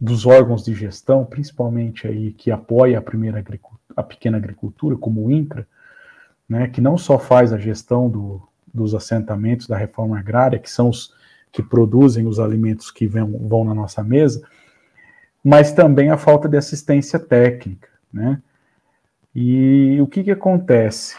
dos 0.00 0.26
órgãos 0.26 0.64
de 0.64 0.74
gestão, 0.74 1.24
principalmente 1.24 2.08
aí 2.08 2.32
que 2.32 2.50
apoia 2.50 2.98
a 2.98 3.02
primeira 3.02 3.44
a 3.96 4.02
pequena 4.02 4.38
agricultura, 4.38 4.96
como 4.96 5.24
o 5.24 5.30
INCRA, 5.30 5.68
né, 6.48 6.66
que 6.66 6.80
não 6.80 6.98
só 6.98 7.16
faz 7.16 7.52
a 7.52 7.58
gestão 7.58 8.10
do, 8.10 8.42
dos 8.76 8.94
assentamentos 8.94 9.66
da 9.66 9.76
reforma 9.76 10.18
agrária, 10.18 10.58
que 10.58 10.70
são 10.70 10.90
os 10.90 11.14
que 11.50 11.62
produzem 11.62 12.26
os 12.26 12.38
alimentos 12.38 12.90
que 12.90 13.06
vão, 13.06 13.32
vão 13.48 13.64
na 13.64 13.74
nossa 13.74 14.04
mesa, 14.04 14.46
mas 15.42 15.72
também 15.72 16.10
a 16.10 16.18
falta 16.18 16.48
de 16.48 16.56
assistência 16.56 17.18
técnica, 17.18 17.88
né? 18.12 18.42
E 19.34 19.98
o 20.00 20.06
que, 20.06 20.24
que 20.24 20.30
acontece? 20.30 21.16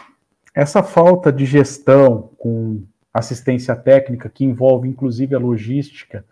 Essa 0.54 0.82
falta 0.82 1.32
de 1.32 1.44
gestão 1.44 2.30
com 2.38 2.82
assistência 3.12 3.74
técnica, 3.74 4.28
que 4.28 4.44
envolve 4.44 4.88
inclusive 4.88 5.34
a 5.34 5.38
logística 5.38 6.24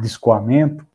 de 0.00 0.06
escoamento, 0.06 0.86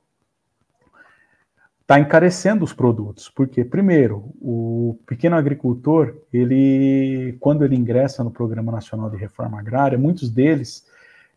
está 1.88 1.98
encarecendo 1.98 2.66
os 2.66 2.74
produtos. 2.74 3.30
Porque, 3.30 3.64
primeiro, 3.64 4.30
o 4.42 5.00
pequeno 5.08 5.38
agricultor, 5.38 6.18
ele, 6.34 7.38
quando 7.40 7.64
ele 7.64 7.78
ingressa 7.78 8.26
no 8.26 8.30
Programa 8.30 8.74
Nacional 8.74 9.10
de 9.10 9.16
Reforma 9.16 9.58
Agrária, 9.58 9.98
muitos 9.98 10.30
deles 10.30 10.86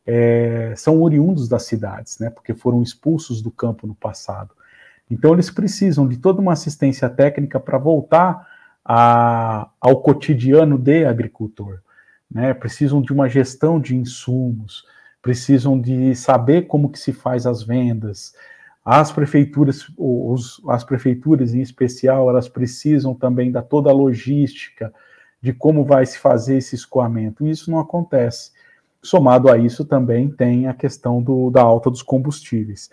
é, 0.05 0.75
são 0.77 1.01
oriundos 1.01 1.49
das 1.49 1.63
cidades, 1.63 2.19
né? 2.19 2.31
Porque 2.31 2.53
foram 2.53 2.83
expulsos 2.83 3.41
do 3.41 3.51
campo 3.51 3.87
no 3.87 3.95
passado. 3.95 4.51
Então, 5.09 5.33
eles 5.33 5.51
precisam 5.51 6.09
de 6.09 6.17
toda 6.17 6.41
uma 6.41 6.53
assistência 6.53 7.09
técnica 7.09 7.61
para 7.61 7.79
voltar 7.79 8.45
a, 8.85 9.69
ao 9.81 10.03
cotidiano 10.03 10.77
de 10.77 11.05
agricultor. 11.05 11.79
Né? 12.29 12.55
Precisam 12.55 13.01
de 13.01 13.13
uma 13.13 13.29
gestão 13.29 13.81
de 13.81 13.95
insumos, 13.95 14.85
precisam 15.23 15.81
de 15.81 16.15
saber 16.17 16.63
como 16.63 16.91
que 16.91 16.99
se 16.99 17.13
faz 17.13 17.47
as 17.47 17.63
vendas, 17.63 18.35
as 18.99 19.13
prefeituras, 19.13 19.87
os, 19.97 20.61
as 20.69 20.83
prefeituras 20.83 21.55
em 21.55 21.61
especial, 21.61 22.29
elas 22.29 22.49
precisam 22.49 23.15
também 23.15 23.53
da 23.53 23.63
toda 23.63 23.89
a 23.89 23.93
logística 23.93 24.93
de 25.41 25.53
como 25.53 25.85
vai 25.85 26.05
se 26.05 26.19
fazer 26.19 26.57
esse 26.57 26.75
escoamento. 26.75 27.47
E 27.47 27.51
isso 27.51 27.71
não 27.71 27.79
acontece. 27.79 28.51
Somado 29.01 29.49
a 29.49 29.57
isso 29.57 29.85
também 29.85 30.29
tem 30.29 30.67
a 30.67 30.75
questão 30.75 31.23
do, 31.23 31.51
da 31.51 31.63
alta 31.63 31.89
dos 31.89 32.03
combustíveis. 32.03 32.91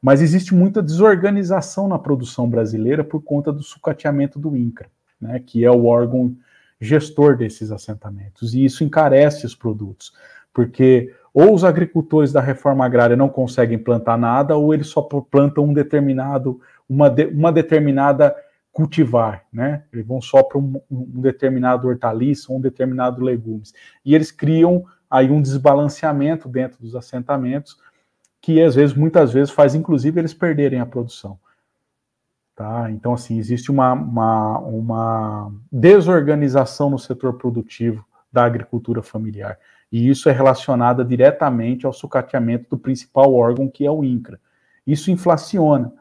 Mas 0.00 0.22
existe 0.22 0.54
muita 0.54 0.80
desorganização 0.80 1.88
na 1.88 1.98
produção 1.98 2.48
brasileira 2.48 3.02
por 3.02 3.20
conta 3.20 3.52
do 3.52 3.64
sucateamento 3.64 4.38
do 4.38 4.56
INCRA, 4.56 4.88
né, 5.20 5.42
que 5.44 5.64
é 5.64 5.70
o 5.70 5.86
órgão 5.86 6.32
gestor 6.80 7.36
desses 7.36 7.72
assentamentos. 7.72 8.54
E 8.54 8.64
isso 8.64 8.84
encarece 8.84 9.44
os 9.44 9.56
produtos, 9.56 10.12
porque 10.54 11.12
ou 11.32 11.54
os 11.54 11.64
agricultores 11.64 12.32
da 12.32 12.40
reforma 12.40 12.84
agrária 12.84 13.16
não 13.16 13.28
conseguem 13.28 13.78
plantar 13.78 14.18
nada, 14.18 14.56
ou 14.56 14.74
eles 14.74 14.88
só 14.88 15.02
plantam 15.02 15.64
um 15.64 15.72
determinado, 15.72 16.60
uma, 16.88 17.08
de, 17.08 17.26
uma 17.26 17.52
determinada 17.52 18.34
cultivar, 18.72 19.44
né? 19.52 19.84
Eles 19.92 20.06
vão 20.06 20.20
só 20.20 20.42
para 20.42 20.58
um, 20.58 20.80
um, 20.90 21.20
determinado 21.20 21.88
hortaliça, 21.88 22.52
um 22.52 22.60
determinado 22.60 23.22
legumes. 23.22 23.72
E 24.04 24.14
eles 24.14 24.30
criam 24.30 24.84
aí 25.10 25.30
um 25.30 25.42
desbalanceamento 25.42 26.48
dentro 26.48 26.80
dos 26.80 26.94
assentamentos, 26.94 27.76
que 28.40 28.62
às 28.62 28.74
vezes, 28.74 28.94
muitas 28.94 29.32
vezes, 29.32 29.50
faz 29.50 29.74
inclusive 29.74 30.20
eles 30.20 30.32
perderem 30.32 30.80
a 30.80 30.86
produção. 30.86 31.38
Tá? 32.54 32.90
Então, 32.90 33.14
assim, 33.14 33.38
existe 33.38 33.70
uma, 33.70 33.92
uma, 33.92 34.58
uma 34.58 35.52
desorganização 35.70 36.90
no 36.90 36.98
setor 36.98 37.34
produtivo 37.34 38.04
da 38.32 38.44
agricultura 38.44 39.02
familiar. 39.02 39.58
E 39.90 40.08
isso 40.08 40.28
é 40.28 40.32
relacionado 40.32 41.04
diretamente 41.04 41.84
ao 41.84 41.92
sucateamento 41.92 42.70
do 42.70 42.78
principal 42.78 43.34
órgão, 43.34 43.68
que 43.68 43.84
é 43.84 43.90
o 43.90 44.04
INCRA. 44.04 44.38
Isso 44.86 45.10
inflaciona. 45.10 45.92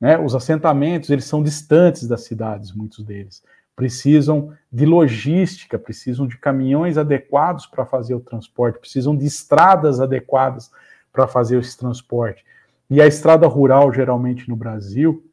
Né? 0.00 0.18
Os 0.18 0.34
assentamentos 0.34 1.10
eles 1.10 1.24
são 1.24 1.42
distantes 1.42 2.06
das 2.06 2.24
cidades, 2.24 2.72
muitos 2.72 3.04
deles. 3.04 3.42
Precisam 3.74 4.52
de 4.72 4.84
logística, 4.84 5.78
precisam 5.78 6.26
de 6.26 6.38
caminhões 6.38 6.98
adequados 6.98 7.66
para 7.66 7.84
fazer 7.84 8.14
o 8.14 8.20
transporte, 8.20 8.78
precisam 8.78 9.16
de 9.16 9.26
estradas 9.26 10.00
adequadas 10.00 10.70
para 11.12 11.26
fazer 11.26 11.58
esse 11.58 11.76
transporte. 11.76 12.44
E 12.88 13.00
a 13.00 13.06
estrada 13.06 13.46
rural, 13.46 13.92
geralmente 13.92 14.48
no 14.48 14.56
Brasil, 14.56 15.24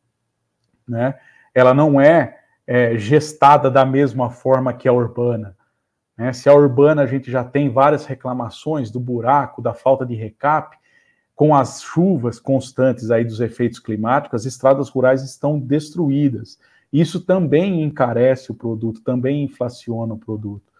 né, 0.87 1.15
ela 1.53 1.73
não 1.73 1.99
é, 1.99 2.39
é 2.65 2.97
gestada 2.97 3.69
da 3.69 3.85
mesma 3.85 4.29
forma 4.29 4.73
que 4.73 4.87
a 4.87 4.93
urbana. 4.93 5.55
Né? 6.17 6.31
Se 6.33 6.47
a 6.49 6.53
urbana 6.53 7.01
a 7.01 7.07
gente 7.07 7.31
já 7.31 7.43
tem 7.43 7.69
várias 7.69 8.05
reclamações 8.05 8.91
do 8.91 8.99
buraco, 8.99 9.61
da 9.61 9.73
falta 9.73 10.05
de 10.05 10.15
recap, 10.15 10.77
com 11.35 11.55
as 11.55 11.81
chuvas 11.81 12.39
constantes 12.39 13.09
aí 13.09 13.25
dos 13.25 13.39
efeitos 13.39 13.79
climáticos, 13.79 14.41
as 14.41 14.45
estradas 14.45 14.89
rurais 14.89 15.23
estão 15.23 15.59
destruídas. 15.59 16.59
Isso 16.91 17.21
também 17.21 17.81
encarece 17.81 18.51
o 18.51 18.55
produto, 18.55 19.01
também 19.01 19.43
inflaciona 19.43 20.13
o 20.13 20.17
produto. 20.17 20.71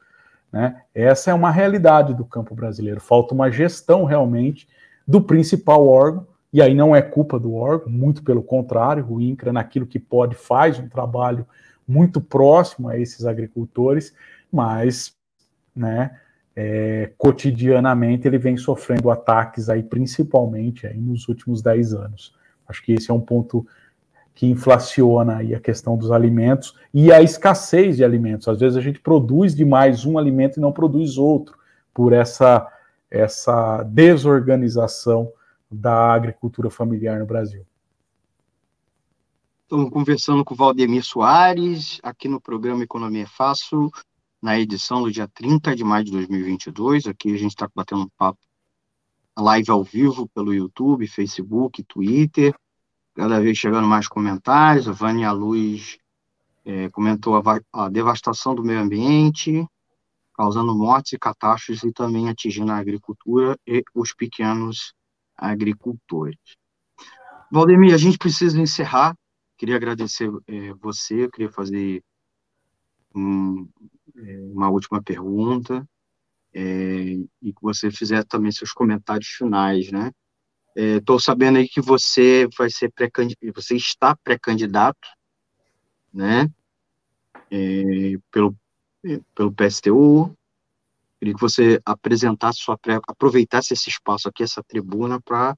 Né? 0.51 0.83
Essa 0.93 1.31
é 1.31 1.33
uma 1.33 1.49
realidade 1.49 2.13
do 2.13 2.23
campo 2.23 2.53
brasileiro. 2.53 3.01
Falta 3.01 3.33
uma 3.33 3.49
gestão 3.49 4.05
realmente 4.05 4.67
do 5.07 5.19
principal 5.19 5.87
órgão, 5.87 6.27
e 6.53 6.61
aí 6.61 6.75
não 6.75 6.95
é 6.95 7.01
culpa 7.01 7.39
do 7.39 7.55
órgão, 7.55 7.89
muito 7.89 8.23
pelo 8.23 8.43
contrário, 8.43 9.07
o 9.09 9.19
INCRA, 9.19 9.51
naquilo 9.51 9.87
que 9.87 9.97
pode, 9.97 10.35
faz 10.35 10.77
um 10.77 10.87
trabalho 10.87 11.47
muito 11.87 12.21
próximo 12.21 12.87
a 12.87 12.97
esses 12.97 13.25
agricultores, 13.25 14.13
mas 14.51 15.15
né, 15.75 16.19
é, 16.55 17.11
cotidianamente 17.17 18.27
ele 18.27 18.37
vem 18.37 18.57
sofrendo 18.57 19.09
ataques 19.09 19.69
aí, 19.69 19.81
principalmente 19.81 20.85
aí 20.85 20.97
nos 20.97 21.27
últimos 21.27 21.61
10 21.61 21.93
anos. 21.93 22.35
Acho 22.67 22.83
que 22.83 22.93
esse 22.93 23.09
é 23.09 23.13
um 23.13 23.19
ponto 23.19 23.65
que 24.35 24.47
inflaciona 24.47 25.37
aí 25.37 25.53
a 25.53 25.59
questão 25.59 25.97
dos 25.97 26.11
alimentos 26.11 26.75
e 26.93 27.11
a 27.11 27.21
escassez 27.21 27.97
de 27.97 28.03
alimentos. 28.03 28.47
Às 28.47 28.59
vezes 28.59 28.77
a 28.77 28.81
gente 28.81 28.99
produz 28.99 29.55
demais 29.55 30.05
um 30.05 30.17
alimento 30.17 30.57
e 30.57 30.61
não 30.61 30.71
produz 30.71 31.17
outro, 31.17 31.57
por 31.93 32.13
essa, 32.13 32.67
essa 33.09 33.83
desorganização 33.83 35.31
da 35.69 36.13
agricultura 36.13 36.69
familiar 36.69 37.19
no 37.19 37.25
Brasil. 37.25 37.65
Estamos 39.63 39.91
conversando 39.91 40.43
com 40.43 40.53
o 40.53 40.57
Valdemir 40.57 41.03
Soares, 41.03 41.99
aqui 42.03 42.27
no 42.27 42.39
programa 42.39 42.83
Economia 42.83 43.27
Fácil, 43.27 43.91
na 44.43 44.59
edição 44.59 45.01
do 45.01 45.09
dia 45.09 45.25
30 45.25 45.73
de 45.73 45.85
maio 45.85 46.03
de 46.03 46.11
2022. 46.11 47.07
Aqui 47.07 47.33
a 47.33 47.37
gente 47.37 47.51
está 47.51 47.69
batendo 47.73 48.01
um 48.01 48.09
papo, 48.17 48.39
live 49.37 49.71
ao 49.71 49.81
vivo 49.81 50.27
pelo 50.27 50.53
YouTube, 50.53 51.07
Facebook, 51.07 51.81
Twitter 51.83 52.53
cada 53.15 53.39
vez 53.39 53.57
chegando 53.57 53.87
mais 53.87 54.05
comentários. 54.05 54.89
A 54.89 54.91
Vânia 54.91 55.31
Luz 55.31 55.97
é, 56.65 56.89
comentou 56.89 57.37
a, 57.37 57.59
a, 57.71 57.89
devastação 57.89 58.53
do 58.53 58.63
meio 58.63 58.81
ambiente, 58.81 59.65
causando 60.33 60.75
mortes 60.75 61.13
e 61.13 61.17
catástrofes 61.17 61.83
e 61.83 61.93
também 61.93 62.27
atingindo 62.27 62.71
a 62.73 62.77
agricultura 62.77 63.57
e 63.65 63.81
os 63.95 64.13
pequenos 64.13 64.93
agricultores. 65.37 66.37
Valdemir, 67.49 67.93
a 67.93 67.97
gente 67.97 68.17
precisa 68.17 68.59
encerrar. 68.59 69.15
Queria 69.57 69.77
agradecer 69.77 70.29
é, 70.47 70.73
você, 70.73 71.29
queria 71.29 71.49
fazer 71.49 72.03
um, 73.15 73.69
uma 74.15 74.69
última 74.69 75.01
pergunta 75.01 75.87
é, 76.53 76.61
e 77.41 77.53
que 77.53 77.61
você 77.61 77.89
fizer 77.89 78.23
também 78.25 78.51
seus 78.51 78.71
comentários 78.71 79.27
finais, 79.29 79.91
né? 79.91 80.11
Estou 80.75 81.17
é, 81.17 81.19
sabendo 81.19 81.57
aí 81.57 81.67
que 81.67 81.81
você 81.81 82.47
vai 82.57 82.69
ser 82.69 82.91
pré 82.91 83.09
você 83.53 83.75
está 83.75 84.15
pré-candidato, 84.15 85.07
né? 86.13 86.49
É, 87.51 88.17
pelo, 88.31 88.55
é, 89.05 89.19
pelo 89.35 89.53
PSTU. 89.53 90.35
Queria 91.19 91.35
que 91.35 91.41
você 91.41 91.81
apresentasse 91.85 92.59
sua 92.59 92.77
pré, 92.77 92.99
aproveitasse 93.07 93.73
esse 93.73 93.89
espaço 93.89 94.27
aqui, 94.27 94.43
essa 94.43 94.63
tribuna, 94.63 95.21
para 95.21 95.55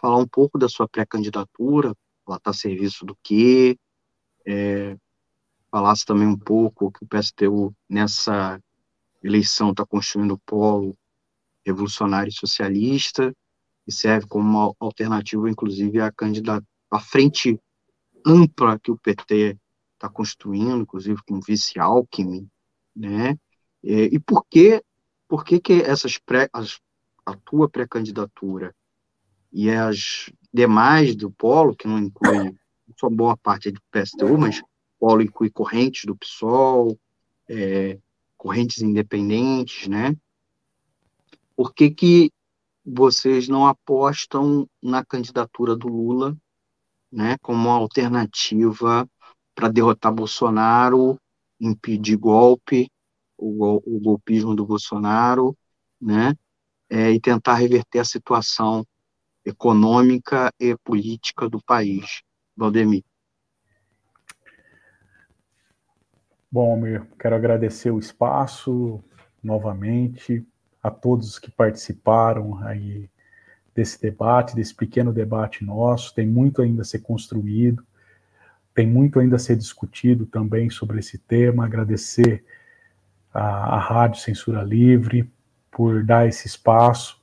falar 0.00 0.16
um 0.16 0.26
pouco 0.26 0.58
da 0.58 0.68
sua 0.68 0.88
pré-candidatura, 0.88 1.94
ela 2.26 2.36
está 2.36 2.50
a 2.50 2.54
serviço 2.54 3.04
do 3.04 3.16
quê, 3.22 3.76
é, 4.46 4.96
falasse 5.72 6.04
também 6.04 6.28
um 6.28 6.38
pouco 6.38 6.92
que 6.92 7.02
o 7.02 7.08
PSTU 7.08 7.74
nessa 7.88 8.62
eleição 9.22 9.70
está 9.70 9.86
construindo 9.86 10.32
o 10.34 10.38
polo 10.38 10.94
revolucionário 11.64 12.28
e 12.28 12.34
socialista, 12.34 13.34
e 13.86 13.92
serve 13.92 14.26
como 14.26 14.44
uma 14.46 14.74
alternativa, 14.78 15.48
inclusive, 15.48 15.98
à 16.00 16.12
candidata, 16.12 16.66
à 16.90 17.00
frente 17.00 17.58
ampla 18.24 18.78
que 18.78 18.90
o 18.90 18.98
PT 18.98 19.56
está 19.94 20.08
construindo, 20.10 20.82
inclusive 20.82 21.20
com 21.26 21.36
o 21.36 21.40
vice 21.40 21.78
Alckmin, 21.80 22.46
né? 22.94 23.38
E, 23.82 24.10
e 24.12 24.20
por 24.20 24.44
que, 24.44 24.82
por 25.26 25.42
que, 25.44 25.58
que 25.58 25.82
essas 25.82 26.18
pré, 26.18 26.50
as, 26.52 26.78
a 27.24 27.34
tua 27.34 27.68
pré-candidatura 27.68 28.74
e 29.52 29.70
as 29.70 30.30
demais 30.52 31.16
do 31.16 31.30
Polo, 31.30 31.74
que 31.74 31.88
não 31.88 31.98
inclui 31.98 32.54
só 32.98 33.08
boa 33.08 33.36
parte 33.36 33.70
do 33.70 33.80
PSTU, 33.90 34.36
mas 34.38 34.62
Polo 35.02 35.20
inclui 35.20 35.50
correntes 35.50 36.04
do 36.04 36.14
PSOL, 36.14 36.96
é, 37.48 37.98
correntes 38.36 38.82
independentes, 38.82 39.88
né? 39.88 40.16
Por 41.56 41.74
que, 41.74 41.90
que 41.90 42.30
vocês 42.86 43.48
não 43.48 43.66
apostam 43.66 44.64
na 44.80 45.04
candidatura 45.04 45.74
do 45.74 45.88
Lula, 45.88 46.36
né, 47.10 47.36
como 47.42 47.68
uma 47.68 47.74
alternativa 47.74 49.04
para 49.56 49.68
derrotar 49.68 50.14
Bolsonaro, 50.14 51.18
impedir 51.58 52.16
golpe, 52.16 52.88
o, 53.36 53.82
o 53.84 53.98
golpismo 53.98 54.54
do 54.54 54.64
Bolsonaro, 54.64 55.58
né, 56.00 56.32
é, 56.88 57.10
e 57.10 57.20
tentar 57.20 57.54
reverter 57.54 57.98
a 57.98 58.04
situação 58.04 58.86
econômica 59.44 60.52
e 60.60 60.76
política 60.84 61.48
do 61.48 61.60
país. 61.60 62.22
Valdemir. 62.56 63.02
Bom, 66.54 66.76
Mir, 66.76 67.02
quero 67.18 67.34
agradecer 67.34 67.90
o 67.90 67.98
espaço 67.98 69.02
novamente, 69.42 70.46
a 70.82 70.90
todos 70.90 71.38
que 71.38 71.50
participaram 71.50 72.58
aí 72.58 73.08
desse 73.74 73.98
debate, 73.98 74.54
desse 74.54 74.74
pequeno 74.74 75.14
debate 75.14 75.64
nosso. 75.64 76.14
Tem 76.14 76.26
muito 76.26 76.60
ainda 76.60 76.82
a 76.82 76.84
ser 76.84 76.98
construído, 76.98 77.82
tem 78.74 78.86
muito 78.86 79.18
ainda 79.18 79.36
a 79.36 79.38
ser 79.38 79.56
discutido 79.56 80.26
também 80.26 80.68
sobre 80.68 80.98
esse 80.98 81.16
tema. 81.16 81.64
Agradecer 81.64 82.44
a, 83.32 83.76
a 83.76 83.78
Rádio 83.78 84.20
Censura 84.20 84.62
Livre 84.62 85.32
por 85.70 86.04
dar 86.04 86.28
esse 86.28 86.46
espaço. 86.46 87.18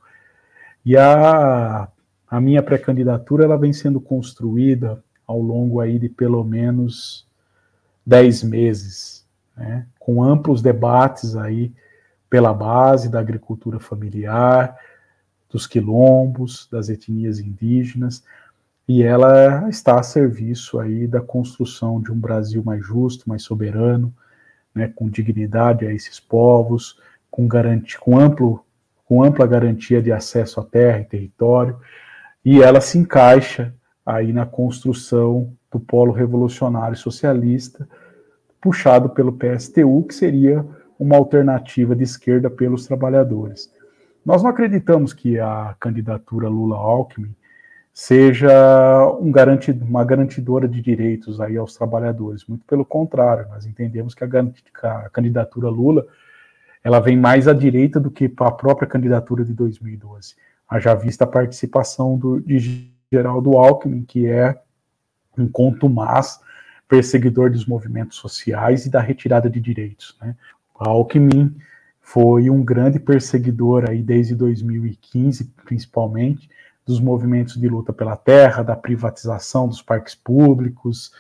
E 0.84 0.98
a, 0.98 1.88
a 2.28 2.42
minha 2.42 2.64
pré-candidatura 2.64 3.44
ela 3.44 3.60
vem 3.60 3.74
sendo 3.74 4.02
construída 4.02 5.04
ao 5.28 5.40
longo 5.40 5.80
aí 5.80 6.00
de 6.00 6.10
pelo 6.10 6.44
menos 6.44 7.30
dez 8.10 8.42
meses, 8.42 9.19
né, 9.60 9.86
com 10.00 10.24
amplos 10.24 10.62
debates 10.62 11.36
aí 11.36 11.74
pela 12.30 12.54
base 12.54 13.10
da 13.10 13.20
agricultura 13.20 13.80
familiar, 13.80 14.76
dos 15.50 15.68
quilombos, 15.68 16.68
das 16.72 16.90
etnias 16.90 17.40
indígenas, 17.40 18.24
e 18.88 19.04
ela 19.04 19.68
está 19.70 20.00
a 20.00 20.04
serviço 20.04 20.80
aí 20.80 21.06
da 21.08 21.20
construção 21.20 22.02
de 22.02 22.12
um 22.12 22.20
Brasil 22.20 22.64
mais 22.64 22.84
justo, 22.86 23.28
mais 23.28 23.44
soberano, 23.44 24.14
né, 24.74 24.92
com 24.96 25.10
dignidade 25.10 25.86
a 25.86 25.94
esses 25.94 26.20
povos, 26.20 27.00
com, 27.30 27.48
garantia, 27.48 28.00
com, 28.00 28.18
amplo, 28.18 28.64
com 29.06 29.24
ampla 29.24 29.46
garantia 29.46 30.02
de 30.02 30.12
acesso 30.12 30.60
à 30.62 30.64
terra 30.64 31.02
e 31.02 31.06
território, 31.06 31.78
e 32.46 32.62
ela 32.62 32.80
se 32.80 32.98
encaixa 32.98 33.74
aí 34.06 34.32
na 34.32 34.46
construção 34.46 35.54
do 35.70 35.80
polo 35.80 36.14
revolucionário 36.14 36.96
socialista, 36.96 37.88
puxado 38.62 39.10
pelo 39.10 39.34
PSTU, 39.34 40.04
que 40.04 40.14
seria 40.14 40.66
uma 41.00 41.16
alternativa 41.16 41.96
de 41.96 42.04
esquerda 42.04 42.50
pelos 42.50 42.86
trabalhadores. 42.86 43.72
Nós 44.26 44.44
não 44.44 44.50
acreditamos 44.50 45.14
que 45.14 45.40
a 45.40 45.76
candidatura 45.80 46.50
Lula-Alckmin 46.50 47.34
seja 47.94 49.08
um 49.20 49.32
garanti 49.32 49.72
uma 49.72 50.04
garantidora 50.04 50.68
de 50.68 50.82
direitos 50.82 51.40
aí 51.42 51.58
aos 51.58 51.76
trabalhadores. 51.76 52.46
Muito 52.46 52.66
pelo 52.66 52.86
contrário, 52.86 53.48
nós 53.50 53.66
entendemos 53.66 54.14
que 54.14 54.24
a, 54.24 54.28
a 54.28 55.10
candidatura 55.10 55.70
Lula 55.70 56.06
ela 56.84 57.00
vem 57.00 57.18
mais 57.18 57.48
à 57.48 57.54
direita 57.54 58.00
do 58.00 58.12
que 58.12 58.32
a 58.40 58.52
própria 58.52 58.88
candidatura 58.88 59.44
de 59.44 59.54
2012. 59.54 60.36
Haja 60.68 60.94
vista 60.96 61.24
a 61.24 61.28
participação 61.28 62.18
do, 62.18 62.40
de 62.40 62.90
Geraldo 63.12 63.58
Alckmin, 63.58 64.04
que 64.04 64.28
é 64.28 64.62
um 65.38 65.48
contumaz 65.48 66.40
perseguidor 66.90 67.52
dos 67.52 67.68
movimentos 67.68 68.18
sociais 68.18 68.86
e 68.86 68.90
da 68.90 69.00
retirada 69.00 69.48
de 69.50 69.62
direitos. 69.62 70.18
Né? 70.20 70.36
Alckmin 70.76 71.56
foi 72.02 72.50
um 72.50 72.64
grande 72.64 73.00
perseguidor 73.00 73.88
aí 73.88 74.02
desde 74.02 74.34
2015, 74.34 75.54
principalmente, 75.64 76.50
dos 76.86 77.00
movimentos 77.00 77.56
de 77.56 77.70
luta 77.70 77.94
pela 77.94 78.18
terra, 78.18 78.64
da 78.64 78.76
privatização 78.76 79.68
dos 79.68 79.80
parques 79.80 80.16
públicos, 80.16 81.12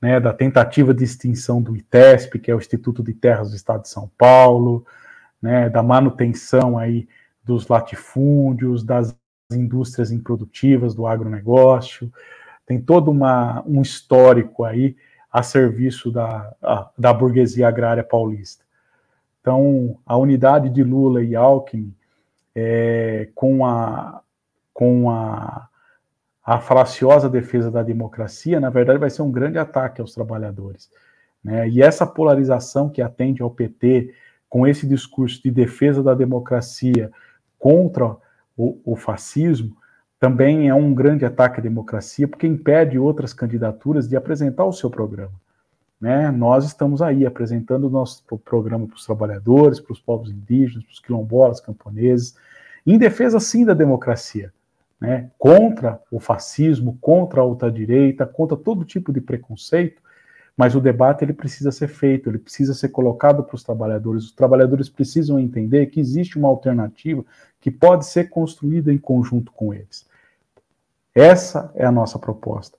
né, 0.00 0.18
da 0.18 0.32
tentativa 0.32 0.92
de 0.92 1.04
extinção 1.04 1.62
do 1.62 1.76
ITESP, 1.76 2.40
que 2.40 2.50
é 2.50 2.54
o 2.54 2.58
Instituto 2.58 3.04
de 3.04 3.12
Terras 3.12 3.50
do 3.50 3.56
Estado 3.56 3.82
de 3.82 3.88
São 3.88 4.10
Paulo, 4.18 4.84
né, 5.40 5.70
da 5.70 5.80
manutenção 5.80 6.76
aí 6.76 7.06
dos 7.44 7.68
latifúndios, 7.68 8.82
das 8.82 9.16
indústrias 9.52 10.10
improdutivas, 10.10 10.92
do 10.92 11.06
agronegócio, 11.06 12.12
tem 12.66 12.80
todo 12.80 13.10
uma, 13.10 13.62
um 13.66 13.82
histórico 13.82 14.64
aí 14.64 14.96
a 15.32 15.42
serviço 15.42 16.10
da, 16.10 16.54
da 16.98 17.12
burguesia 17.12 17.66
agrária 17.66 18.04
paulista. 18.04 18.62
Então, 19.40 19.98
a 20.04 20.16
unidade 20.16 20.68
de 20.68 20.84
Lula 20.84 21.22
e 21.22 21.34
Alckmin, 21.34 21.94
é, 22.54 23.30
com, 23.34 23.64
a, 23.64 24.20
com 24.74 25.10
a, 25.10 25.68
a 26.44 26.60
falaciosa 26.60 27.30
defesa 27.30 27.70
da 27.70 27.82
democracia, 27.82 28.60
na 28.60 28.68
verdade, 28.68 28.98
vai 28.98 29.08
ser 29.08 29.22
um 29.22 29.32
grande 29.32 29.58
ataque 29.58 30.00
aos 30.00 30.12
trabalhadores. 30.12 30.90
Né? 31.42 31.68
E 31.70 31.82
essa 31.82 32.06
polarização 32.06 32.90
que 32.90 33.00
atende 33.00 33.42
ao 33.42 33.50
PT, 33.50 34.14
com 34.48 34.66
esse 34.66 34.86
discurso 34.86 35.42
de 35.42 35.50
defesa 35.50 36.02
da 36.02 36.14
democracia 36.14 37.10
contra 37.58 38.16
o, 38.56 38.78
o 38.84 38.96
fascismo, 38.96 39.76
também 40.22 40.68
é 40.68 40.74
um 40.74 40.94
grande 40.94 41.24
ataque 41.24 41.58
à 41.58 41.60
democracia, 41.60 42.28
porque 42.28 42.46
impede 42.46 42.96
outras 42.96 43.34
candidaturas 43.34 44.08
de 44.08 44.14
apresentar 44.14 44.64
o 44.64 44.72
seu 44.72 44.88
programa. 44.88 45.32
Né? 46.00 46.30
Nós 46.30 46.64
estamos 46.64 47.02
aí 47.02 47.26
apresentando 47.26 47.88
o 47.88 47.90
nosso 47.90 48.22
programa 48.44 48.86
para 48.86 48.94
os 48.94 49.04
trabalhadores, 49.04 49.80
para 49.80 49.92
os 49.92 49.98
povos 49.98 50.30
indígenas, 50.30 50.84
para 50.84 50.92
os 50.92 51.00
quilombolas, 51.00 51.60
camponeses, 51.60 52.36
em 52.86 52.98
defesa 52.98 53.40
sim 53.40 53.64
da 53.64 53.74
democracia, 53.74 54.52
né, 55.00 55.28
contra 55.36 56.00
o 56.08 56.20
fascismo, 56.20 56.96
contra 57.00 57.40
a 57.40 57.44
ultradireita, 57.44 58.24
contra 58.24 58.56
todo 58.56 58.84
tipo 58.84 59.12
de 59.12 59.20
preconceito, 59.20 60.00
mas 60.56 60.76
o 60.76 60.80
debate 60.80 61.24
ele 61.24 61.32
precisa 61.32 61.72
ser 61.72 61.88
feito, 61.88 62.30
ele 62.30 62.38
precisa 62.38 62.74
ser 62.74 62.90
colocado 62.90 63.42
para 63.42 63.56
os 63.56 63.64
trabalhadores. 63.64 64.26
Os 64.26 64.32
trabalhadores 64.32 64.88
precisam 64.88 65.40
entender 65.40 65.86
que 65.86 65.98
existe 65.98 66.38
uma 66.38 66.48
alternativa 66.48 67.24
que 67.60 67.72
pode 67.72 68.06
ser 68.06 68.28
construída 68.30 68.92
em 68.92 68.98
conjunto 68.98 69.50
com 69.50 69.74
eles. 69.74 70.11
Essa 71.14 71.70
é 71.74 71.84
a 71.84 71.92
nossa 71.92 72.18
proposta: 72.18 72.76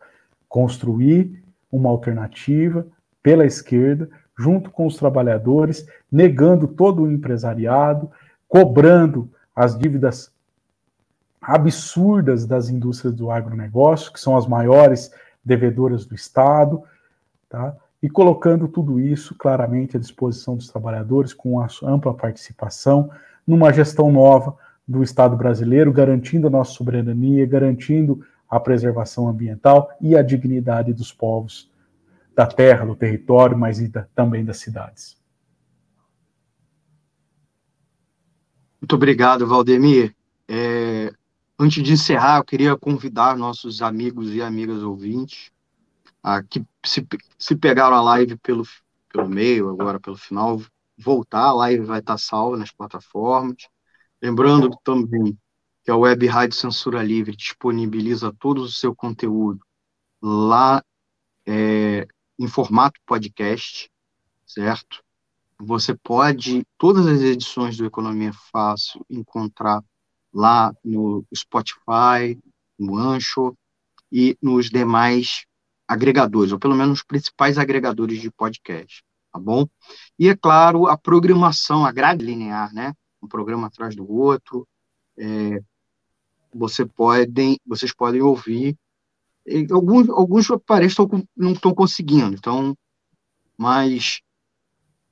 construir 0.47 1.43
uma 1.71 1.89
alternativa 1.89 2.85
pela 3.21 3.45
esquerda, 3.45 4.09
junto 4.37 4.69
com 4.71 4.85
os 4.85 4.97
trabalhadores, 4.97 5.85
negando 6.11 6.67
todo 6.67 7.03
o 7.03 7.11
empresariado, 7.11 8.11
cobrando 8.47 9.29
as 9.55 9.77
dívidas 9.77 10.31
absurdas 11.41 12.45
das 12.45 12.69
indústrias 12.69 13.13
do 13.13 13.29
agronegócio, 13.29 14.11
que 14.11 14.19
são 14.19 14.35
as 14.35 14.47
maiores 14.47 15.11
devedoras 15.43 16.05
do 16.05 16.15
Estado, 16.15 16.81
tá? 17.49 17.75
e 18.01 18.09
colocando 18.09 18.67
tudo 18.67 18.99
isso 18.99 19.35
claramente 19.35 19.97
à 19.97 19.99
disposição 19.99 20.55
dos 20.55 20.69
trabalhadores, 20.69 21.33
com 21.33 21.59
a 21.59 21.67
ampla 21.83 22.13
participação, 22.13 23.09
numa 23.45 23.71
gestão 23.71 24.11
nova 24.11 24.57
do 24.87 25.01
Estado 25.01 25.35
brasileiro, 25.35 25.91
garantindo 25.91 26.47
a 26.47 26.49
nossa 26.49 26.73
soberania, 26.73 27.45
garantindo 27.45 28.25
a 28.49 28.59
preservação 28.59 29.27
ambiental 29.27 29.89
e 30.01 30.15
a 30.15 30.21
dignidade 30.21 30.93
dos 30.93 31.11
povos 31.11 31.71
da 32.35 32.45
terra, 32.45 32.85
do 32.85 32.95
território, 32.95 33.57
mas 33.57 33.79
também 34.13 34.43
das 34.43 34.57
cidades. 34.57 35.17
Muito 38.81 38.95
obrigado, 38.95 39.47
Valdemir. 39.47 40.13
É, 40.47 41.11
antes 41.57 41.81
de 41.81 41.93
encerrar, 41.93 42.39
eu 42.39 42.43
queria 42.43 42.77
convidar 42.77 43.37
nossos 43.37 43.81
amigos 43.81 44.33
e 44.33 44.41
amigas 44.41 44.83
ouvintes 44.83 45.51
a 46.21 46.43
que 46.43 46.65
se, 46.85 47.05
se 47.37 47.55
pegaram 47.55 47.95
a 47.95 48.01
live 48.01 48.37
pelo, 48.37 48.63
pelo 49.11 49.29
meio, 49.29 49.69
agora 49.69 49.99
pelo 49.99 50.17
final, 50.17 50.61
voltar, 50.97 51.45
a 51.45 51.53
live 51.53 51.85
vai 51.85 51.99
estar 51.99 52.17
salva 52.17 52.57
nas 52.57 52.71
plataformas. 52.71 53.69
Lembrando 54.23 54.69
também 54.85 55.37
que 55.83 55.91
a 55.91 55.97
Web 55.97 56.25
Rádio 56.27 56.55
Censura 56.55 57.03
Livre 57.03 57.35
disponibiliza 57.35 58.33
todo 58.39 58.61
o 58.61 58.69
seu 58.69 58.95
conteúdo 58.95 59.59
lá 60.21 60.81
é, 61.45 62.07
em 62.39 62.47
formato 62.47 62.97
podcast, 63.05 63.91
certo? 64.47 65.03
Você 65.59 65.93
pode, 65.93 66.65
todas 66.77 67.05
as 67.05 67.19
edições 67.19 67.75
do 67.75 67.85
Economia 67.85 68.31
Fácil, 68.49 69.05
encontrar 69.09 69.83
lá 70.33 70.73
no 70.81 71.25
Spotify, 71.35 72.39
no 72.79 72.95
Ancho 72.95 73.53
e 74.09 74.37
nos 74.41 74.69
demais 74.69 75.45
agregadores, 75.85 76.53
ou 76.53 76.59
pelo 76.59 76.75
menos 76.75 76.99
os 76.99 77.03
principais 77.03 77.57
agregadores 77.57 78.21
de 78.21 78.31
podcast, 78.31 79.03
tá 79.33 79.37
bom? 79.37 79.67
E, 80.17 80.29
é 80.29 80.35
claro, 80.37 80.87
a 80.87 80.97
programação, 80.97 81.85
a 81.85 81.91
grade 81.91 82.23
linear, 82.23 82.73
né? 82.73 82.93
Um 83.23 83.27
programa 83.27 83.67
atrás 83.67 83.95
do 83.95 84.11
outro, 84.11 84.67
é, 85.17 85.61
você 86.53 86.85
podem, 86.85 87.57
vocês 87.65 87.93
podem 87.93 88.21
ouvir 88.21 88.77
alguns, 89.71 90.09
alguns 90.09 90.47
parecem 90.65 91.05
não 91.35 91.51
estão 91.51 91.73
conseguindo, 91.73 92.35
então, 92.35 92.77
mas 93.57 94.21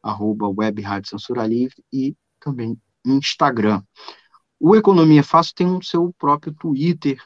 arroba 0.01 0.47
Web 0.47 0.82
Rádio 0.82 1.09
Censura 1.09 1.45
Livre 1.45 1.84
e 1.91 2.15
também 2.39 2.80
Instagram. 3.05 3.84
O 4.59 4.75
Economia 4.75 5.23
Fácil 5.23 5.55
tem 5.55 5.67
o 5.67 5.84
seu 5.84 6.13
próprio 6.17 6.53
Twitter, 6.53 7.21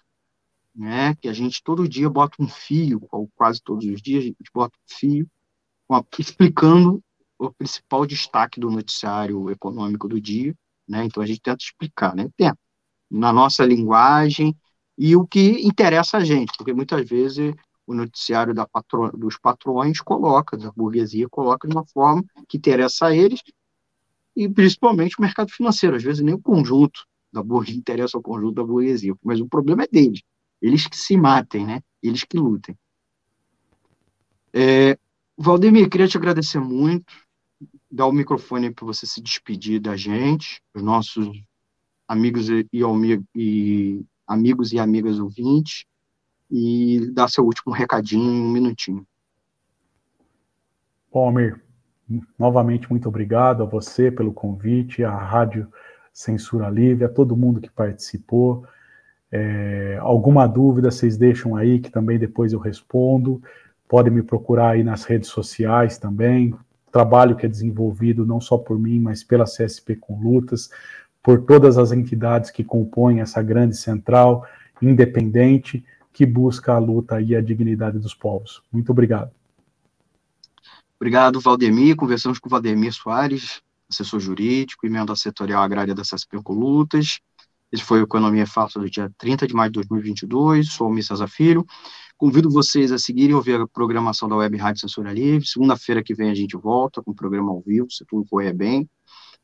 né, 0.76 1.16
que 1.16 1.28
a 1.28 1.34
gente 1.34 1.64
todo 1.64 1.88
dia 1.88 2.10
bota 2.10 2.42
um 2.42 2.48
fio, 2.48 3.08
ou 3.12 3.30
quase 3.36 3.62
todos 3.62 3.86
os 3.86 4.02
dias 4.02 4.24
a 4.24 4.28
gente 4.28 4.52
bota 4.54 4.76
um 4.78 4.96
fio, 4.96 5.30
explicando 6.18 7.04
o 7.38 7.52
principal 7.52 8.06
destaque 8.06 8.60
do 8.60 8.72
noticiário 8.72 9.50
econômico 9.52 10.08
do 10.08 10.20
dia, 10.20 10.56
né, 10.88 11.06
então 11.06 11.22
a 11.22 11.26
gente 11.26 11.42
tenta 11.42 11.64
explicar, 11.64 12.16
né, 12.16 12.30
tenta, 12.36 12.58
na 13.14 13.32
nossa 13.32 13.64
linguagem, 13.64 14.58
e 14.98 15.16
o 15.16 15.26
que 15.26 15.66
interessa 15.66 16.18
a 16.18 16.24
gente, 16.24 16.52
porque 16.58 16.74
muitas 16.74 17.08
vezes 17.08 17.54
o 17.86 17.94
noticiário 17.94 18.54
patro, 18.72 19.12
dos 19.16 19.38
patrões 19.38 20.02
coloca, 20.02 20.58
da 20.58 20.72
burguesia 20.72 21.30
coloca 21.30 21.68
de 21.68 21.76
uma 21.76 21.86
forma 21.86 22.24
que 22.48 22.58
interessa 22.58 23.08
a 23.08 23.16
eles, 23.16 23.42
e 24.36 24.50
principalmente 24.50 25.18
o 25.20 25.22
mercado 25.22 25.52
financeiro. 25.52 25.96
Às 25.96 26.04
vezes 26.04 26.24
nem 26.24 26.34
o 26.34 26.42
conjunto 26.42 27.06
da 27.32 27.44
burguesia 27.44 27.78
interessa 27.80 28.18
ao 28.18 28.24
conjunto 28.24 28.56
da 28.56 28.64
burguesia, 28.64 29.14
mas 29.24 29.40
o 29.40 29.48
problema 29.48 29.84
é 29.84 29.88
deles. 29.88 30.22
Eles 30.62 30.88
que 30.88 30.98
se 30.98 31.16
matem, 31.16 31.66
né? 31.66 31.82
Eles 32.02 32.24
que 32.24 32.38
lutem. 32.38 32.76
É, 34.52 34.98
Valdemir, 35.38 35.90
queria 35.90 36.08
te 36.08 36.18
agradecer 36.18 36.60
muito, 36.60 37.14
dar 37.92 38.08
o 38.08 38.12
microfone 38.12 38.72
para 38.72 38.86
você 38.86 39.06
se 39.06 39.22
despedir 39.22 39.80
da 39.80 39.96
gente, 39.96 40.62
os 40.74 40.82
nossos 40.82 41.28
amigos 42.14 42.50
e, 42.50 42.68
e, 43.36 44.06
amigos 44.28 44.72
e 44.72 44.80
amigas 44.80 45.20
ouvintes, 45.20 45.86
e 46.50 47.12
dar 47.12 47.28
seu 47.28 47.44
último 47.44 47.74
recadinho 47.74 48.32
em 48.32 48.42
um 48.42 48.52
minutinho. 48.52 49.06
Bom, 51.12 51.30
Amir, 51.30 51.60
novamente 52.38 52.90
muito 52.90 53.08
obrigado 53.10 53.64
a 53.64 53.66
você 53.66 54.12
pelo 54.12 54.32
convite, 54.32 55.04
à 55.04 55.16
Rádio 55.16 55.68
Censura 56.12 56.70
Livre, 56.70 57.06
a 57.06 57.10
todo 57.10 57.36
mundo 57.36 57.60
que 57.60 57.70
participou. 57.70 58.66
É, 59.32 59.98
alguma 60.00 60.46
dúvida 60.46 60.92
vocês 60.92 61.18
deixam 61.18 61.56
aí, 61.56 61.80
que 61.80 61.90
também 61.90 62.20
depois 62.20 62.54
eu 62.54 62.60
respondo. 62.60 63.42
Podem 63.88 64.14
me 64.14 64.22
procurar 64.22 64.72
aí 64.72 64.84
nas 64.84 65.04
redes 65.04 65.30
sociais 65.30 65.98
também. 65.98 66.54
Trabalho 66.92 67.36
que 67.36 67.48
é 67.48 67.50
desenvolvido 67.50 68.24
não 68.24 68.40
só 68.40 68.56
por 68.56 68.78
mim, 68.78 69.00
mas 69.00 69.24
pela 69.24 69.46
CSP 69.46 69.96
com 69.96 70.20
Lutas, 70.22 70.70
por 71.24 71.42
todas 71.44 71.78
as 71.78 71.94
entidades 71.94 72.52
que 72.52 72.64
compõem 72.64 73.22
essa 73.22 73.42
grande 73.42 73.78
central 73.78 74.46
independente 74.82 75.84
que 76.12 76.26
busca 76.26 76.74
a 76.74 76.78
luta 76.78 77.22
e 77.22 77.36
a 77.36 77.42
dignidade 77.42 77.98
dos 77.98 78.14
povos. 78.14 78.62
Muito 78.72 78.92
obrigado. 78.92 79.32
Obrigado, 81.00 81.40
Valdemir. 81.40 81.96
Conversamos 81.96 82.40
com 82.40 82.48
o 82.48 82.52
Valdemir 82.52 82.94
Soares, 82.94 83.62
assessor 83.90 84.20
jurídico, 84.20 84.86
emenda 84.86 85.16
setorial 85.16 85.64
agrária 85.64 85.96
da 85.96 86.04
CSP 86.04 86.38
Lutas. 86.50 87.20
Esse 87.72 87.84
foi 87.84 88.02
o 88.02 88.04
Economia 88.04 88.46
Fácil 88.46 88.82
do 88.82 88.90
dia 88.90 89.12
30 89.18 89.48
de 89.48 89.56
maio 89.56 89.72
de 89.72 89.80
2022. 89.80 90.72
Sou 90.72 90.92
o 90.92 91.04
César 91.04 91.28
Filho. 91.28 91.66
Convido 92.16 92.50
vocês 92.50 92.92
a 92.92 93.00
seguirem 93.00 93.36
ouvir 93.36 93.60
a 93.60 93.68
programação 93.68 94.30
da 94.30 94.36
Web 94.36 94.56
Rádio 94.58 94.82
Censura 94.82 95.12
Livre. 95.12 95.48
Segunda-feira 95.48 96.04
que 96.04 96.14
vem 96.14 96.30
a 96.30 96.36
gente 96.36 96.56
volta 96.56 97.02
com 97.02 97.12
o 97.12 97.16
programa 97.16 97.52
ao 97.52 97.62
vivo, 97.62 97.90
se 97.90 98.06
tudo 98.06 98.28
correr 98.30 98.54
bem. 98.54 98.88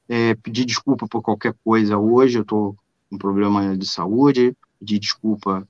É, 0.10 0.34
pedir 0.34 0.66
desculpa 0.66 1.08
por 1.08 1.22
qualquer 1.22 1.54
coisa 1.64 1.98
hoje, 1.98 2.40
eu 2.40 2.42
estou 2.42 2.76
com 3.10 3.18
problema 3.18 3.78
de 3.78 3.86
saúde. 3.86 4.58
Pedir 4.80 4.98
desculpa 4.98 5.68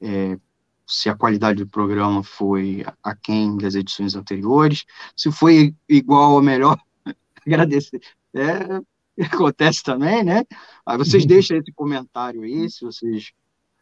é, 0.00 0.38
se 0.86 1.08
a 1.08 1.14
qualidade 1.14 1.62
do 1.62 1.68
programa 1.68 2.22
foi 2.22 2.84
aquém 3.02 3.56
das 3.58 3.74
edições 3.74 4.14
anteriores, 4.14 4.84
se 5.16 5.30
foi 5.30 5.74
igual 5.88 6.32
ou 6.32 6.42
melhor, 6.42 6.78
agradecer. 7.46 8.00
É, 8.34 8.80
acontece 9.24 9.82
também, 9.82 10.24
né? 10.24 10.44
Aí 10.86 10.96
vocês 10.96 11.26
deixam 11.26 11.58
esse 11.58 11.72
comentário 11.72 12.42
aí, 12.42 12.68
se 12.70 12.84
vocês 12.84 13.32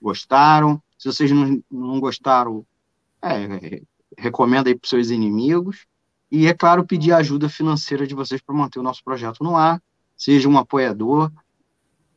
gostaram, 0.02 0.82
se 0.98 1.06
vocês 1.06 1.30
não, 1.30 1.62
não 1.70 2.00
gostaram, 2.00 2.66
é, 3.22 3.82
recomenda 4.18 4.68
aí 4.68 4.74
para 4.74 4.84
os 4.84 4.90
seus 4.90 5.11
inimigos, 5.11 5.86
e, 6.30 6.46
é 6.46 6.54
claro, 6.54 6.86
pedir 6.86 7.12
a 7.12 7.18
ajuda 7.18 7.48
financeira 7.48 8.06
de 8.06 8.14
vocês 8.14 8.40
para 8.40 8.54
manter 8.54 8.78
o 8.78 8.84
nosso 8.84 9.02
projeto 9.02 9.42
no 9.42 9.56
ar, 9.56 9.82
seja 10.20 10.48
um 10.50 10.58
apoiador 10.58 11.32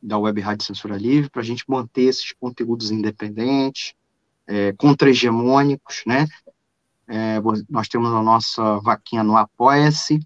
da 0.02 0.18
Web 0.18 0.42
Rádio 0.42 0.66
Censura 0.66 0.98
Livre, 0.98 1.30
para 1.30 1.40
a 1.40 1.44
gente 1.44 1.64
manter 1.66 2.02
esses 2.02 2.32
conteúdos 2.32 2.90
independentes, 2.90 3.94
é, 4.46 4.74
contra-hegemônicos, 4.74 6.02
né? 6.06 6.26
É, 7.08 7.40
nós 7.66 7.88
temos 7.88 8.10
a 8.10 8.22
nossa 8.22 8.78
vaquinha 8.80 9.24
no 9.24 9.38
Apoia-se, 9.38 10.20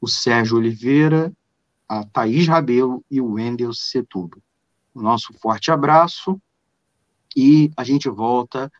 o 0.00 0.08
Sérgio 0.08 0.56
Oliveira, 0.56 1.32
a 1.88 2.04
Thaís 2.04 2.46
Rabelo 2.46 3.04
e 3.10 3.20
o 3.20 3.32
Wendel 3.32 3.72
Setubo. 3.72 4.42
O 4.92 5.00
nosso 5.00 5.32
forte 5.34 5.70
abraço 5.70 6.40
e 7.36 7.70
a 7.76 7.84
gente 7.84 8.08
volta 8.08 8.70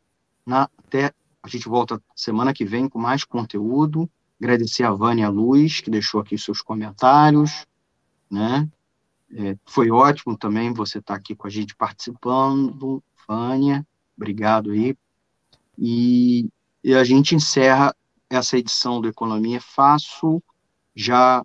na 0.45 0.69
até 0.79 1.13
a 1.43 1.49
gente 1.49 1.69
volta 1.69 2.03
semana 2.15 2.53
que 2.53 2.65
vem 2.65 2.89
com 2.89 2.99
mais 2.99 3.25
conteúdo. 3.25 4.11
Agradecer 4.41 4.85
a 4.85 4.93
Vânia 4.93 5.29
Luz, 5.29 5.81
que 5.81 5.91
deixou 5.91 6.21
aqui 6.21 6.39
seus 6.39 6.63
comentários, 6.63 7.67
né? 8.31 8.69
É, 9.31 9.57
foi 9.67 9.91
ótimo 9.91 10.37
também 10.37 10.73
você 10.73 10.99
estar 10.99 11.15
tá 11.15 11.19
aqui 11.19 11.35
com 11.35 11.47
a 11.47 11.51
gente 11.51 11.75
participando, 11.75 13.03
Vânia, 13.29 13.87
obrigado 14.17 14.71
aí. 14.71 14.97
E, 15.77 16.49
e 16.83 16.95
a 16.95 17.05
gente 17.05 17.35
encerra 17.35 17.95
essa 18.31 18.57
edição 18.57 19.01
do 19.01 19.09
Economia 19.09 19.61
Fácil 19.61 20.43
já 20.95 21.45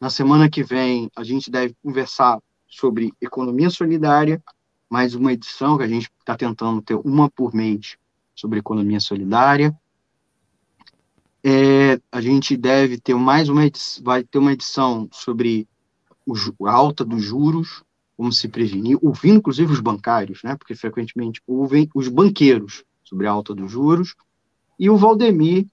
na 0.00 0.08
semana 0.08 0.48
que 0.48 0.62
vem, 0.62 1.10
a 1.14 1.22
gente 1.22 1.50
deve 1.50 1.76
conversar 1.82 2.40
sobre 2.66 3.12
economia 3.20 3.68
solidária, 3.68 4.42
mais 4.88 5.14
uma 5.14 5.32
edição 5.32 5.76
que 5.76 5.84
a 5.84 5.88
gente 5.88 6.10
está 6.18 6.34
tentando 6.34 6.80
ter 6.80 6.94
uma 6.94 7.28
por 7.28 7.54
mês 7.54 7.98
sobre 8.34 8.58
economia 8.58 8.98
solidária. 8.98 9.78
É, 11.42 11.98
a 12.12 12.20
gente 12.20 12.56
deve 12.56 12.98
ter 12.98 13.14
mais 13.14 13.48
uma 13.48 13.64
edição, 13.64 14.04
vai 14.04 14.22
ter 14.22 14.38
uma 14.38 14.52
edição 14.52 15.08
sobre 15.10 15.66
o, 16.26 16.66
a 16.66 16.72
alta 16.72 17.04
dos 17.04 17.22
juros, 17.22 17.82
como 18.16 18.30
se 18.30 18.46
prevenir, 18.48 18.98
ouvindo 19.00 19.38
inclusive 19.38 19.72
os 19.72 19.80
bancários, 19.80 20.42
né, 20.42 20.54
porque 20.54 20.74
frequentemente 20.74 21.40
ouvem 21.46 21.88
os 21.94 22.08
banqueiros 22.08 22.84
sobre 23.02 23.26
a 23.26 23.30
alta 23.30 23.54
dos 23.54 23.72
juros, 23.72 24.14
e 24.78 24.90
o 24.90 24.96
Valdemir 24.98 25.66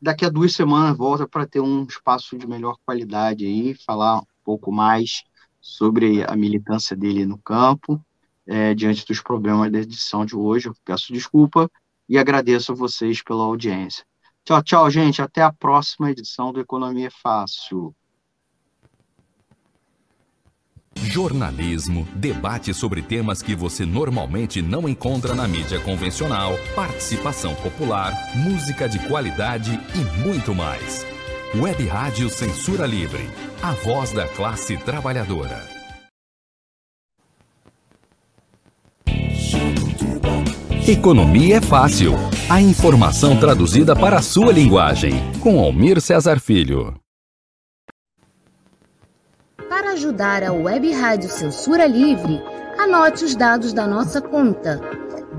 daqui 0.00 0.26
a 0.26 0.28
duas 0.28 0.54
semanas 0.54 0.96
volta 0.96 1.26
para 1.26 1.46
ter 1.46 1.60
um 1.60 1.84
espaço 1.84 2.36
de 2.36 2.46
melhor 2.46 2.76
qualidade 2.84 3.46
aí, 3.46 3.74
falar 3.74 4.18
um 4.18 4.26
pouco 4.44 4.70
mais 4.70 5.24
sobre 5.62 6.22
a 6.24 6.36
militância 6.36 6.94
dele 6.94 7.24
no 7.24 7.38
campo, 7.38 7.98
é, 8.46 8.74
diante 8.74 9.06
dos 9.06 9.22
problemas 9.22 9.72
da 9.72 9.78
edição 9.78 10.26
de 10.26 10.36
hoje. 10.36 10.68
Eu 10.68 10.74
peço 10.84 11.10
desculpa 11.10 11.70
e 12.06 12.18
agradeço 12.18 12.72
a 12.72 12.74
vocês 12.74 13.22
pela 13.22 13.44
audiência. 13.44 14.04
Tchau, 14.44 14.62
tchau, 14.62 14.90
gente. 14.90 15.22
Até 15.22 15.42
a 15.42 15.52
próxima 15.52 16.10
edição 16.10 16.52
do 16.52 16.60
Economia 16.60 17.10
Fácil. 17.10 17.94
Jornalismo, 20.96 22.06
debate 22.14 22.72
sobre 22.72 23.02
temas 23.02 23.42
que 23.42 23.54
você 23.54 23.84
normalmente 23.84 24.62
não 24.62 24.88
encontra 24.88 25.34
na 25.34 25.46
mídia 25.48 25.80
convencional, 25.80 26.52
participação 26.74 27.54
popular, 27.56 28.12
música 28.36 28.88
de 28.88 28.98
qualidade 29.08 29.72
e 29.94 30.24
muito 30.26 30.54
mais. 30.54 31.04
Web 31.54 31.86
Rádio 31.86 32.28
Censura 32.28 32.86
Livre, 32.86 33.28
a 33.62 33.72
voz 33.72 34.12
da 34.12 34.28
classe 34.28 34.76
trabalhadora. 34.76 35.73
Economia 40.86 41.56
é 41.56 41.60
fácil. 41.62 42.12
A 42.46 42.60
informação 42.60 43.40
traduzida 43.40 43.96
para 43.96 44.18
a 44.18 44.22
sua 44.22 44.52
linguagem. 44.52 45.14
Com 45.40 45.58
Almir 45.58 45.98
Cesar 45.98 46.38
Filho. 46.38 46.94
Para 49.66 49.92
ajudar 49.92 50.42
a 50.42 50.52
Web 50.52 50.92
Rádio 50.92 51.30
Censura 51.30 51.86
Livre, 51.86 52.38
anote 52.78 53.24
os 53.24 53.34
dados 53.34 53.72
da 53.72 53.86
nossa 53.86 54.20
conta. 54.20 54.78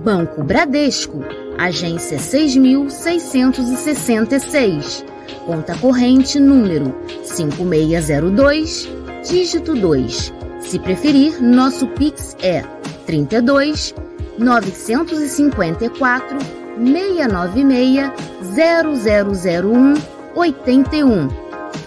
Banco 0.03 0.43
Bradesco, 0.43 1.23
agência 1.59 2.17
6666. 2.17 5.05
Conta 5.45 5.77
corrente 5.77 6.39
número 6.39 6.91
5602, 7.23 8.89
dígito 9.29 9.75
2. 9.75 10.33
Se 10.61 10.79
preferir, 10.79 11.39
nosso 11.39 11.85
Pix 11.89 12.35
é 12.41 12.63
32 13.05 13.93
954 14.37 16.37
696 16.77 18.11
0001 18.53 19.93
81 20.35 21.29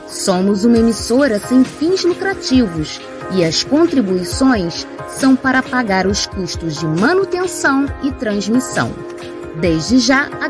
Somos 0.07 0.65
uma 0.65 0.79
emissora 0.79 1.39
sem 1.39 1.63
fins 1.63 2.03
lucrativos 2.03 2.99
e 3.33 3.45
as 3.45 3.63
contribuições 3.63 4.87
são 5.09 5.37
para 5.37 5.63
pagar 5.63 6.07
os 6.07 6.27
custos 6.27 6.79
de 6.79 6.87
manutenção 6.87 7.85
e 8.03 8.11
transmissão. 8.13 8.91
Desde 9.61 9.99
já, 9.99 10.29